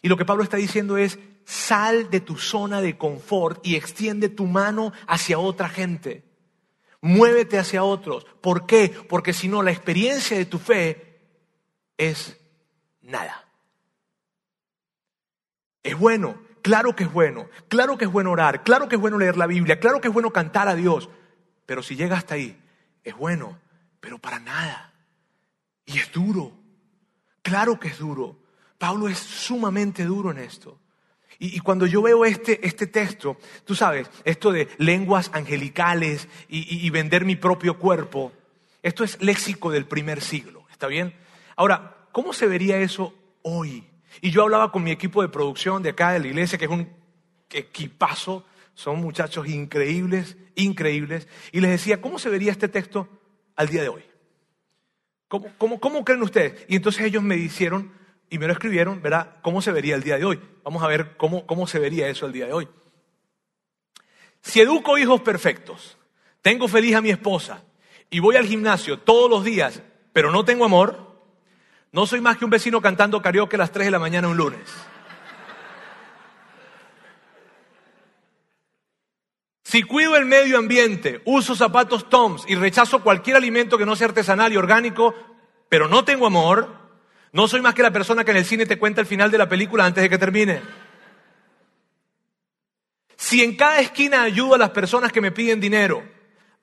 Y 0.00 0.08
lo 0.08 0.16
que 0.16 0.24
Pablo 0.24 0.42
está 0.42 0.56
diciendo 0.56 0.96
es, 0.96 1.18
sal 1.44 2.10
de 2.10 2.20
tu 2.20 2.36
zona 2.36 2.80
de 2.80 2.96
confort 2.96 3.64
y 3.66 3.76
extiende 3.76 4.28
tu 4.28 4.46
mano 4.46 4.92
hacia 5.06 5.38
otra 5.38 5.68
gente. 5.68 6.24
Muévete 7.06 7.58
hacia 7.58 7.84
otros. 7.84 8.24
¿Por 8.40 8.66
qué? 8.66 8.88
Porque 9.08 9.32
si 9.32 9.46
no, 9.46 9.62
la 9.62 9.70
experiencia 9.70 10.36
de 10.36 10.44
tu 10.44 10.58
fe 10.58 11.20
es 11.96 12.36
nada. 13.00 13.48
Es 15.84 15.96
bueno, 15.96 16.42
claro 16.62 16.96
que 16.96 17.04
es 17.04 17.12
bueno, 17.12 17.48
claro 17.68 17.96
que 17.96 18.06
es 18.06 18.10
bueno 18.10 18.32
orar, 18.32 18.64
claro 18.64 18.88
que 18.88 18.96
es 18.96 19.00
bueno 19.00 19.18
leer 19.18 19.36
la 19.36 19.46
Biblia, 19.46 19.78
claro 19.78 20.00
que 20.00 20.08
es 20.08 20.14
bueno 20.14 20.32
cantar 20.32 20.66
a 20.66 20.74
Dios, 20.74 21.08
pero 21.64 21.80
si 21.80 21.94
llega 21.94 22.16
hasta 22.16 22.34
ahí, 22.34 22.60
es 23.04 23.16
bueno, 23.16 23.56
pero 24.00 24.18
para 24.18 24.40
nada. 24.40 24.92
Y 25.84 26.00
es 26.00 26.10
duro, 26.10 26.58
claro 27.42 27.78
que 27.78 27.86
es 27.86 27.98
duro. 27.98 28.36
Pablo 28.78 29.08
es 29.08 29.18
sumamente 29.18 30.04
duro 30.04 30.32
en 30.32 30.38
esto. 30.38 30.80
Y, 31.38 31.60
cuando 31.60 31.86
yo 31.86 32.00
veo 32.00 32.24
este, 32.24 32.66
este 32.66 32.86
texto, 32.86 33.36
tú 33.64 33.74
sabes, 33.74 34.08
esto 34.24 34.52
de 34.52 34.68
lenguas 34.78 35.30
angelicales 35.34 36.28
y, 36.48 36.88
vender 36.90 37.24
mi 37.24 37.36
propio 37.36 37.78
cuerpo, 37.78 38.32
esto 38.82 39.04
es 39.04 39.20
léxico 39.20 39.70
del 39.70 39.86
primer 39.86 40.22
siglo, 40.22 40.64
¿está 40.70 40.86
bien? 40.86 41.14
Ahora, 41.56 42.08
¿cómo 42.12 42.32
se 42.32 42.46
vería 42.46 42.78
eso 42.78 43.14
hoy? 43.42 43.84
Y 44.22 44.30
yo 44.30 44.42
hablaba 44.42 44.72
con 44.72 44.82
mi 44.82 44.90
equipo 44.90 45.20
de 45.20 45.28
producción 45.28 45.82
de 45.82 45.90
acá 45.90 46.12
de 46.12 46.20
la 46.20 46.28
iglesia, 46.28 46.58
que 46.58 46.64
es 46.64 46.70
un 46.70 46.88
equipazo, 47.50 48.46
son 48.74 49.00
muchachos 49.00 49.46
increíbles, 49.46 50.36
increíbles, 50.54 51.28
y 51.52 51.60
les 51.60 51.70
decía, 51.70 52.00
¿cómo 52.00 52.18
se 52.18 52.30
vería 52.30 52.52
este 52.52 52.68
texto 52.68 53.08
al 53.56 53.68
día 53.68 53.82
de 53.82 53.88
hoy? 53.88 54.04
¿Cómo, 55.28 55.80
cómo, 55.80 56.04
creen 56.04 56.22
ustedes? 56.22 56.64
Y 56.68 56.76
entonces 56.76 57.04
ellos 57.04 57.22
me 57.22 57.36
hicieron 57.36 57.92
y 58.30 58.38
me 58.38 58.46
lo 58.46 58.52
escribieron, 58.52 59.02
verá 59.02 59.36
cómo 59.42 59.62
se 59.62 59.72
vería 59.72 59.94
el 59.94 60.02
día 60.02 60.18
de 60.18 60.24
hoy. 60.24 60.40
Vamos 60.64 60.82
a 60.82 60.86
ver 60.86 61.16
cómo, 61.16 61.46
cómo 61.46 61.66
se 61.66 61.78
vería 61.78 62.08
eso 62.08 62.26
el 62.26 62.32
día 62.32 62.46
de 62.46 62.52
hoy. 62.52 62.68
Si 64.42 64.60
educo 64.60 64.98
hijos 64.98 65.20
perfectos, 65.22 65.96
tengo 66.42 66.68
feliz 66.68 66.94
a 66.94 67.00
mi 67.00 67.10
esposa 67.10 67.62
y 68.10 68.20
voy 68.20 68.36
al 68.36 68.46
gimnasio 68.46 68.98
todos 68.98 69.28
los 69.28 69.44
días, 69.44 69.82
pero 70.12 70.30
no 70.30 70.44
tengo 70.44 70.64
amor, 70.64 71.06
no 71.92 72.06
soy 72.06 72.20
más 72.20 72.36
que 72.36 72.44
un 72.44 72.50
vecino 72.50 72.80
cantando 72.80 73.20
karaoke 73.22 73.56
a 73.56 73.58
las 73.58 73.72
3 73.72 73.86
de 73.86 73.90
la 73.90 73.98
mañana 73.98 74.28
un 74.28 74.36
lunes. 74.36 74.60
Si 79.64 79.82
cuido 79.82 80.16
el 80.16 80.26
medio 80.26 80.58
ambiente, 80.58 81.20
uso 81.24 81.56
zapatos 81.56 82.08
Toms 82.08 82.44
y 82.46 82.54
rechazo 82.54 83.02
cualquier 83.02 83.36
alimento 83.36 83.76
que 83.76 83.84
no 83.84 83.96
sea 83.96 84.06
artesanal 84.06 84.52
y 84.52 84.56
orgánico, 84.56 85.14
pero 85.68 85.88
no 85.88 86.04
tengo 86.04 86.26
amor, 86.26 86.85
no 87.36 87.46
soy 87.46 87.60
más 87.60 87.74
que 87.74 87.82
la 87.82 87.90
persona 87.90 88.24
que 88.24 88.30
en 88.30 88.38
el 88.38 88.46
cine 88.46 88.64
te 88.64 88.78
cuenta 88.78 89.02
el 89.02 89.06
final 89.06 89.30
de 89.30 89.36
la 89.36 89.46
película 89.46 89.84
antes 89.84 90.02
de 90.02 90.08
que 90.08 90.16
termine. 90.16 90.62
Si 93.14 93.44
en 93.44 93.56
cada 93.56 93.78
esquina 93.80 94.22
ayudo 94.22 94.54
a 94.54 94.58
las 94.58 94.70
personas 94.70 95.12
que 95.12 95.20
me 95.20 95.32
piden 95.32 95.60
dinero, 95.60 96.02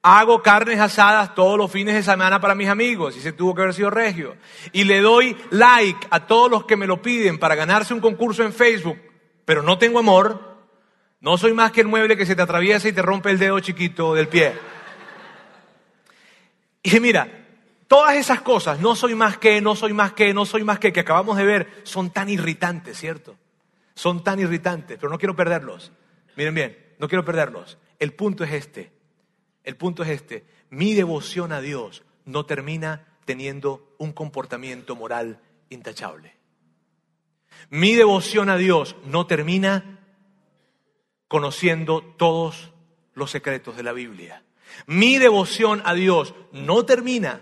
hago 0.01 0.41
carnes 0.41 0.79
asadas 0.79 1.35
todos 1.35 1.59
los 1.59 1.71
fines 1.71 1.93
de 1.93 2.01
semana 2.01 2.41
para 2.41 2.55
mis 2.55 2.69
amigos, 2.69 3.15
y 3.15 3.21
se 3.21 3.33
tuvo 3.33 3.53
que 3.53 3.61
haber 3.61 3.75
sido 3.75 3.91
regio, 3.91 4.35
y 4.71 4.85
le 4.85 5.01
doy 5.01 5.37
like 5.51 6.07
a 6.09 6.25
todos 6.25 6.49
los 6.49 6.65
que 6.65 6.75
me 6.75 6.87
lo 6.87 7.03
piden 7.03 7.37
para 7.37 7.53
ganarse 7.53 7.93
un 7.93 7.99
concurso 7.99 8.41
en 8.41 8.51
Facebook, 8.51 8.97
pero 9.45 9.61
no 9.61 9.77
tengo 9.77 9.99
amor, 9.99 10.57
no 11.19 11.37
soy 11.37 11.53
más 11.53 11.71
que 11.71 11.81
el 11.81 11.87
mueble 11.87 12.17
que 12.17 12.25
se 12.25 12.35
te 12.35 12.41
atraviesa 12.41 12.87
y 12.87 12.93
te 12.93 13.03
rompe 13.03 13.29
el 13.29 13.37
dedo 13.37 13.59
chiquito 13.59 14.15
del 14.15 14.27
pie. 14.27 14.53
Y 16.81 16.99
mira, 16.99 17.42
Todas 17.87 18.15
esas 18.15 18.41
cosas, 18.41 18.79
no 18.79 18.95
soy 18.95 19.15
más 19.15 19.37
que, 19.37 19.61
no 19.61 19.75
soy 19.75 19.93
más 19.93 20.13
que, 20.13 20.33
no 20.33 20.45
soy 20.45 20.63
más 20.63 20.79
que, 20.79 20.93
que 20.93 21.01
acabamos 21.01 21.37
de 21.37 21.45
ver, 21.45 21.81
son 21.83 22.11
tan 22.11 22.29
irritantes, 22.29 22.97
¿cierto? 22.97 23.35
Son 23.95 24.23
tan 24.23 24.39
irritantes, 24.39 24.97
pero 24.97 25.11
no 25.11 25.17
quiero 25.17 25.35
perderlos. 25.35 25.91
Miren 26.35 26.55
bien, 26.55 26.95
no 26.99 27.07
quiero 27.07 27.23
perderlos. 27.25 27.77
El 27.99 28.13
punto 28.13 28.43
es 28.43 28.51
este. 28.53 28.91
El 29.63 29.75
punto 29.75 30.03
es 30.03 30.09
este. 30.09 30.45
Mi 30.69 30.93
devoción 30.93 31.51
a 31.51 31.61
Dios 31.61 32.03
no 32.25 32.45
termina 32.45 33.05
teniendo 33.25 33.95
un 33.97 34.11
comportamiento 34.11 34.95
moral 34.95 35.39
intachable. 35.69 36.35
Mi 37.69 37.93
devoción 37.93 38.49
a 38.49 38.57
Dios 38.57 38.95
no 39.05 39.27
termina 39.27 39.99
conociendo 41.27 42.01
todos 42.01 42.71
los 43.13 43.31
secretos 43.31 43.77
de 43.77 43.83
la 43.83 43.93
Biblia. 43.93 44.43
Mi 44.85 45.17
devoción 45.17 45.81
a 45.85 45.93
Dios 45.93 46.33
no 46.51 46.85
termina 46.85 47.41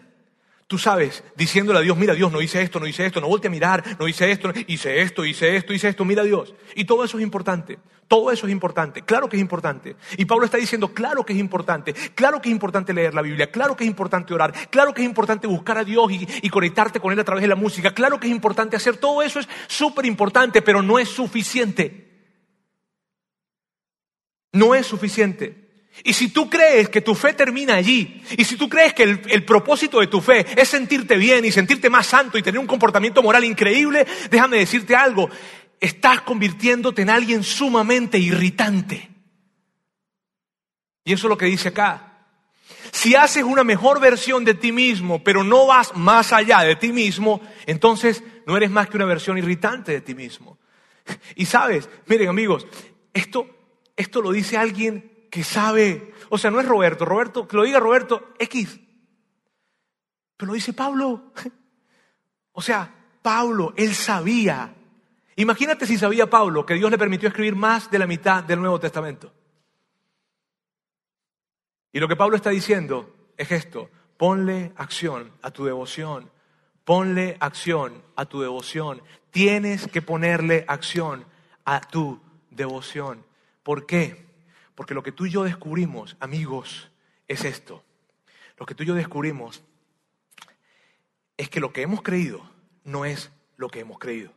Tú 0.72 0.78
sabes, 0.78 1.22
diciéndole 1.36 1.80
a 1.80 1.82
Dios, 1.82 1.98
mira 1.98 2.14
Dios, 2.14 2.32
no 2.32 2.42
hice 2.42 2.62
esto, 2.62 2.80
no 2.80 2.88
hice 2.88 3.06
esto, 3.06 3.20
no 3.20 3.28
volte 3.28 3.50
a 3.50 3.52
mirar, 3.52 3.84
no 4.00 4.08
hice 4.08 4.32
esto, 4.32 4.54
hice 4.68 5.02
esto, 5.02 5.26
hice 5.26 5.58
esto, 5.58 5.74
hice 5.74 5.90
esto, 5.90 6.06
mira 6.06 6.24
Dios. 6.24 6.56
Y 6.76 6.86
todo 6.86 7.04
eso 7.04 7.18
es 7.18 7.24
importante, 7.26 7.78
todo 8.08 8.32
eso 8.32 8.48
es 8.48 8.54
importante, 8.54 9.02
claro 9.02 9.28
que 9.28 9.36
es 9.36 9.42
importante. 9.42 9.98
Y 10.16 10.24
Pablo 10.24 10.46
está 10.46 10.56
diciendo, 10.56 10.94
claro 10.94 11.26
que 11.26 11.34
es 11.34 11.40
importante, 11.40 11.94
claro 12.16 12.42
que 12.42 12.48
es 12.48 12.54
importante 12.54 12.94
leer 12.94 13.14
la 13.14 13.22
Biblia, 13.22 13.52
claro 13.52 13.76
que 13.76 13.84
es 13.84 13.90
importante 13.90 14.34
orar, 14.34 14.54
claro 14.70 14.94
que 14.94 15.02
es 15.02 15.06
importante 15.10 15.46
buscar 15.46 15.78
a 15.78 15.84
Dios 15.84 16.10
y, 16.10 16.26
y 16.42 16.50
conectarte 16.50 17.02
con 17.02 17.12
Él 17.12 17.20
a 17.20 17.26
través 17.26 17.42
de 17.42 17.50
la 17.50 17.58
música, 17.58 17.94
claro 17.94 18.18
que 18.18 18.28
es 18.28 18.34
importante 18.34 18.78
hacer 18.78 18.96
todo 18.96 19.22
eso, 19.22 19.42
es 19.42 19.50
súper 19.68 20.06
importante, 20.06 20.62
pero 20.62 20.82
no 20.82 21.00
es 21.00 21.10
suficiente. 21.10 22.08
No 24.54 24.74
es 24.74 24.88
suficiente. 24.88 25.61
Y 26.04 26.14
si 26.14 26.30
tú 26.30 26.50
crees 26.50 26.90
que 26.90 27.02
tu 27.02 27.14
fe 27.14 27.34
termina 27.34 27.76
allí, 27.76 28.24
y 28.38 28.44
si 28.44 28.56
tú 28.56 28.68
crees 28.70 28.94
que 28.94 29.04
el, 29.04 29.46
propósito 29.46 30.00
de 30.00 30.08
tu 30.08 30.22
fe 30.22 30.46
es 30.60 30.70
sentirte 30.70 31.16
bien 31.18 31.46
y 31.46 31.52
sentirte 31.52 31.90
más 31.90 32.08
santo 32.08 32.38
y 32.38 32.44
tener 32.44 32.60
un 32.60 32.68
comportamiento 32.68 33.22
moral 33.22 33.44
increíble, 33.44 34.08
déjame 34.30 34.58
decirte 34.58 34.96
algo, 34.96 35.30
estás 35.80 36.22
convirtiéndote 36.22 37.02
en 37.04 37.10
alguien 37.10 37.44
sumamente 37.44 38.18
irritante. 38.18 39.10
Y 41.04 41.14
eso 41.14 41.28
es 41.28 41.30
lo 41.30 41.38
que 41.38 41.46
dice 41.46 41.70
acá. 41.70 42.08
Si 42.92 43.16
haces 43.16 43.44
una 43.44 43.64
mejor 43.64 44.00
versión 44.00 44.44
de 44.44 44.54
ti 44.54 44.72
mismo, 44.72 45.24
pero 45.24 45.44
no 45.44 45.68
vas 45.68 45.96
más 45.96 46.34
allá 46.34 46.62
de 46.62 46.76
ti 46.76 46.92
mismo, 46.92 47.42
entonces 47.66 48.24
no 48.48 48.58
eres 48.58 48.72
más 48.72 48.90
que 48.90 48.98
una 48.98 49.06
versión 49.06 49.38
irritante 49.38 49.92
de 49.92 50.02
ti 50.02 50.16
mismo. 50.16 50.58
Y 51.36 51.46
sabes, 51.46 51.90
miren 52.08 52.30
amigos, 52.30 52.66
esto, 53.14 53.48
esto 53.96 54.22
lo 54.22 54.32
dice 54.32 54.58
alguien 54.58 55.12
que 55.32 55.44
sabe, 55.44 56.14
o 56.30 56.38
sea, 56.38 56.52
no 56.52 56.60
es 56.60 56.68
Roberto, 56.68 57.06
Roberto, 57.06 57.48
que 57.48 57.56
lo 57.56 57.64
diga 57.64 57.80
Roberto 57.80 58.34
X, 58.38 58.80
pero 60.38 60.48
lo 60.48 60.54
dice 60.54 60.74
Pablo. 60.74 61.32
O 62.54 62.62
sea, 62.62 62.94
Pablo, 63.22 63.74
él 63.78 63.96
sabía. 63.96 64.76
Imagínate 65.38 65.86
si 65.86 65.98
sabía 65.98 66.30
Pablo 66.30 66.66
que 66.66 66.74
Dios 66.74 66.92
le 66.92 66.98
permitió 66.98 67.30
escribir 67.30 67.56
más 67.56 67.90
de 67.90 67.98
la 67.98 68.06
mitad 68.06 68.44
del 68.44 68.60
Nuevo 68.60 68.78
Testamento. 68.78 69.32
Y 71.94 72.02
lo 72.02 72.10
que 72.10 72.18
Pablo 72.18 72.36
está 72.36 72.50
diciendo 72.50 73.32
es 73.38 73.54
esto, 73.54 73.90
ponle 74.18 74.74
acción 74.76 75.32
a 75.42 75.52
tu 75.52 75.64
devoción, 75.64 76.30
ponle 76.84 77.38
acción 77.40 78.04
a 78.18 78.26
tu 78.26 78.42
devoción. 78.42 79.02
Tienes 79.30 79.88
que 79.88 80.02
ponerle 80.02 80.66
acción 80.68 81.26
a 81.64 81.80
tu 81.80 82.20
devoción. 82.50 83.26
¿Por 83.64 83.86
qué? 83.86 84.31
Porque 84.82 84.96
lo 84.96 85.04
que 85.04 85.12
tú 85.12 85.28
y 85.28 85.30
yo 85.30 85.44
descubrimos, 85.44 86.18
amigos, 86.20 86.90
es 87.28 87.46
esto. 87.46 87.84
Lo 88.58 88.66
que 88.66 88.74
tú 88.74 88.82
y 88.82 88.88
yo 88.88 88.96
descubrimos 88.96 89.62
es 91.38 91.52
que 91.52 91.60
lo 91.60 91.72
que 91.72 91.84
hemos 91.84 92.02
creído 92.02 92.50
no 92.84 93.06
es 93.06 93.30
lo 93.58 93.70
que 93.70 93.82
hemos 93.82 94.00
creído. 94.00 94.34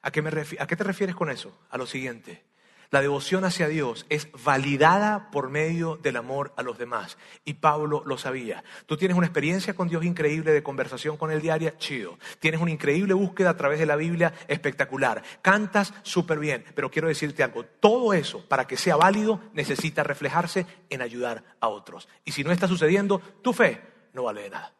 ¿A 0.00 0.12
qué, 0.12 0.22
me 0.22 0.30
¿A 0.30 0.66
qué 0.66 0.76
te 0.76 0.82
refieres 0.82 1.14
con 1.14 1.28
eso? 1.28 1.54
A 1.68 1.76
lo 1.76 1.86
siguiente. 1.86 2.42
La 2.90 3.00
devoción 3.00 3.44
hacia 3.44 3.68
Dios 3.68 4.04
es 4.08 4.28
validada 4.44 5.30
por 5.30 5.48
medio 5.48 5.96
del 5.96 6.16
amor 6.16 6.52
a 6.56 6.64
los 6.64 6.76
demás. 6.76 7.18
Y 7.44 7.54
Pablo 7.54 8.02
lo 8.04 8.18
sabía. 8.18 8.64
Tú 8.86 8.96
tienes 8.96 9.16
una 9.16 9.28
experiencia 9.28 9.74
con 9.74 9.88
Dios 9.88 10.04
increíble 10.04 10.50
de 10.50 10.64
conversación 10.64 11.16
con 11.16 11.30
el 11.30 11.40
diario, 11.40 11.70
chido. 11.78 12.18
Tienes 12.40 12.60
una 12.60 12.72
increíble 12.72 13.14
búsqueda 13.14 13.50
a 13.50 13.56
través 13.56 13.78
de 13.78 13.86
la 13.86 13.94
Biblia, 13.94 14.34
espectacular. 14.48 15.22
Cantas 15.40 15.94
súper 16.02 16.40
bien. 16.40 16.64
Pero 16.74 16.90
quiero 16.90 17.06
decirte 17.06 17.44
algo, 17.44 17.64
todo 17.64 18.12
eso, 18.12 18.44
para 18.48 18.66
que 18.66 18.76
sea 18.76 18.96
válido, 18.96 19.40
necesita 19.52 20.02
reflejarse 20.02 20.66
en 20.88 21.00
ayudar 21.00 21.44
a 21.60 21.68
otros. 21.68 22.08
Y 22.24 22.32
si 22.32 22.42
no 22.42 22.50
está 22.50 22.66
sucediendo, 22.66 23.20
tu 23.40 23.52
fe 23.52 23.80
no 24.14 24.24
vale 24.24 24.42
de 24.42 24.50
nada. 24.50 24.74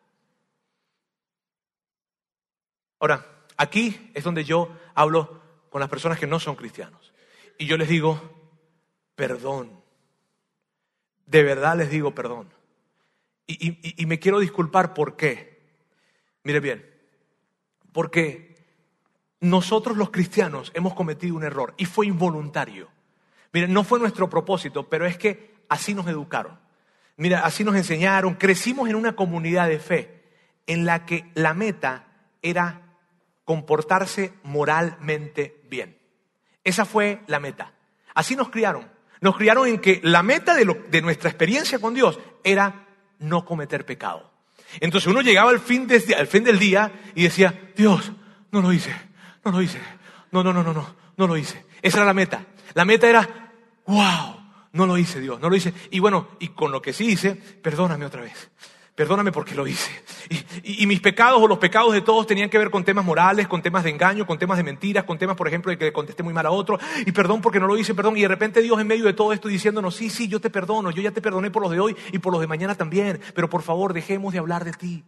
Ahora, 2.98 3.24
aquí 3.56 4.11
es 4.14 4.24
donde 4.24 4.42
yo 4.42 4.68
hablo 4.96 5.40
con 5.70 5.78
las 5.80 5.88
personas 5.88 6.18
que 6.18 6.26
no 6.26 6.40
son 6.40 6.56
cristianos. 6.56 7.09
Y 7.61 7.66
yo 7.66 7.76
les 7.76 7.90
digo, 7.90 8.18
perdón. 9.14 9.82
De 11.26 11.42
verdad 11.42 11.76
les 11.76 11.90
digo 11.90 12.14
perdón. 12.14 12.48
Y, 13.46 14.06
me 14.06 14.18
quiero 14.18 14.38
disculpar 14.38 14.94
por 14.94 15.14
qué. 15.14 15.61
Mire 16.42 16.61
bien, 16.61 16.90
porque 17.92 18.56
nosotros 19.40 19.98
los 19.98 20.08
cristianos 20.08 20.72
hemos 20.74 20.94
cometido 20.94 21.36
un 21.36 21.44
error 21.44 21.74
y 21.76 21.84
fue 21.84 22.06
involuntario. 22.06 22.88
Miren, 23.52 23.74
no 23.74 23.84
fue 23.84 23.98
nuestro 23.98 24.30
propósito, 24.30 24.88
pero 24.88 25.04
es 25.04 25.18
que 25.18 25.54
así 25.68 25.92
nos 25.92 26.06
educaron. 26.06 26.58
Mira, 27.18 27.44
así 27.44 27.62
nos 27.62 27.76
enseñaron. 27.76 28.36
Crecimos 28.36 28.88
en 28.88 28.94
una 28.94 29.14
comunidad 29.14 29.68
de 29.68 29.80
fe 29.80 30.24
en 30.66 30.86
la 30.86 31.04
que 31.04 31.30
la 31.34 31.52
meta 31.52 32.06
era 32.40 32.96
comportarse 33.44 34.32
moralmente 34.44 35.61
bien. 35.68 35.99
Esa 36.64 36.84
fue 36.84 37.20
la 37.26 37.40
meta. 37.40 37.72
Así 38.14 38.36
nos 38.36 38.50
criaron. 38.50 38.88
Nos 39.20 39.36
criaron 39.36 39.68
en 39.68 39.78
que 39.78 40.00
la 40.02 40.22
meta 40.22 40.54
de, 40.54 41.02
nuestra 41.02 41.30
experiencia 41.30 41.78
con 41.78 41.94
Dios 41.94 42.18
era 42.42 42.86
no 43.18 43.44
cometer 43.44 43.84
pecado. 43.84 44.30
Entonces 44.80 45.08
uno 45.11 45.20
llegaba 45.20 45.50
al 45.50 45.61
fin, 45.61 45.88
al 46.16 46.26
fin 46.26 46.44
del 46.44 46.58
día 46.58 46.92
y 47.14 47.24
decía, 47.24 47.72
Dios, 47.76 48.12
no 48.50 48.62
lo 48.62 48.72
hice, 48.72 48.94
no 49.44 49.50
lo 49.50 49.61
hice, 49.61 49.80
no, 50.30 50.42
no, 50.42 50.52
no, 50.52 50.62
no, 50.62 50.72
no, 50.72 50.96
no 51.16 51.26
lo 51.26 51.36
hice. 51.36 51.64
Esa 51.82 51.98
era 51.98 52.06
la 52.06 52.14
meta. 52.14 52.46
La 52.74 52.84
meta 52.84 53.08
era, 53.08 53.52
wow, 53.86 54.40
no 54.72 54.86
lo 54.86 54.96
hice 54.96 55.20
Dios, 55.20 55.40
no 55.40 55.50
lo 55.50 55.56
hice. 55.56 55.74
Y 55.90 55.98
bueno, 55.98 56.28
y 56.38 56.48
con 56.48 56.72
lo 56.72 56.80
que 56.80 56.92
sí 56.92 57.11
hice, 57.11 57.34
perdóname 57.34 58.06
otra 58.06 58.22
vez. 58.22 58.50
Perdóname 59.01 59.32
porque 59.32 59.55
lo 59.55 59.66
hice. 59.66 59.90
Y, 60.62 60.86
mis 60.86 61.01
pecados 61.01 61.40
o 61.40 61.48
los 61.48 61.57
pecados 61.57 61.94
de 61.94 62.03
todos 62.03 62.26
tenían 62.26 62.51
que 62.51 62.59
ver 62.59 62.68
con 62.68 62.84
temas 62.84 63.03
morales, 63.03 63.48
con 63.48 63.62
temas 63.62 63.82
de 63.82 63.88
engaño, 63.88 64.26
con 64.26 64.38
temas 64.38 64.59
de 64.59 64.62
mentiras, 64.62 65.05
con 65.05 65.16
temas, 65.16 65.36
por 65.36 65.48
ejemplo, 65.48 65.70
de 65.70 65.78
que 65.78 65.86
le 65.86 65.92
contesté 65.94 66.22
muy 66.22 66.34
mal 66.34 66.44
a 66.44 66.51
otro. 66.51 66.78
Y 67.07 67.11
perdón 67.12 67.40
porque 67.40 67.59
no 67.59 67.66
lo 67.66 67.78
hice, 67.78 67.94
perdón. 67.94 68.18
Y 68.18 68.20
de 68.20 68.28
repente 68.28 68.61
Dios 68.61 68.78
en 68.78 68.86
medio 68.86 69.07
de 69.07 69.14
todo 69.14 69.32
esto 69.32 69.48
diciéndonos, 69.48 69.94
sí, 69.94 70.11
sí, 70.11 70.28
yo 70.28 70.38
te 70.38 70.51
perdono, 70.51 70.90
yo 70.90 71.01
ya 71.01 71.12
te 71.12 71.22
perdoné 71.22 71.51
por 71.51 71.62
los 71.62 71.70
de 71.70 71.80
hoy 71.80 71.96
y 72.12 72.18
por 72.18 72.30
los 72.30 72.42
de 72.42 72.46
mañana 72.46 72.74
también. 72.74 73.22
Pero 73.34 73.48
por 73.48 73.62
favor, 73.62 73.94
dejemos 73.94 74.34
de 74.34 74.38
hablar 74.38 74.66
de 74.66 74.72
ti. 74.72 75.03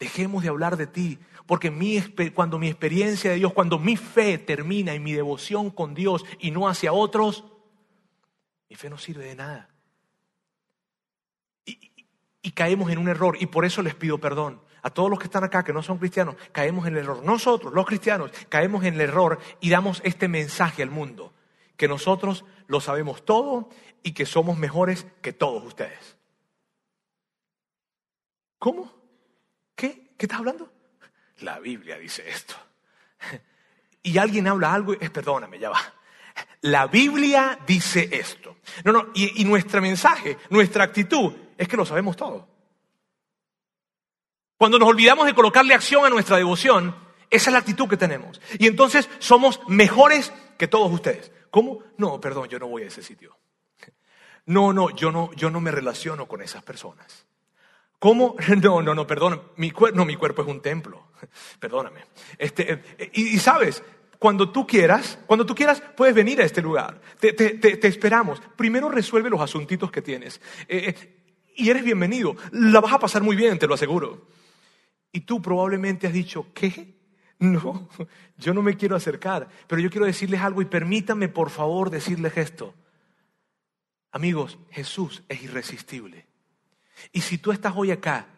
Dejemos 0.00 0.42
de 0.42 0.48
hablar 0.48 0.78
de 0.78 0.86
ti, 0.86 1.18
porque 1.44 1.70
mi, 1.70 2.00
cuando 2.34 2.58
mi 2.58 2.68
experiencia 2.68 3.32
de 3.32 3.36
Dios, 3.36 3.52
cuando 3.52 3.78
mi 3.78 3.98
fe 3.98 4.38
termina 4.38 4.94
en 4.94 5.02
mi 5.02 5.12
devoción 5.12 5.68
con 5.68 5.92
Dios 5.92 6.24
y 6.40 6.52
no 6.52 6.68
hacia 6.68 6.94
otros, 6.94 7.44
mi 8.70 8.76
fe 8.76 8.88
no 8.88 8.96
sirve 8.96 9.26
de 9.26 9.36
nada 9.36 9.71
y 12.42 12.52
caemos 12.52 12.90
en 12.90 12.98
un 12.98 13.08
error 13.08 13.36
y 13.40 13.46
por 13.46 13.64
eso 13.64 13.82
les 13.82 13.94
pido 13.94 14.18
perdón. 14.18 14.60
A 14.82 14.90
todos 14.90 15.08
los 15.08 15.18
que 15.20 15.26
están 15.26 15.44
acá 15.44 15.62
que 15.62 15.72
no 15.72 15.82
son 15.82 15.98
cristianos, 15.98 16.34
caemos 16.50 16.86
en 16.88 16.94
el 16.94 17.04
error. 17.04 17.24
Nosotros, 17.24 17.72
los 17.72 17.86
cristianos, 17.86 18.32
caemos 18.48 18.84
en 18.84 18.94
el 18.94 19.02
error 19.02 19.38
y 19.60 19.70
damos 19.70 20.00
este 20.04 20.26
mensaje 20.26 20.82
al 20.82 20.90
mundo, 20.90 21.32
que 21.76 21.86
nosotros 21.86 22.44
lo 22.66 22.80
sabemos 22.80 23.24
todo 23.24 23.68
y 24.02 24.12
que 24.12 24.26
somos 24.26 24.58
mejores 24.58 25.06
que 25.22 25.32
todos 25.32 25.64
ustedes. 25.64 26.16
¿Cómo? 28.58 28.92
¿Qué? 29.76 30.14
¿Qué 30.18 30.26
estás 30.26 30.40
hablando? 30.40 30.72
La 31.38 31.60
Biblia 31.60 31.98
dice 31.98 32.28
esto. 32.28 32.54
Y 34.04 34.18
alguien 34.18 34.48
habla 34.48 34.74
algo, 34.74 34.94
es 34.94 35.10
perdóname, 35.10 35.60
ya 35.60 35.70
va. 35.70 35.78
La 36.62 36.86
Biblia 36.86 37.58
dice 37.66 38.08
esto. 38.12 38.56
No, 38.84 38.92
no, 38.92 39.08
y, 39.14 39.44
nuestro 39.44 39.80
mensaje, 39.82 40.38
nuestra 40.50 40.84
actitud 40.84 41.32
es 41.58 41.68
que 41.68 41.76
lo 41.76 41.84
sabemos 41.84 42.16
todo. 42.16 42.48
Cuando 44.56 44.78
nos 44.78 44.88
olvidamos 44.88 45.26
de 45.26 45.34
colocarle 45.34 45.74
acción 45.74 46.04
a 46.04 46.10
nuestra 46.10 46.36
devoción, 46.36 46.94
esa 47.30 47.50
es 47.50 47.52
la 47.52 47.58
actitud 47.58 47.88
que 47.88 47.96
tenemos. 47.96 48.40
Y 48.58 48.68
entonces 48.68 49.08
somos 49.18 49.60
mejores 49.66 50.32
que 50.56 50.68
todos 50.68 50.92
ustedes. 50.92 51.32
¿Cómo? 51.50 51.80
No, 51.98 52.20
perdón, 52.20 52.48
yo 52.48 52.58
no 52.58 52.68
voy 52.68 52.84
a 52.84 52.86
ese 52.86 53.02
sitio. 53.02 53.36
No, 54.46 54.72
no, 54.72 54.90
yo 54.90 55.10
no, 55.12 55.32
yo 55.34 55.50
no 55.50 55.60
me 55.60 55.70
relaciono 55.70 56.26
con 56.26 56.42
esas 56.42 56.62
personas. 56.62 57.26
¿Cómo? 57.98 58.34
No, 58.60 58.82
no, 58.82 58.94
no, 58.94 59.06
perdón, 59.06 59.42
mi, 59.56 59.72
no, 59.94 60.04
mi 60.04 60.16
cuerpo 60.16 60.42
es 60.42 60.48
un 60.48 60.60
templo. 60.60 61.08
Perdóname. 61.60 62.04
Este, 62.36 62.72
eh, 62.98 63.10
y, 63.12 63.38
sabes, 63.38 63.82
cuando 64.22 64.52
tú 64.52 64.68
quieras, 64.68 65.18
cuando 65.26 65.44
tú 65.44 65.52
quieras, 65.52 65.82
puedes 65.96 66.14
venir 66.14 66.40
a 66.40 66.44
este 66.44 66.62
lugar. 66.62 67.00
Te, 67.18 67.88
esperamos. 67.88 68.40
Primero 68.54 68.88
resuelve 68.88 69.28
los 69.28 69.40
asuntitos 69.40 69.90
que 69.90 70.00
tienes. 70.00 70.40
Eh, 70.68 70.94
eh, 70.94 71.24
y 71.56 71.68
eres 71.68 71.82
bienvenido. 71.82 72.36
La 72.52 72.80
vas 72.80 72.92
a 72.92 73.00
pasar 73.00 73.24
muy 73.24 73.34
bien, 73.34 73.58
te 73.58 73.66
lo 73.66 73.74
aseguro. 73.74 74.28
Y 75.10 75.22
tú 75.22 75.42
probablemente 75.42 76.06
has 76.06 76.12
dicho, 76.12 76.46
¿qué? 76.54 76.94
No, 77.40 77.88
yo 78.38 78.54
no 78.54 78.62
me 78.62 78.76
quiero 78.76 78.94
acercar, 78.94 79.48
pero 79.66 79.82
yo 79.82 79.90
quiero 79.90 80.06
decirles 80.06 80.40
algo 80.40 80.62
y 80.62 80.66
permítame 80.66 81.28
por 81.28 81.50
favor 81.50 81.90
decirles 81.90 82.36
esto. 82.36 82.76
Amigos, 84.12 84.56
Jesús 84.70 85.24
es 85.28 85.42
irresistible. 85.42 86.26
Y 87.10 87.22
si 87.22 87.38
tú 87.38 87.50
estás 87.50 87.72
hoy 87.74 87.90
acá 87.90 88.28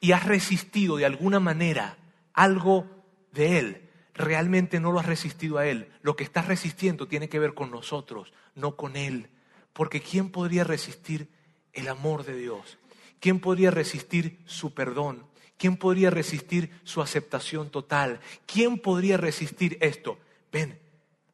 y 0.00 0.12
has 0.12 0.24
resistido 0.24 0.96
de 0.96 1.04
alguna 1.04 1.38
manera 1.38 1.98
algo 2.32 2.88
de 3.30 3.58
Él, 3.58 3.83
realmente 4.14 4.80
no 4.80 4.92
lo 4.92 5.00
has 5.00 5.06
resistido 5.06 5.58
a 5.58 5.66
Él. 5.66 5.92
Lo 6.02 6.16
que 6.16 6.24
estás 6.24 6.46
resistiendo 6.46 7.08
tiene 7.08 7.28
que 7.28 7.38
ver 7.38 7.54
con 7.54 7.70
nosotros, 7.70 8.32
no 8.54 8.76
con 8.76 8.96
Él. 8.96 9.28
Porque 9.72 10.00
¿quién 10.00 10.30
podría 10.30 10.64
resistir 10.64 11.28
el 11.72 11.88
amor 11.88 12.24
de 12.24 12.36
Dios? 12.36 12.78
¿Quién 13.20 13.40
podría 13.40 13.70
resistir 13.70 14.38
su 14.46 14.72
perdón? 14.72 15.26
¿Quién 15.56 15.76
podría 15.76 16.10
resistir 16.10 16.70
su 16.84 17.02
aceptación 17.02 17.70
total? 17.70 18.20
¿Quién 18.46 18.78
podría 18.78 19.16
resistir 19.16 19.78
esto? 19.80 20.18
Ven, 20.52 20.78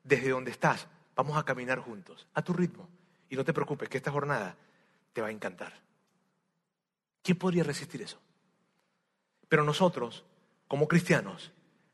desde 0.05 0.31
donde 0.31 0.51
estás, 0.51 0.87
vamos 1.15 1.37
a 1.37 1.45
caminar 1.45 1.79
juntos, 1.81 2.27
a 2.35 2.43
tu 2.43 2.53
ritmo. 2.53 2.89
Y 3.29 3.37
no 3.37 3.45
te 3.45 3.53
preocupes, 3.53 3.89
que 3.89 3.99
esta 3.99 4.11
jornada 4.11 4.57
te 5.13 5.21
va 5.21 5.29
a 5.29 5.33
encantar. 5.33 5.73
¿Quién 7.23 7.39
podría 7.39 7.63
resistir 7.63 8.03
eso? 8.03 8.19
Pero 9.49 9.65
nosotros, 9.65 10.25
como 10.69 10.89
cristianos, 10.89 11.53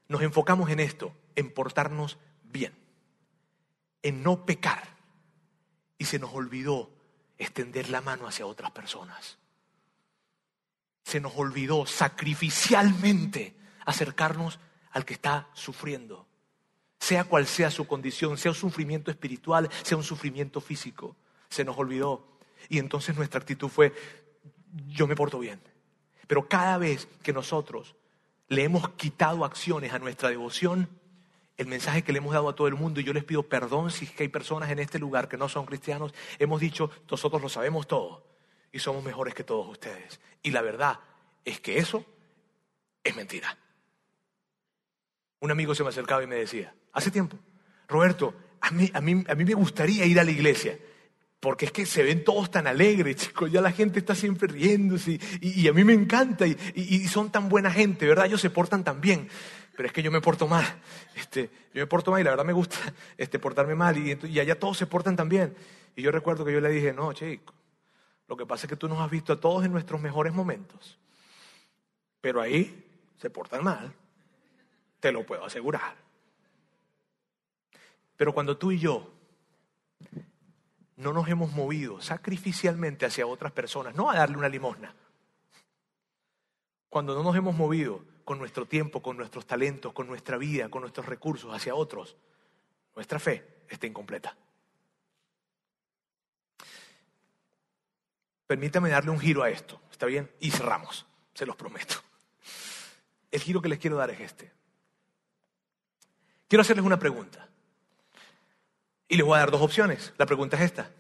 nos 0.09 0.23
enfocamos 0.23 0.71
en 0.71 0.81
esto, 0.81 1.15
en 1.35 1.53
portarnos 1.53 2.19
bien, 2.45 2.75
en 4.03 4.23
no 4.23 4.47
pecar. 4.47 4.97
Y 5.99 6.05
se 6.05 6.19
nos 6.19 6.33
olvidó 6.35 6.91
extender 7.39 7.89
la 7.89 8.01
mano 8.01 8.27
hacia 8.27 8.47
otras 8.47 8.71
personas 8.71 9.39
se 11.07 11.21
nos 11.21 11.35
olvidó 11.37 11.87
sacrificialmente 11.87 13.55
acercarnos 13.85 14.59
al 14.91 15.05
que 15.05 15.15
está 15.15 15.49
sufriendo, 15.53 16.27
sea 16.99 17.23
cual 17.23 17.47
sea 17.47 17.71
su 17.71 17.87
condición, 17.87 18.37
sea 18.37 18.51
un 18.51 18.57
sufrimiento 18.57 19.13
espiritual, 19.13 19.71
sea 19.85 19.97
un 19.97 20.03
sufrimiento 20.03 20.61
físico. 20.61 21.15
Se 21.49 21.65
nos 21.65 21.79
olvidó. 21.79 22.41
Y 22.69 22.81
entonces 22.81 23.17
nuestra 23.17 23.39
actitud 23.39 23.69
fue, 23.69 23.95
yo 24.89 25.07
me 25.07 25.15
porto 25.15 25.39
bien. 25.39 25.61
Pero 26.27 26.49
cada 26.49 26.77
vez 26.77 27.07
que 27.23 27.33
nosotros 27.33 27.95
le 28.49 28.65
hemos 28.65 28.91
quitado 28.91 29.45
acciones 29.45 29.93
a 29.93 29.99
nuestra 29.99 30.29
devoción, 30.29 30.89
el 31.57 31.67
mensaje 31.67 32.03
que 32.03 32.13
le 32.13 32.19
hemos 32.19 32.35
dado 32.35 32.49
a 32.49 32.55
todo 32.55 32.69
el 32.69 32.75
mundo, 32.75 33.01
y 33.01 33.05
yo 33.05 33.13
les 33.13 33.25
pido 33.25 33.43
perdón 33.43 33.91
si 33.91 34.05
es 34.05 34.11
que 34.13 34.25
hay 34.25 34.29
personas 34.29 34.71
en 34.71 34.79
este 34.79 34.99
lugar 34.99 35.29
que 35.29 35.37
no 35.37 35.49
son 35.49 35.67
cristianos, 35.67 36.15
hemos 36.39 36.61
dicho, 36.61 36.91
nosotros 37.11 37.41
lo 37.41 37.49
sabemos 37.49 37.87
todo 37.87 38.27
y 38.73 38.79
somos 38.79 39.03
mejores 39.03 39.35
que 39.35 39.45
todos 39.45 39.69
ustedes. 39.69 40.21
Y 40.43 40.51
la 40.51 40.63
verdad 40.63 41.01
es 41.45 41.61
que 41.61 41.79
eso 41.79 42.05
es 43.03 43.17
mentira. 43.17 43.57
Un 45.41 45.51
amigo 45.51 45.75
se 45.75 45.83
me 45.83 45.89
acercaba 45.89 46.23
y 46.23 46.27
me 46.27 46.37
decía, 46.37 46.75
hace 46.93 47.11
tiempo, 47.11 47.39
Roberto, 47.89 48.35
a 48.61 48.71
mí, 48.71 48.91
a 48.93 49.01
mí, 49.01 49.25
a 49.29 49.35
mí 49.35 49.45
me 49.45 49.55
gustaría 49.55 50.05
ir 50.05 50.19
a 50.21 50.25
la 50.25 50.31
iglesia, 50.31 50.79
porque 51.41 51.67
es 51.67 51.73
que 51.73 51.87
se 51.87 52.03
ven 52.03 52.25
todos 52.25 52.51
tan 52.51 52.67
alegres, 52.67 53.17
chicos, 53.17 53.51
ya 53.51 53.61
la 53.61 53.73
gente 53.73 53.99
está 53.99 54.15
siempre 54.15 54.49
riéndose 54.49 55.21
y, 55.41 55.69
a 55.69 55.73
mí 55.73 55.85
me 55.85 55.93
encanta 55.93 56.47
y, 56.47 57.07
son 57.09 57.31
tan 57.31 57.49
buena 57.49 57.71
gente, 57.71 58.07
¿verdad? 58.07 58.27
Ellos 58.27 58.41
se 58.41 58.51
portan 58.51 58.85
tan 58.85 59.01
bien, 59.01 59.29
pero 59.77 59.87
es 59.87 59.93
que 59.93 60.03
yo 60.03 60.11
me 60.11 60.21
porto 60.21 60.49
mal, 60.49 60.65
este, 61.15 61.51
yo 61.75 61.83
me 61.83 61.87
porto 61.87 62.11
mal 62.11 62.21
y 62.21 62.25
la 62.25 62.31
verdad 62.31 62.45
me 62.45 62.53
gusta 62.53 62.77
este, 63.17 63.39
portarme 63.39 63.75
mal 63.75 63.97
y, 63.97 64.19
y 64.29 64.41
allá 64.41 64.59
todos 64.59 64.77
se 64.79 64.87
portan 64.87 65.17
tan 65.17 65.29
bien. 65.29 65.55
Y 65.95 66.03
yo 66.03 66.11
recuerdo 66.11 66.45
que 66.45 66.53
yo 66.53 66.61
le 66.61 66.69
dije, 66.69 66.93
no, 66.93 67.13
chico, 67.13 67.55
lo 68.29 68.37
que 68.37 68.45
pasa 68.45 68.67
es 68.67 68.71
que 68.71 68.77
tú 68.77 68.89
nos 68.89 69.01
has 69.01 69.11
visto 69.11 69.33
a 69.33 69.41
todos 69.41 69.65
en 69.65 69.73
nuestros 69.73 70.01
mejores 70.01 70.33
momentos. 70.33 70.99
Pero 72.21 72.41
ahí 72.41 72.85
se 73.17 73.31
portan 73.31 73.63
mal. 73.63 73.95
Te 75.01 75.13
lo 75.13 75.25
puedo 75.25 75.45
asegurar. 75.45 75.97
Pero 78.17 78.35
cuando 78.35 78.57
tú 78.57 78.73
y 78.73 78.79
yo 78.79 79.16
no 80.97 81.13
nos 81.13 81.29
hemos 81.29 81.53
movido 81.53 82.01
sacrificialmente 82.01 83.07
hacia 83.07 83.27
otras 83.27 83.53
personas, 83.53 83.95
no 83.95 84.11
a 84.11 84.17
darle 84.17 84.37
una 84.37 84.49
limosna, 84.49 84.95
cuando 86.89 87.15
no 87.15 87.23
nos 87.23 87.37
hemos 87.37 87.55
movido 87.55 88.05
con 88.25 88.39
nuestro 88.39 88.67
tiempo, 88.67 89.03
con 89.03 89.17
nuestros 89.17 89.47
talentos, 89.47 89.93
con 89.93 90.07
nuestra 90.07 90.39
vida, 90.39 90.69
con 90.69 90.81
nuestros 90.81 91.07
recursos 91.07 91.55
hacia 91.55 91.75
otros, 91.75 92.17
nuestra 92.95 93.19
fe 93.19 93.63
está 93.69 93.87
incompleta. 93.87 94.37
Permítame 98.47 98.89
darle 98.89 99.11
un 99.11 99.19
giro 99.19 99.43
a 99.43 99.51
esto, 99.51 99.81
¿está 99.91 100.07
bien? 100.07 100.31
Y 100.41 100.51
cerramos, 100.51 101.07
se 101.35 101.45
los 101.45 101.57
prometo. 101.57 101.97
El 103.31 103.41
giro 103.41 103.61
que 103.61 103.69
les 103.69 103.79
quiero 103.79 103.97
dar 103.97 104.11
es 104.11 104.21
este. 104.21 104.53
Quiero 106.49 106.63
hacerles 106.63 106.87
una 106.87 106.99
pregunta. 106.99 107.49
Y 109.09 109.17
les 109.17 109.25
voy 109.25 109.37
a 109.37 109.41
dar 109.41 109.51
dos 109.51 109.63
opciones. 109.63 110.13
La 110.19 110.27
pregunta 110.27 110.57
es 110.57 110.63
esta. 110.63 110.91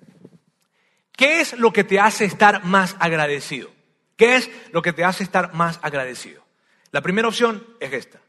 ¿Qué 1.12 1.40
es 1.40 1.58
lo 1.58 1.72
que 1.72 1.84
te 1.84 1.98
hace 1.98 2.24
estar 2.24 2.64
más 2.64 2.96
agradecido? 2.98 3.70
¿Qué 4.16 4.36
es 4.36 4.50
lo 4.72 4.82
que 4.82 4.92
te 4.92 5.04
hace 5.04 5.24
estar 5.24 5.54
más 5.54 5.78
agradecido? 5.82 6.44
La 6.90 7.00
primera 7.00 7.28
opción 7.28 7.66
es 7.80 7.92
esta 7.92 8.20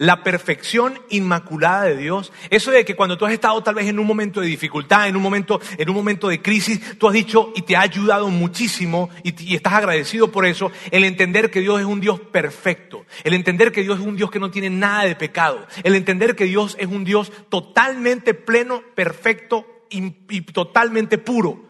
la 0.00 0.22
perfección 0.22 0.98
inmaculada 1.10 1.84
de 1.84 1.96
Dios, 1.98 2.32
eso 2.48 2.70
de 2.70 2.86
que 2.86 2.96
cuando 2.96 3.18
tú 3.18 3.26
has 3.26 3.34
estado 3.34 3.62
tal 3.62 3.74
vez 3.74 3.86
en 3.86 3.98
un 3.98 4.06
momento 4.06 4.40
de 4.40 4.46
dificultad, 4.46 5.06
en 5.06 5.14
un 5.14 5.20
momento, 5.20 5.60
en 5.76 5.90
un 5.90 5.94
momento 5.94 6.28
de 6.28 6.40
crisis, 6.40 6.96
tú 6.96 7.06
has 7.06 7.12
dicho 7.12 7.52
y 7.54 7.62
te 7.62 7.76
ha 7.76 7.82
ayudado 7.82 8.28
muchísimo 8.30 9.10
y, 9.22 9.54
estás 9.54 9.74
agradecido 9.74 10.32
por 10.32 10.46
eso, 10.46 10.72
el 10.90 11.04
entender 11.04 11.50
que 11.50 11.60
Dios 11.60 11.80
es 11.80 11.84
un 11.84 12.00
Dios 12.00 12.18
perfecto, 12.18 13.04
el 13.24 13.34
entender 13.34 13.72
que 13.72 13.82
Dios 13.82 14.00
es 14.00 14.06
un 14.06 14.16
Dios 14.16 14.30
que 14.30 14.40
no 14.40 14.50
tiene 14.50 14.70
nada 14.70 15.04
de 15.04 15.16
pecado, 15.16 15.66
el 15.82 15.94
entender 15.94 16.34
que 16.34 16.46
Dios 16.46 16.78
es 16.80 16.86
un 16.86 17.04
Dios 17.04 17.30
totalmente 17.50 18.32
pleno, 18.32 18.82
perfecto 18.94 19.66
y, 19.90 20.14
y 20.30 20.40
totalmente 20.40 21.18
puro. 21.18 21.62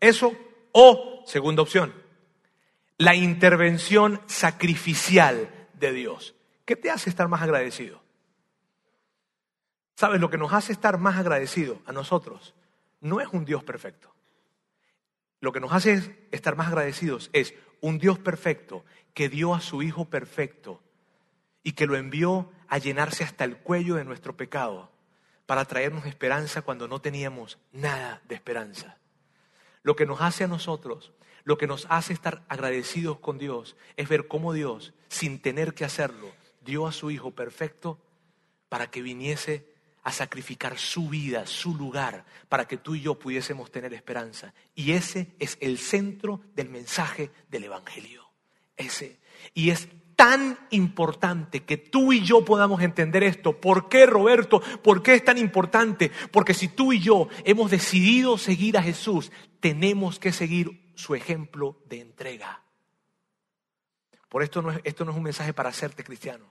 Eso, 0.00 0.34
o, 0.72 1.22
segunda 1.24 1.62
opción, 1.62 1.94
la 2.98 3.14
intervención 3.14 4.20
sacrificial 4.26 5.48
de 5.74 5.92
Dios. 5.92 6.34
¿Qué 6.70 6.76
te 6.76 6.88
hace 6.88 7.10
estar 7.10 7.26
más 7.26 7.42
agradecido? 7.42 8.00
¿Sabes? 9.96 10.20
Lo 10.20 10.30
que 10.30 10.38
nos 10.38 10.52
hace 10.52 10.70
estar 10.70 10.98
más 10.98 11.18
agradecido 11.18 11.82
a 11.84 11.90
nosotros 11.90 12.54
no 13.00 13.20
es 13.20 13.26
un 13.32 13.44
Dios 13.44 13.64
perfecto. 13.64 14.14
Lo 15.40 15.50
que 15.50 15.58
nos 15.58 15.72
hace 15.72 16.28
estar 16.30 16.54
más 16.54 16.68
agradecidos 16.68 17.28
es 17.32 17.54
un 17.80 17.98
Dios 17.98 18.20
perfecto 18.20 18.84
que 19.14 19.28
dio 19.28 19.52
a 19.52 19.60
su 19.60 19.82
Hijo 19.82 20.04
perfecto 20.04 20.80
y 21.64 21.72
que 21.72 21.88
lo 21.88 21.96
envió 21.96 22.52
a 22.68 22.78
llenarse 22.78 23.24
hasta 23.24 23.42
el 23.42 23.56
cuello 23.56 23.96
de 23.96 24.04
nuestro 24.04 24.36
pecado 24.36 24.92
para 25.46 25.64
traernos 25.64 26.06
esperanza 26.06 26.62
cuando 26.62 26.86
no 26.86 27.00
teníamos 27.00 27.58
nada 27.72 28.22
de 28.28 28.36
esperanza. 28.36 28.96
Lo 29.82 29.96
que 29.96 30.06
nos 30.06 30.20
hace 30.20 30.44
a 30.44 30.46
nosotros, 30.46 31.12
lo 31.42 31.58
que 31.58 31.66
nos 31.66 31.88
hace 31.90 32.12
estar 32.12 32.44
agradecidos 32.48 33.18
con 33.18 33.38
Dios 33.38 33.76
es 33.96 34.08
ver 34.08 34.28
cómo 34.28 34.52
Dios, 34.52 34.94
sin 35.08 35.42
tener 35.42 35.74
que 35.74 35.84
hacerlo, 35.84 36.30
dio 36.70 36.86
a 36.86 36.92
su 36.92 37.10
Hijo 37.10 37.32
perfecto 37.32 37.98
para 38.68 38.90
que 38.90 39.02
viniese 39.02 39.66
a 40.04 40.12
sacrificar 40.12 40.78
su 40.78 41.08
vida, 41.08 41.46
su 41.46 41.74
lugar, 41.74 42.24
para 42.48 42.66
que 42.66 42.78
tú 42.78 42.94
y 42.94 43.02
yo 43.02 43.18
pudiésemos 43.18 43.70
tener 43.70 43.92
esperanza. 43.92 44.54
Y 44.74 44.92
ese 44.92 45.34
es 45.38 45.58
el 45.60 45.78
centro 45.78 46.40
del 46.54 46.70
mensaje 46.70 47.30
del 47.50 47.64
Evangelio. 47.64 48.24
Ese. 48.76 49.18
Y 49.52 49.70
es 49.70 49.88
tan 50.14 50.58
importante 50.70 51.64
que 51.64 51.76
tú 51.76 52.12
y 52.12 52.22
yo 52.22 52.44
podamos 52.44 52.80
entender 52.82 53.24
esto. 53.24 53.60
¿Por 53.60 53.88
qué, 53.88 54.06
Roberto? 54.06 54.60
¿Por 54.82 55.02
qué 55.02 55.14
es 55.14 55.24
tan 55.24 55.38
importante? 55.38 56.10
Porque 56.30 56.54
si 56.54 56.68
tú 56.68 56.92
y 56.92 57.00
yo 57.00 57.28
hemos 57.44 57.70
decidido 57.70 58.38
seguir 58.38 58.78
a 58.78 58.82
Jesús, 58.82 59.32
tenemos 59.58 60.18
que 60.18 60.32
seguir 60.32 60.92
su 60.94 61.14
ejemplo 61.14 61.76
de 61.86 62.00
entrega. 62.00 62.62
Por 64.28 64.44
esto 64.44 64.62
no 64.62 64.70
es, 64.70 64.80
esto 64.84 65.04
no 65.04 65.10
es 65.10 65.16
un 65.16 65.24
mensaje 65.24 65.52
para 65.52 65.70
hacerte 65.70 66.04
cristiano. 66.04 66.46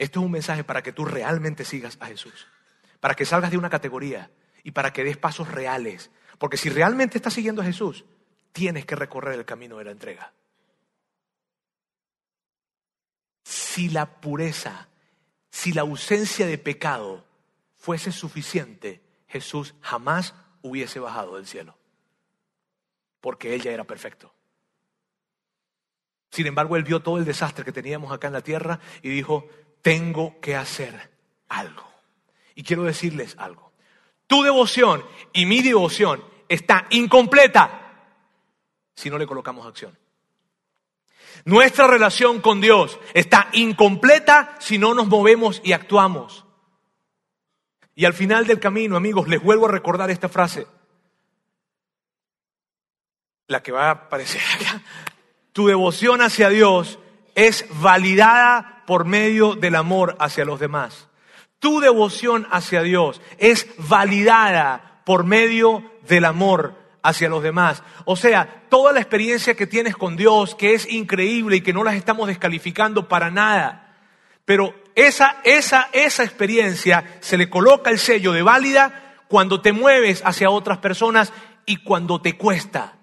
Esto 0.00 0.20
es 0.20 0.24
un 0.24 0.32
mensaje 0.32 0.64
para 0.64 0.82
que 0.82 0.94
tú 0.94 1.04
realmente 1.04 1.62
sigas 1.62 1.98
a 2.00 2.06
Jesús. 2.06 2.46
Para 3.00 3.14
que 3.14 3.26
salgas 3.26 3.50
de 3.50 3.58
una 3.58 3.68
categoría 3.68 4.30
y 4.64 4.70
para 4.70 4.94
que 4.94 5.04
des 5.04 5.18
pasos 5.18 5.48
reales. 5.48 6.10
Porque 6.38 6.56
si 6.56 6.70
realmente 6.70 7.18
estás 7.18 7.34
siguiendo 7.34 7.60
a 7.60 7.66
Jesús, 7.66 8.06
tienes 8.52 8.86
que 8.86 8.96
recorrer 8.96 9.38
el 9.38 9.44
camino 9.44 9.76
de 9.76 9.84
la 9.84 9.90
entrega. 9.90 10.32
Si 13.44 13.90
la 13.90 14.22
pureza, 14.22 14.88
si 15.50 15.74
la 15.74 15.82
ausencia 15.82 16.46
de 16.46 16.56
pecado 16.56 17.26
fuese 17.76 18.10
suficiente, 18.10 19.02
Jesús 19.28 19.74
jamás 19.82 20.34
hubiese 20.62 20.98
bajado 20.98 21.36
del 21.36 21.46
cielo, 21.46 21.76
porque 23.20 23.54
Él 23.54 23.60
ya 23.60 23.72
era 23.72 23.84
perfecto. 23.84 24.32
Sin 26.30 26.46
embargo, 26.46 26.76
Él 26.76 26.84
vio 26.84 27.02
todo 27.02 27.18
el 27.18 27.24
desastre 27.24 27.64
que 27.64 27.72
teníamos 27.72 28.12
acá 28.12 28.28
en 28.28 28.32
la 28.34 28.42
tierra 28.42 28.80
y 29.02 29.10
dijo, 29.10 29.48
tengo 29.82 30.40
que 30.40 30.56
hacer 30.56 31.10
algo. 31.48 31.88
Y 32.54 32.62
quiero 32.62 32.84
decirles 32.84 33.34
algo. 33.38 33.72
Tu 34.26 34.42
devoción 34.42 35.04
y 35.32 35.46
mi 35.46 35.62
devoción 35.62 36.22
está 36.48 36.86
incompleta 36.90 37.80
si 38.94 39.10
no 39.10 39.18
le 39.18 39.26
colocamos 39.26 39.66
acción. 39.66 39.96
Nuestra 41.44 41.86
relación 41.86 42.40
con 42.40 42.60
Dios 42.60 42.98
está 43.14 43.48
incompleta 43.52 44.56
si 44.60 44.78
no 44.78 44.94
nos 44.94 45.06
movemos 45.06 45.60
y 45.64 45.72
actuamos. 45.72 46.44
Y 47.94 48.04
al 48.04 48.14
final 48.14 48.46
del 48.46 48.60
camino, 48.60 48.96
amigos, 48.96 49.28
les 49.28 49.42
vuelvo 49.42 49.66
a 49.66 49.70
recordar 49.70 50.10
esta 50.10 50.28
frase. 50.28 50.66
La 53.46 53.62
que 53.62 53.72
va 53.72 53.88
a 53.88 53.90
aparecer 53.90 54.42
acá. 54.54 54.82
Tu 55.52 55.66
devoción 55.66 56.22
hacia 56.22 56.48
Dios 56.50 56.98
es 57.34 57.66
validada 57.80 58.79
por 58.90 59.04
medio 59.04 59.54
del 59.54 59.76
amor 59.76 60.16
hacia 60.18 60.44
los 60.44 60.58
demás. 60.58 61.06
Tu 61.60 61.78
devoción 61.78 62.48
hacia 62.50 62.82
Dios 62.82 63.20
es 63.38 63.68
validada 63.78 65.00
por 65.06 65.22
medio 65.22 65.84
del 66.08 66.24
amor 66.24 66.74
hacia 67.00 67.28
los 67.28 67.40
demás. 67.40 67.84
O 68.04 68.16
sea, 68.16 68.64
toda 68.68 68.92
la 68.92 68.98
experiencia 68.98 69.54
que 69.54 69.68
tienes 69.68 69.94
con 69.94 70.16
Dios, 70.16 70.56
que 70.56 70.74
es 70.74 70.90
increíble 70.90 71.54
y 71.54 71.60
que 71.60 71.72
no 71.72 71.84
las 71.84 71.94
estamos 71.94 72.26
descalificando 72.26 73.06
para 73.06 73.30
nada, 73.30 73.94
pero 74.44 74.74
esa, 74.96 75.36
esa, 75.44 75.88
esa 75.92 76.24
experiencia 76.24 77.18
se 77.20 77.38
le 77.38 77.48
coloca 77.48 77.90
el 77.90 77.98
sello 78.00 78.32
de 78.32 78.42
válida 78.42 79.22
cuando 79.28 79.60
te 79.60 79.72
mueves 79.72 80.20
hacia 80.24 80.50
otras 80.50 80.78
personas 80.78 81.32
y 81.64 81.76
cuando 81.76 82.20
te 82.20 82.36
cuesta. 82.36 82.94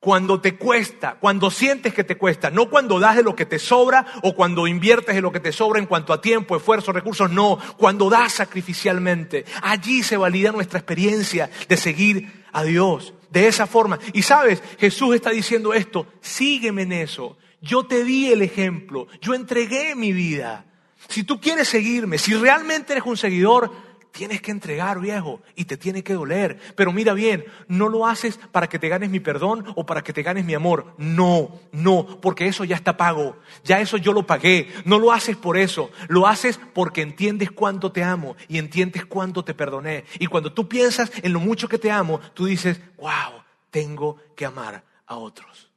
Cuando 0.00 0.40
te 0.40 0.56
cuesta, 0.56 1.18
cuando 1.20 1.50
sientes 1.50 1.92
que 1.92 2.04
te 2.04 2.16
cuesta, 2.16 2.50
no 2.50 2.70
cuando 2.70 2.98
das 2.98 3.16
de 3.16 3.22
lo 3.22 3.36
que 3.36 3.44
te 3.44 3.58
sobra 3.58 4.06
o 4.22 4.34
cuando 4.34 4.66
inviertes 4.66 5.14
de 5.14 5.20
lo 5.20 5.30
que 5.30 5.40
te 5.40 5.52
sobra 5.52 5.78
en 5.78 5.84
cuanto 5.84 6.14
a 6.14 6.22
tiempo, 6.22 6.56
esfuerzo, 6.56 6.90
recursos, 6.90 7.30
no, 7.30 7.58
cuando 7.76 8.08
das 8.08 8.32
sacrificialmente. 8.32 9.44
Allí 9.62 10.02
se 10.02 10.16
valida 10.16 10.52
nuestra 10.52 10.78
experiencia 10.78 11.50
de 11.68 11.76
seguir 11.76 12.44
a 12.50 12.62
Dios 12.62 13.12
de 13.30 13.46
esa 13.46 13.66
forma. 13.66 13.98
Y 14.14 14.22
sabes, 14.22 14.62
Jesús 14.78 15.14
está 15.14 15.30
diciendo 15.30 15.74
esto, 15.74 16.06
sígueme 16.22 16.82
en 16.82 16.92
eso. 16.92 17.36
Yo 17.60 17.84
te 17.84 18.02
di 18.02 18.32
el 18.32 18.40
ejemplo, 18.40 19.06
yo 19.20 19.34
entregué 19.34 19.94
mi 19.94 20.14
vida. 20.14 20.64
Si 21.08 21.24
tú 21.24 21.40
quieres 21.40 21.68
seguirme, 21.68 22.16
si 22.16 22.34
realmente 22.34 22.94
eres 22.94 23.04
un 23.04 23.18
seguidor, 23.18 23.70
tienes 24.10 24.40
que 24.42 24.50
entregar, 24.50 25.00
viejo, 25.00 25.40
y 25.54 25.64
te 25.64 25.76
tiene 25.76 26.02
que 26.02 26.14
doler. 26.14 26.58
Pero 26.76 26.92
mira 26.92 27.14
bien, 27.14 27.44
no 27.68 27.88
lo 27.88 28.06
haces 28.06 28.38
para 28.52 28.68
que 28.68 28.78
te 28.78 28.88
ganes 28.88 29.10
mi 29.10 29.20
perdón 29.20 29.64
o 29.76 29.86
para 29.86 30.02
que 30.02 30.12
te 30.12 30.22
ganes 30.22 30.44
mi 30.44 30.54
amor. 30.54 30.94
No, 30.98 31.60
no, 31.72 32.20
porque 32.20 32.46
eso 32.46 32.64
ya 32.64 32.76
está 32.76 32.96
pago. 32.96 33.36
Ya 33.64 33.80
eso 33.80 33.96
yo 33.96 34.12
lo 34.12 34.26
pagué. 34.26 34.72
No 34.84 34.98
lo 34.98 35.12
haces 35.12 35.36
por 35.36 35.56
eso. 35.56 35.90
Lo 36.08 36.26
haces 36.26 36.60
porque 36.74 37.02
entiendes 37.02 37.50
cuánto 37.50 37.92
te 37.92 38.02
amo 38.02 38.36
y 38.48 38.58
entiendes 38.58 39.04
cuánto 39.04 39.44
te 39.44 39.54
perdoné. 39.54 40.04
Y 40.18 40.26
cuando 40.26 40.52
tú 40.52 40.68
piensas 40.68 41.10
en 41.22 41.32
lo 41.32 41.40
mucho 41.40 41.68
que 41.68 41.78
te 41.78 41.90
amo, 41.90 42.20
tú 42.34 42.46
dices, 42.46 42.80
wow, 42.98 43.42
tengo 43.70 44.18
que 44.36 44.46
amar 44.46 44.84
a 45.06 45.16
otros. 45.16 45.70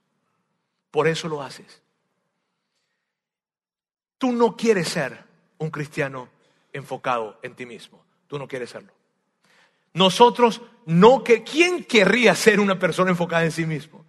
Por 0.92 1.08
eso 1.08 1.28
lo 1.28 1.42
haces. 1.42 1.82
Tú 4.18 4.32
no 4.32 4.56
quieres 4.56 4.90
ser 4.90 5.24
un 5.58 5.70
cristiano 5.70 6.30
enfocado 6.72 7.40
en 7.44 7.56
ti 7.56 7.66
mismo. 7.66 8.03
Tú 8.28 8.40
no 8.40 8.48
quieres 8.48 8.70
serlo. 8.70 8.94
Nosotros 9.94 10.62
no 10.86 11.24
que 11.24 11.44
¿quién 11.44 11.84
querría 11.84 12.36
ser 12.36 12.60
una 12.60 12.80
persona 12.80 13.12
enfocada 13.12 13.44
en 13.44 13.52
sí 13.52 13.66
mismo? 13.66 14.06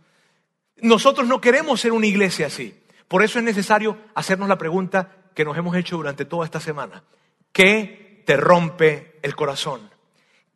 Nosotros 0.79 1.29
no 1.29 1.41
queremos 1.41 1.81
ser 1.81 1.93
una 1.93 2.07
iglesia 2.07 2.47
así. 2.47 2.81
Por 3.09 3.23
eso 3.23 3.39
es 3.39 3.45
necesario 3.45 3.99
hacernos 4.15 4.49
la 4.49 4.59
pregunta 4.59 5.31
que 5.35 5.45
nos 5.45 5.57
hemos 5.57 5.77
hecho 5.77 5.97
durante 5.97 6.25
toda 6.25 6.45
esta 6.45 6.61
semana. 6.61 7.05
¿Qué 7.53 8.23
te 8.27 8.37
rompe 8.37 9.19
el 9.23 9.37
corazón? 9.37 9.91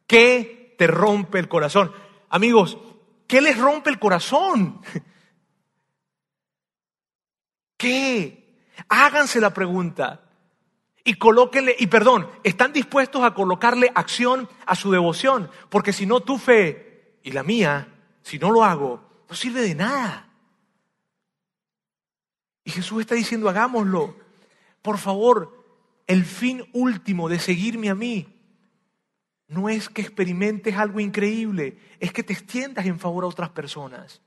¿Qué 0.07 0.75
te 0.79 0.87
rompe 0.87 1.39
el 1.39 1.49
corazón? 1.49 1.93
Amigos, 2.31 2.79
¿qué 3.27 3.41
les 3.41 3.59
rompe 3.59 3.91
el 3.91 3.99
corazón? 3.99 4.81
¿Qué? 7.77 8.57
Háganse 8.89 9.41
la 9.41 9.53
pregunta 9.53 10.28
y 11.09 11.15
colóquenle, 11.15 11.75
y 11.79 11.87
perdón, 11.87 12.29
están 12.45 12.75
dispuestos 12.75 13.25
a 13.25 13.33
colocarle 13.33 13.91
acción 13.95 14.47
a 14.67 14.75
su 14.75 14.91
devoción, 14.91 15.51
porque 15.71 15.95
si 15.95 16.05
no 16.05 16.21
tu 16.21 16.37
fe 16.37 17.17
y 17.23 17.33
la 17.33 17.43
mía, 17.43 17.89
si 18.21 18.39
no 18.39 18.51
lo 18.51 18.63
hago, 18.63 19.03
no 19.27 19.35
sirve 19.35 19.63
de 19.63 19.75
nada. 19.75 20.29
Y 22.63 22.71
Jesús 22.73 23.01
está 23.01 23.15
diciendo, 23.15 23.49
hagámoslo. 23.49 24.17
Por 24.83 24.99
favor, 24.99 25.65
el 26.07 26.27
fin 26.27 26.69
último 26.75 27.31
de 27.31 27.39
seguirme 27.39 27.89
a 27.89 27.95
mí 27.95 28.29
no 29.47 29.71
es 29.71 29.89
que 29.89 30.03
experimentes 30.03 30.77
algo 30.77 31.01
increíble, 31.01 31.79
es 32.01 32.13
que 32.13 32.23
te 32.23 32.35
extiendas 32.35 32.85
en 32.85 33.01
favor 33.01 33.25
a 33.25 33.29
otras 33.29 33.49
personas. 33.49 34.21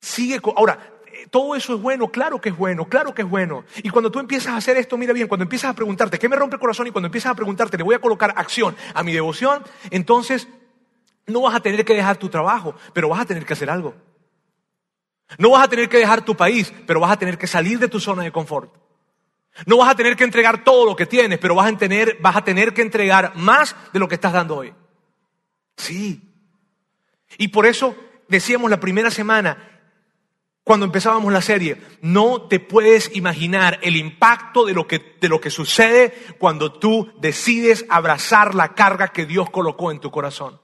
Sigue, 0.00 0.40
ahora, 0.56 0.99
todo 1.30 1.54
eso 1.54 1.74
es 1.74 1.80
bueno, 1.80 2.08
claro 2.08 2.40
que 2.40 2.50
es 2.50 2.56
bueno, 2.56 2.86
claro 2.86 3.14
que 3.14 3.22
es 3.22 3.28
bueno. 3.28 3.64
Y 3.82 3.90
cuando 3.90 4.10
tú 4.10 4.18
empiezas 4.18 4.54
a 4.54 4.56
hacer 4.56 4.76
esto, 4.76 4.96
mira 4.96 5.12
bien, 5.12 5.28
cuando 5.28 5.44
empiezas 5.44 5.70
a 5.70 5.74
preguntarte, 5.74 6.18
¿qué 6.18 6.28
me 6.28 6.36
rompe 6.36 6.56
el 6.56 6.60
corazón? 6.60 6.86
Y 6.86 6.90
cuando 6.90 7.06
empiezas 7.06 7.32
a 7.32 7.34
preguntarte, 7.34 7.76
¿le 7.76 7.84
voy 7.84 7.94
a 7.94 8.00
colocar 8.00 8.32
acción 8.36 8.76
a 8.94 9.02
mi 9.02 9.12
devoción? 9.12 9.62
Entonces, 9.90 10.48
no 11.26 11.42
vas 11.42 11.54
a 11.54 11.60
tener 11.60 11.84
que 11.84 11.94
dejar 11.94 12.16
tu 12.16 12.28
trabajo, 12.28 12.74
pero 12.92 13.08
vas 13.08 13.20
a 13.20 13.26
tener 13.26 13.44
que 13.44 13.52
hacer 13.52 13.70
algo. 13.70 13.94
No 15.38 15.50
vas 15.50 15.64
a 15.64 15.68
tener 15.68 15.88
que 15.88 15.98
dejar 15.98 16.24
tu 16.24 16.36
país, 16.36 16.72
pero 16.86 17.00
vas 17.00 17.12
a 17.12 17.18
tener 17.18 17.38
que 17.38 17.46
salir 17.46 17.78
de 17.78 17.88
tu 17.88 18.00
zona 18.00 18.22
de 18.22 18.32
confort. 18.32 18.74
No 19.66 19.78
vas 19.78 19.90
a 19.90 19.94
tener 19.94 20.16
que 20.16 20.24
entregar 20.24 20.64
todo 20.64 20.86
lo 20.86 20.96
que 20.96 21.06
tienes, 21.06 21.38
pero 21.38 21.54
vas 21.54 21.72
a 21.72 21.76
tener, 21.76 22.18
vas 22.20 22.36
a 22.36 22.44
tener 22.44 22.72
que 22.72 22.82
entregar 22.82 23.32
más 23.36 23.76
de 23.92 23.98
lo 23.98 24.08
que 24.08 24.14
estás 24.14 24.32
dando 24.32 24.56
hoy. 24.56 24.74
Sí. 25.76 26.22
Y 27.38 27.48
por 27.48 27.66
eso 27.66 27.96
decíamos 28.28 28.70
la 28.70 28.80
primera 28.80 29.10
semana, 29.10 29.79
cuando 30.70 30.86
empezábamos 30.86 31.32
la 31.32 31.42
serie, 31.42 31.78
no 32.00 32.42
te 32.42 32.60
puedes 32.60 33.10
imaginar 33.16 33.80
el 33.82 33.96
impacto 33.96 34.64
de 34.64 34.72
lo 34.72 34.86
que, 34.86 35.16
de 35.20 35.28
lo 35.28 35.40
que 35.40 35.50
sucede 35.50 36.14
cuando 36.38 36.72
tú 36.72 37.10
decides 37.18 37.84
abrazar 37.88 38.54
la 38.54 38.72
carga 38.72 39.08
que 39.08 39.26
Dios 39.26 39.50
colocó 39.50 39.90
en 39.90 39.98
tu 39.98 40.12
corazón. 40.12 40.60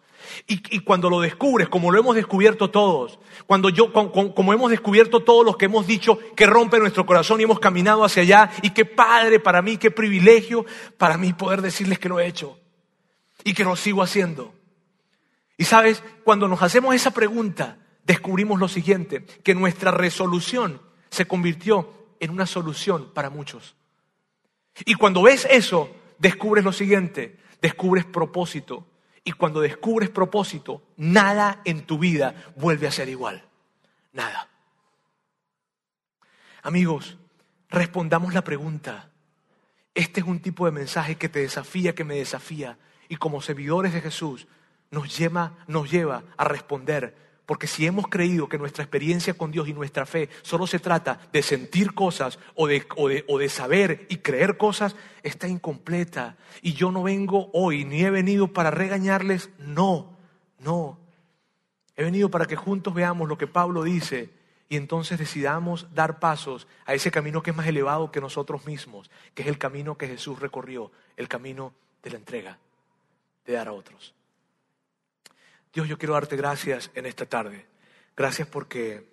Y, 0.47 0.63
y, 0.77 0.79
cuando 0.79 1.11
lo 1.11 1.21
descubres, 1.21 1.69
como 1.69 1.91
lo 1.91 1.99
hemos 1.99 2.15
descubierto 2.15 2.71
todos, 2.71 3.19
cuando 3.49 3.69
yo, 3.69 3.93
como, 3.93 4.33
como 4.33 4.53
hemos 4.53 4.71
descubierto 4.71 5.25
todos 5.25 5.45
los 5.45 5.57
que 5.57 5.65
hemos 5.65 5.89
dicho 5.89 6.21
que 6.37 6.47
rompe 6.47 6.79
nuestro 6.79 7.05
corazón 7.05 7.41
y 7.41 7.43
hemos 7.43 7.59
caminado 7.59 8.05
hacia 8.05 8.23
allá, 8.23 8.51
y 8.63 8.71
qué 8.71 8.85
padre 8.85 9.41
para 9.41 9.61
mí, 9.61 9.77
qué 9.77 9.91
privilegio 9.91 10.67
para 10.99 11.19
mí 11.19 11.33
poder 11.33 11.63
decirles 11.63 11.99
que 11.99 12.09
lo 12.09 12.21
he 12.21 12.29
hecho 12.29 12.57
y 13.43 13.55
que 13.55 13.65
lo 13.65 13.75
sigo 13.75 14.05
haciendo. 14.05 14.55
Y 15.59 15.65
sabes, 15.65 16.05
cuando 16.23 16.47
nos 16.47 16.63
hacemos 16.63 16.95
esa 16.95 17.11
pregunta, 17.11 17.79
descubrimos 18.07 18.61
lo 18.61 18.69
siguiente, 18.69 19.25
que 19.43 19.55
nuestra 19.55 19.91
resolución 19.91 20.81
se 21.11 21.27
convirtió 21.27 21.93
en 22.21 22.31
una 22.31 22.47
solución 22.47 23.13
para 23.13 23.31
muchos. 23.31 23.75
Y 24.85 24.95
cuando 24.95 25.23
ves 25.23 25.47
eso, 25.51 25.91
descubres 26.19 26.65
lo 26.65 26.73
siguiente, 26.73 27.39
descubres 27.61 28.05
propósito. 28.05 28.87
Y 29.25 29.33
cuando 29.33 29.61
descubres 29.61 30.09
propósito, 30.09 30.83
nada 30.97 31.61
en 31.65 31.85
tu 31.85 31.99
vida 31.99 32.53
vuelve 32.55 32.87
a 32.87 32.93
ser 32.93 33.09
igual. 33.09 33.45
Nada. 34.13 34.49
Amigos, 36.63 37.19
respondamos 37.69 38.35
la 38.35 38.45
pregunta. 38.45 39.11
Este 39.95 40.21
es 40.21 40.27
un 40.27 40.41
tipo 40.41 40.67
de 40.67 40.73
mensaje 40.73 41.17
que 41.17 41.29
te 41.29 41.41
desafía, 41.41 41.95
que 41.95 42.05
me 42.05 42.15
desafía. 42.15 42.79
Y 43.09 43.17
como 43.17 43.43
seguidores 43.43 43.93
de 43.93 44.01
Jesús, 44.01 44.47
nos 44.91 45.17
lleva, 45.17 45.59
nos 45.67 45.91
lleva 45.91 46.23
a 46.37 46.45
responder 46.45 47.26
porque 47.47 47.69
si 47.69 47.87
hemos 47.87 48.09
creído 48.09 48.49
que 48.49 48.59
nuestra 48.59 48.83
experiencia 48.83 49.35
con 49.35 49.53
Dios 49.53 49.69
y 49.69 49.73
nuestra 49.73 50.05
fe 50.05 50.29
solo 50.43 50.67
se 50.67 50.81
trata 50.81 51.21
de 51.33 51.43
sentir 51.43 51.95
cosas 51.95 52.41
o 52.57 52.67
de, 52.67 52.85
o 52.97 53.39
de, 53.39 53.49
saber 53.49 54.07
y 54.11 54.17
creer 54.17 54.57
cosas, 54.57 54.97
está 55.23 55.47
incompleta. 55.47 56.37
Y 56.61 56.73
yo 56.73 56.91
no 56.91 57.05
vengo 57.05 57.49
hoy, 57.53 57.85
ni 57.85 58.03
he 58.03 58.11
venido 58.11 58.49
para 58.49 58.73
regañarles, 58.73 59.51
no, 59.59 60.17
no. 60.59 60.99
He 61.95 62.03
venido 62.03 62.31
para 62.31 62.47
que 62.47 62.57
juntos 62.57 62.93
veamos 62.93 63.29
lo 63.29 63.39
que 63.39 63.47
Pablo 63.47 63.85
dice 63.85 64.31
y 64.69 64.77
entonces 64.77 65.17
decidamos 65.17 65.87
dar 65.95 66.19
pasos 66.19 66.67
a 66.85 66.95
ese 66.95 67.13
camino 67.13 67.45
que 67.45 67.51
es 67.51 67.57
más 67.57 67.69
elevado 67.69 68.11
que 68.11 68.21
nosotros 68.21 68.67
mismos, 68.67 69.09
que 69.35 69.43
es 69.43 69.49
el 69.49 69.59
camino 69.59 69.97
que 69.97 70.09
Jesús 70.09 70.41
recorrió, 70.41 70.91
el 71.17 71.29
camino 71.29 71.73
de 72.03 72.11
la 72.11 72.17
entrega, 72.17 72.59
de 73.47 73.53
dar 73.53 73.69
a 73.69 73.73
otros. 73.73 74.17
Dios, 75.77 75.89
yo 75.89 75.99
quiero 75.99 76.15
darte 76.15 76.37
gracias 76.37 76.91
en 76.95 77.05
esta 77.05 77.27
tarde. 77.27 77.67
Gracias 78.17 78.49
porque, 78.49 79.13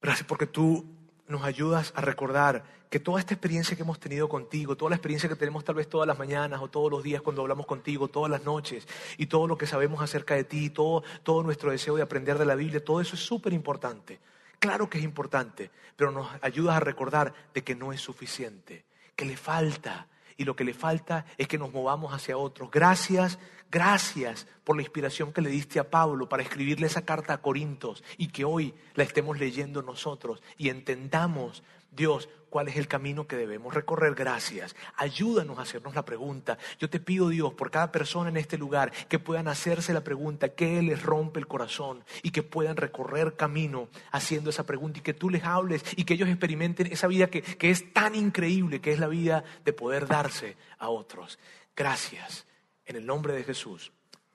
gracias 0.00 0.26
porque 0.26 0.46
tú 0.46 0.96
nos 1.28 1.44
ayudas 1.44 1.92
a 1.94 2.00
recordar 2.00 2.64
que 2.88 3.00
toda 3.00 3.20
esta 3.20 3.34
experiencia 3.34 3.76
que 3.76 3.82
hemos 3.82 4.00
tenido 4.00 4.30
contigo, 4.30 4.78
toda 4.78 4.88
la 4.88 4.96
experiencia 4.96 5.28
que 5.28 5.36
tenemos 5.36 5.62
tal 5.62 5.74
vez 5.74 5.90
todas 5.90 6.08
las 6.08 6.18
mañanas 6.18 6.62
o 6.62 6.68
todos 6.68 6.90
los 6.90 7.02
días 7.02 7.20
cuando 7.20 7.42
hablamos 7.42 7.66
contigo, 7.66 8.08
todas 8.08 8.30
las 8.30 8.44
noches, 8.44 8.88
y 9.18 9.26
todo 9.26 9.46
lo 9.46 9.58
que 9.58 9.66
sabemos 9.66 10.00
acerca 10.00 10.36
de 10.36 10.44
ti, 10.44 10.70
todo, 10.70 11.02
todo 11.22 11.42
nuestro 11.42 11.70
deseo 11.70 11.96
de 11.96 12.02
aprender 12.02 12.38
de 12.38 12.46
la 12.46 12.54
Biblia, 12.54 12.82
todo 12.82 13.02
eso 13.02 13.14
es 13.14 13.20
súper 13.20 13.52
importante. 13.52 14.20
Claro 14.58 14.88
que 14.88 14.96
es 14.96 15.04
importante, 15.04 15.70
pero 15.96 16.12
nos 16.12 16.30
ayudas 16.40 16.76
a 16.76 16.80
recordar 16.80 17.34
de 17.52 17.62
que 17.62 17.74
no 17.74 17.92
es 17.92 18.00
suficiente, 18.00 18.86
que 19.14 19.26
le 19.26 19.36
falta, 19.36 20.08
y 20.36 20.44
lo 20.44 20.56
que 20.56 20.64
le 20.64 20.74
falta 20.74 21.26
es 21.38 21.48
que 21.48 21.58
nos 21.58 21.72
movamos 21.72 22.12
hacia 22.12 22.36
otros. 22.36 22.70
Gracias, 22.70 23.38
gracias 23.70 24.46
por 24.64 24.76
la 24.76 24.82
inspiración 24.82 25.32
que 25.32 25.40
le 25.40 25.50
diste 25.50 25.78
a 25.78 25.90
Pablo 25.90 26.28
para 26.28 26.42
escribirle 26.42 26.86
esa 26.86 27.04
carta 27.04 27.34
a 27.34 27.42
Corintios 27.42 28.02
y 28.16 28.28
que 28.28 28.44
hoy 28.44 28.74
la 28.94 29.04
estemos 29.04 29.38
leyendo 29.38 29.82
nosotros 29.82 30.42
y 30.56 30.68
entendamos, 30.68 31.62
Dios, 31.94 32.28
cuál 32.54 32.68
es 32.68 32.76
el 32.76 32.86
camino 32.86 33.26
que 33.26 33.36
debemos 33.36 33.74
recorrer. 33.74 34.14
Gracias. 34.14 34.76
Ayúdanos 34.96 35.58
a 35.58 35.62
hacernos 35.62 35.96
la 35.96 36.04
pregunta. 36.04 36.56
Yo 36.78 36.88
te 36.88 37.00
pido, 37.00 37.28
Dios, 37.28 37.52
por 37.54 37.70
cada 37.72 37.90
persona 37.90 38.30
en 38.30 38.36
este 38.36 38.56
lugar, 38.56 38.92
que 39.08 39.18
puedan 39.18 39.48
hacerse 39.48 39.92
la 39.92 40.04
pregunta, 40.04 40.50
que 40.50 40.80
les 40.80 41.02
rompe 41.02 41.40
el 41.40 41.48
corazón 41.48 42.04
y 42.22 42.30
que 42.30 42.44
puedan 42.44 42.76
recorrer 42.76 43.34
camino 43.34 43.88
haciendo 44.12 44.50
esa 44.50 44.64
pregunta 44.64 45.00
y 45.00 45.02
que 45.02 45.14
tú 45.14 45.30
les 45.30 45.42
hables 45.42 45.82
y 45.96 46.04
que 46.04 46.14
ellos 46.14 46.28
experimenten 46.28 46.92
esa 46.92 47.08
vida 47.08 47.28
que, 47.28 47.42
que 47.42 47.70
es 47.70 47.92
tan 47.92 48.14
increíble, 48.14 48.80
que 48.80 48.92
es 48.92 49.00
la 49.00 49.08
vida 49.08 49.42
de 49.64 49.72
poder 49.72 50.06
darse 50.06 50.56
a 50.78 50.90
otros. 50.90 51.40
Gracias. 51.74 52.46
En 52.86 52.94
el 52.94 53.04
nombre 53.04 53.32
de 53.32 53.42
Jesús. 53.42 53.90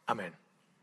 Amén. 0.07 0.49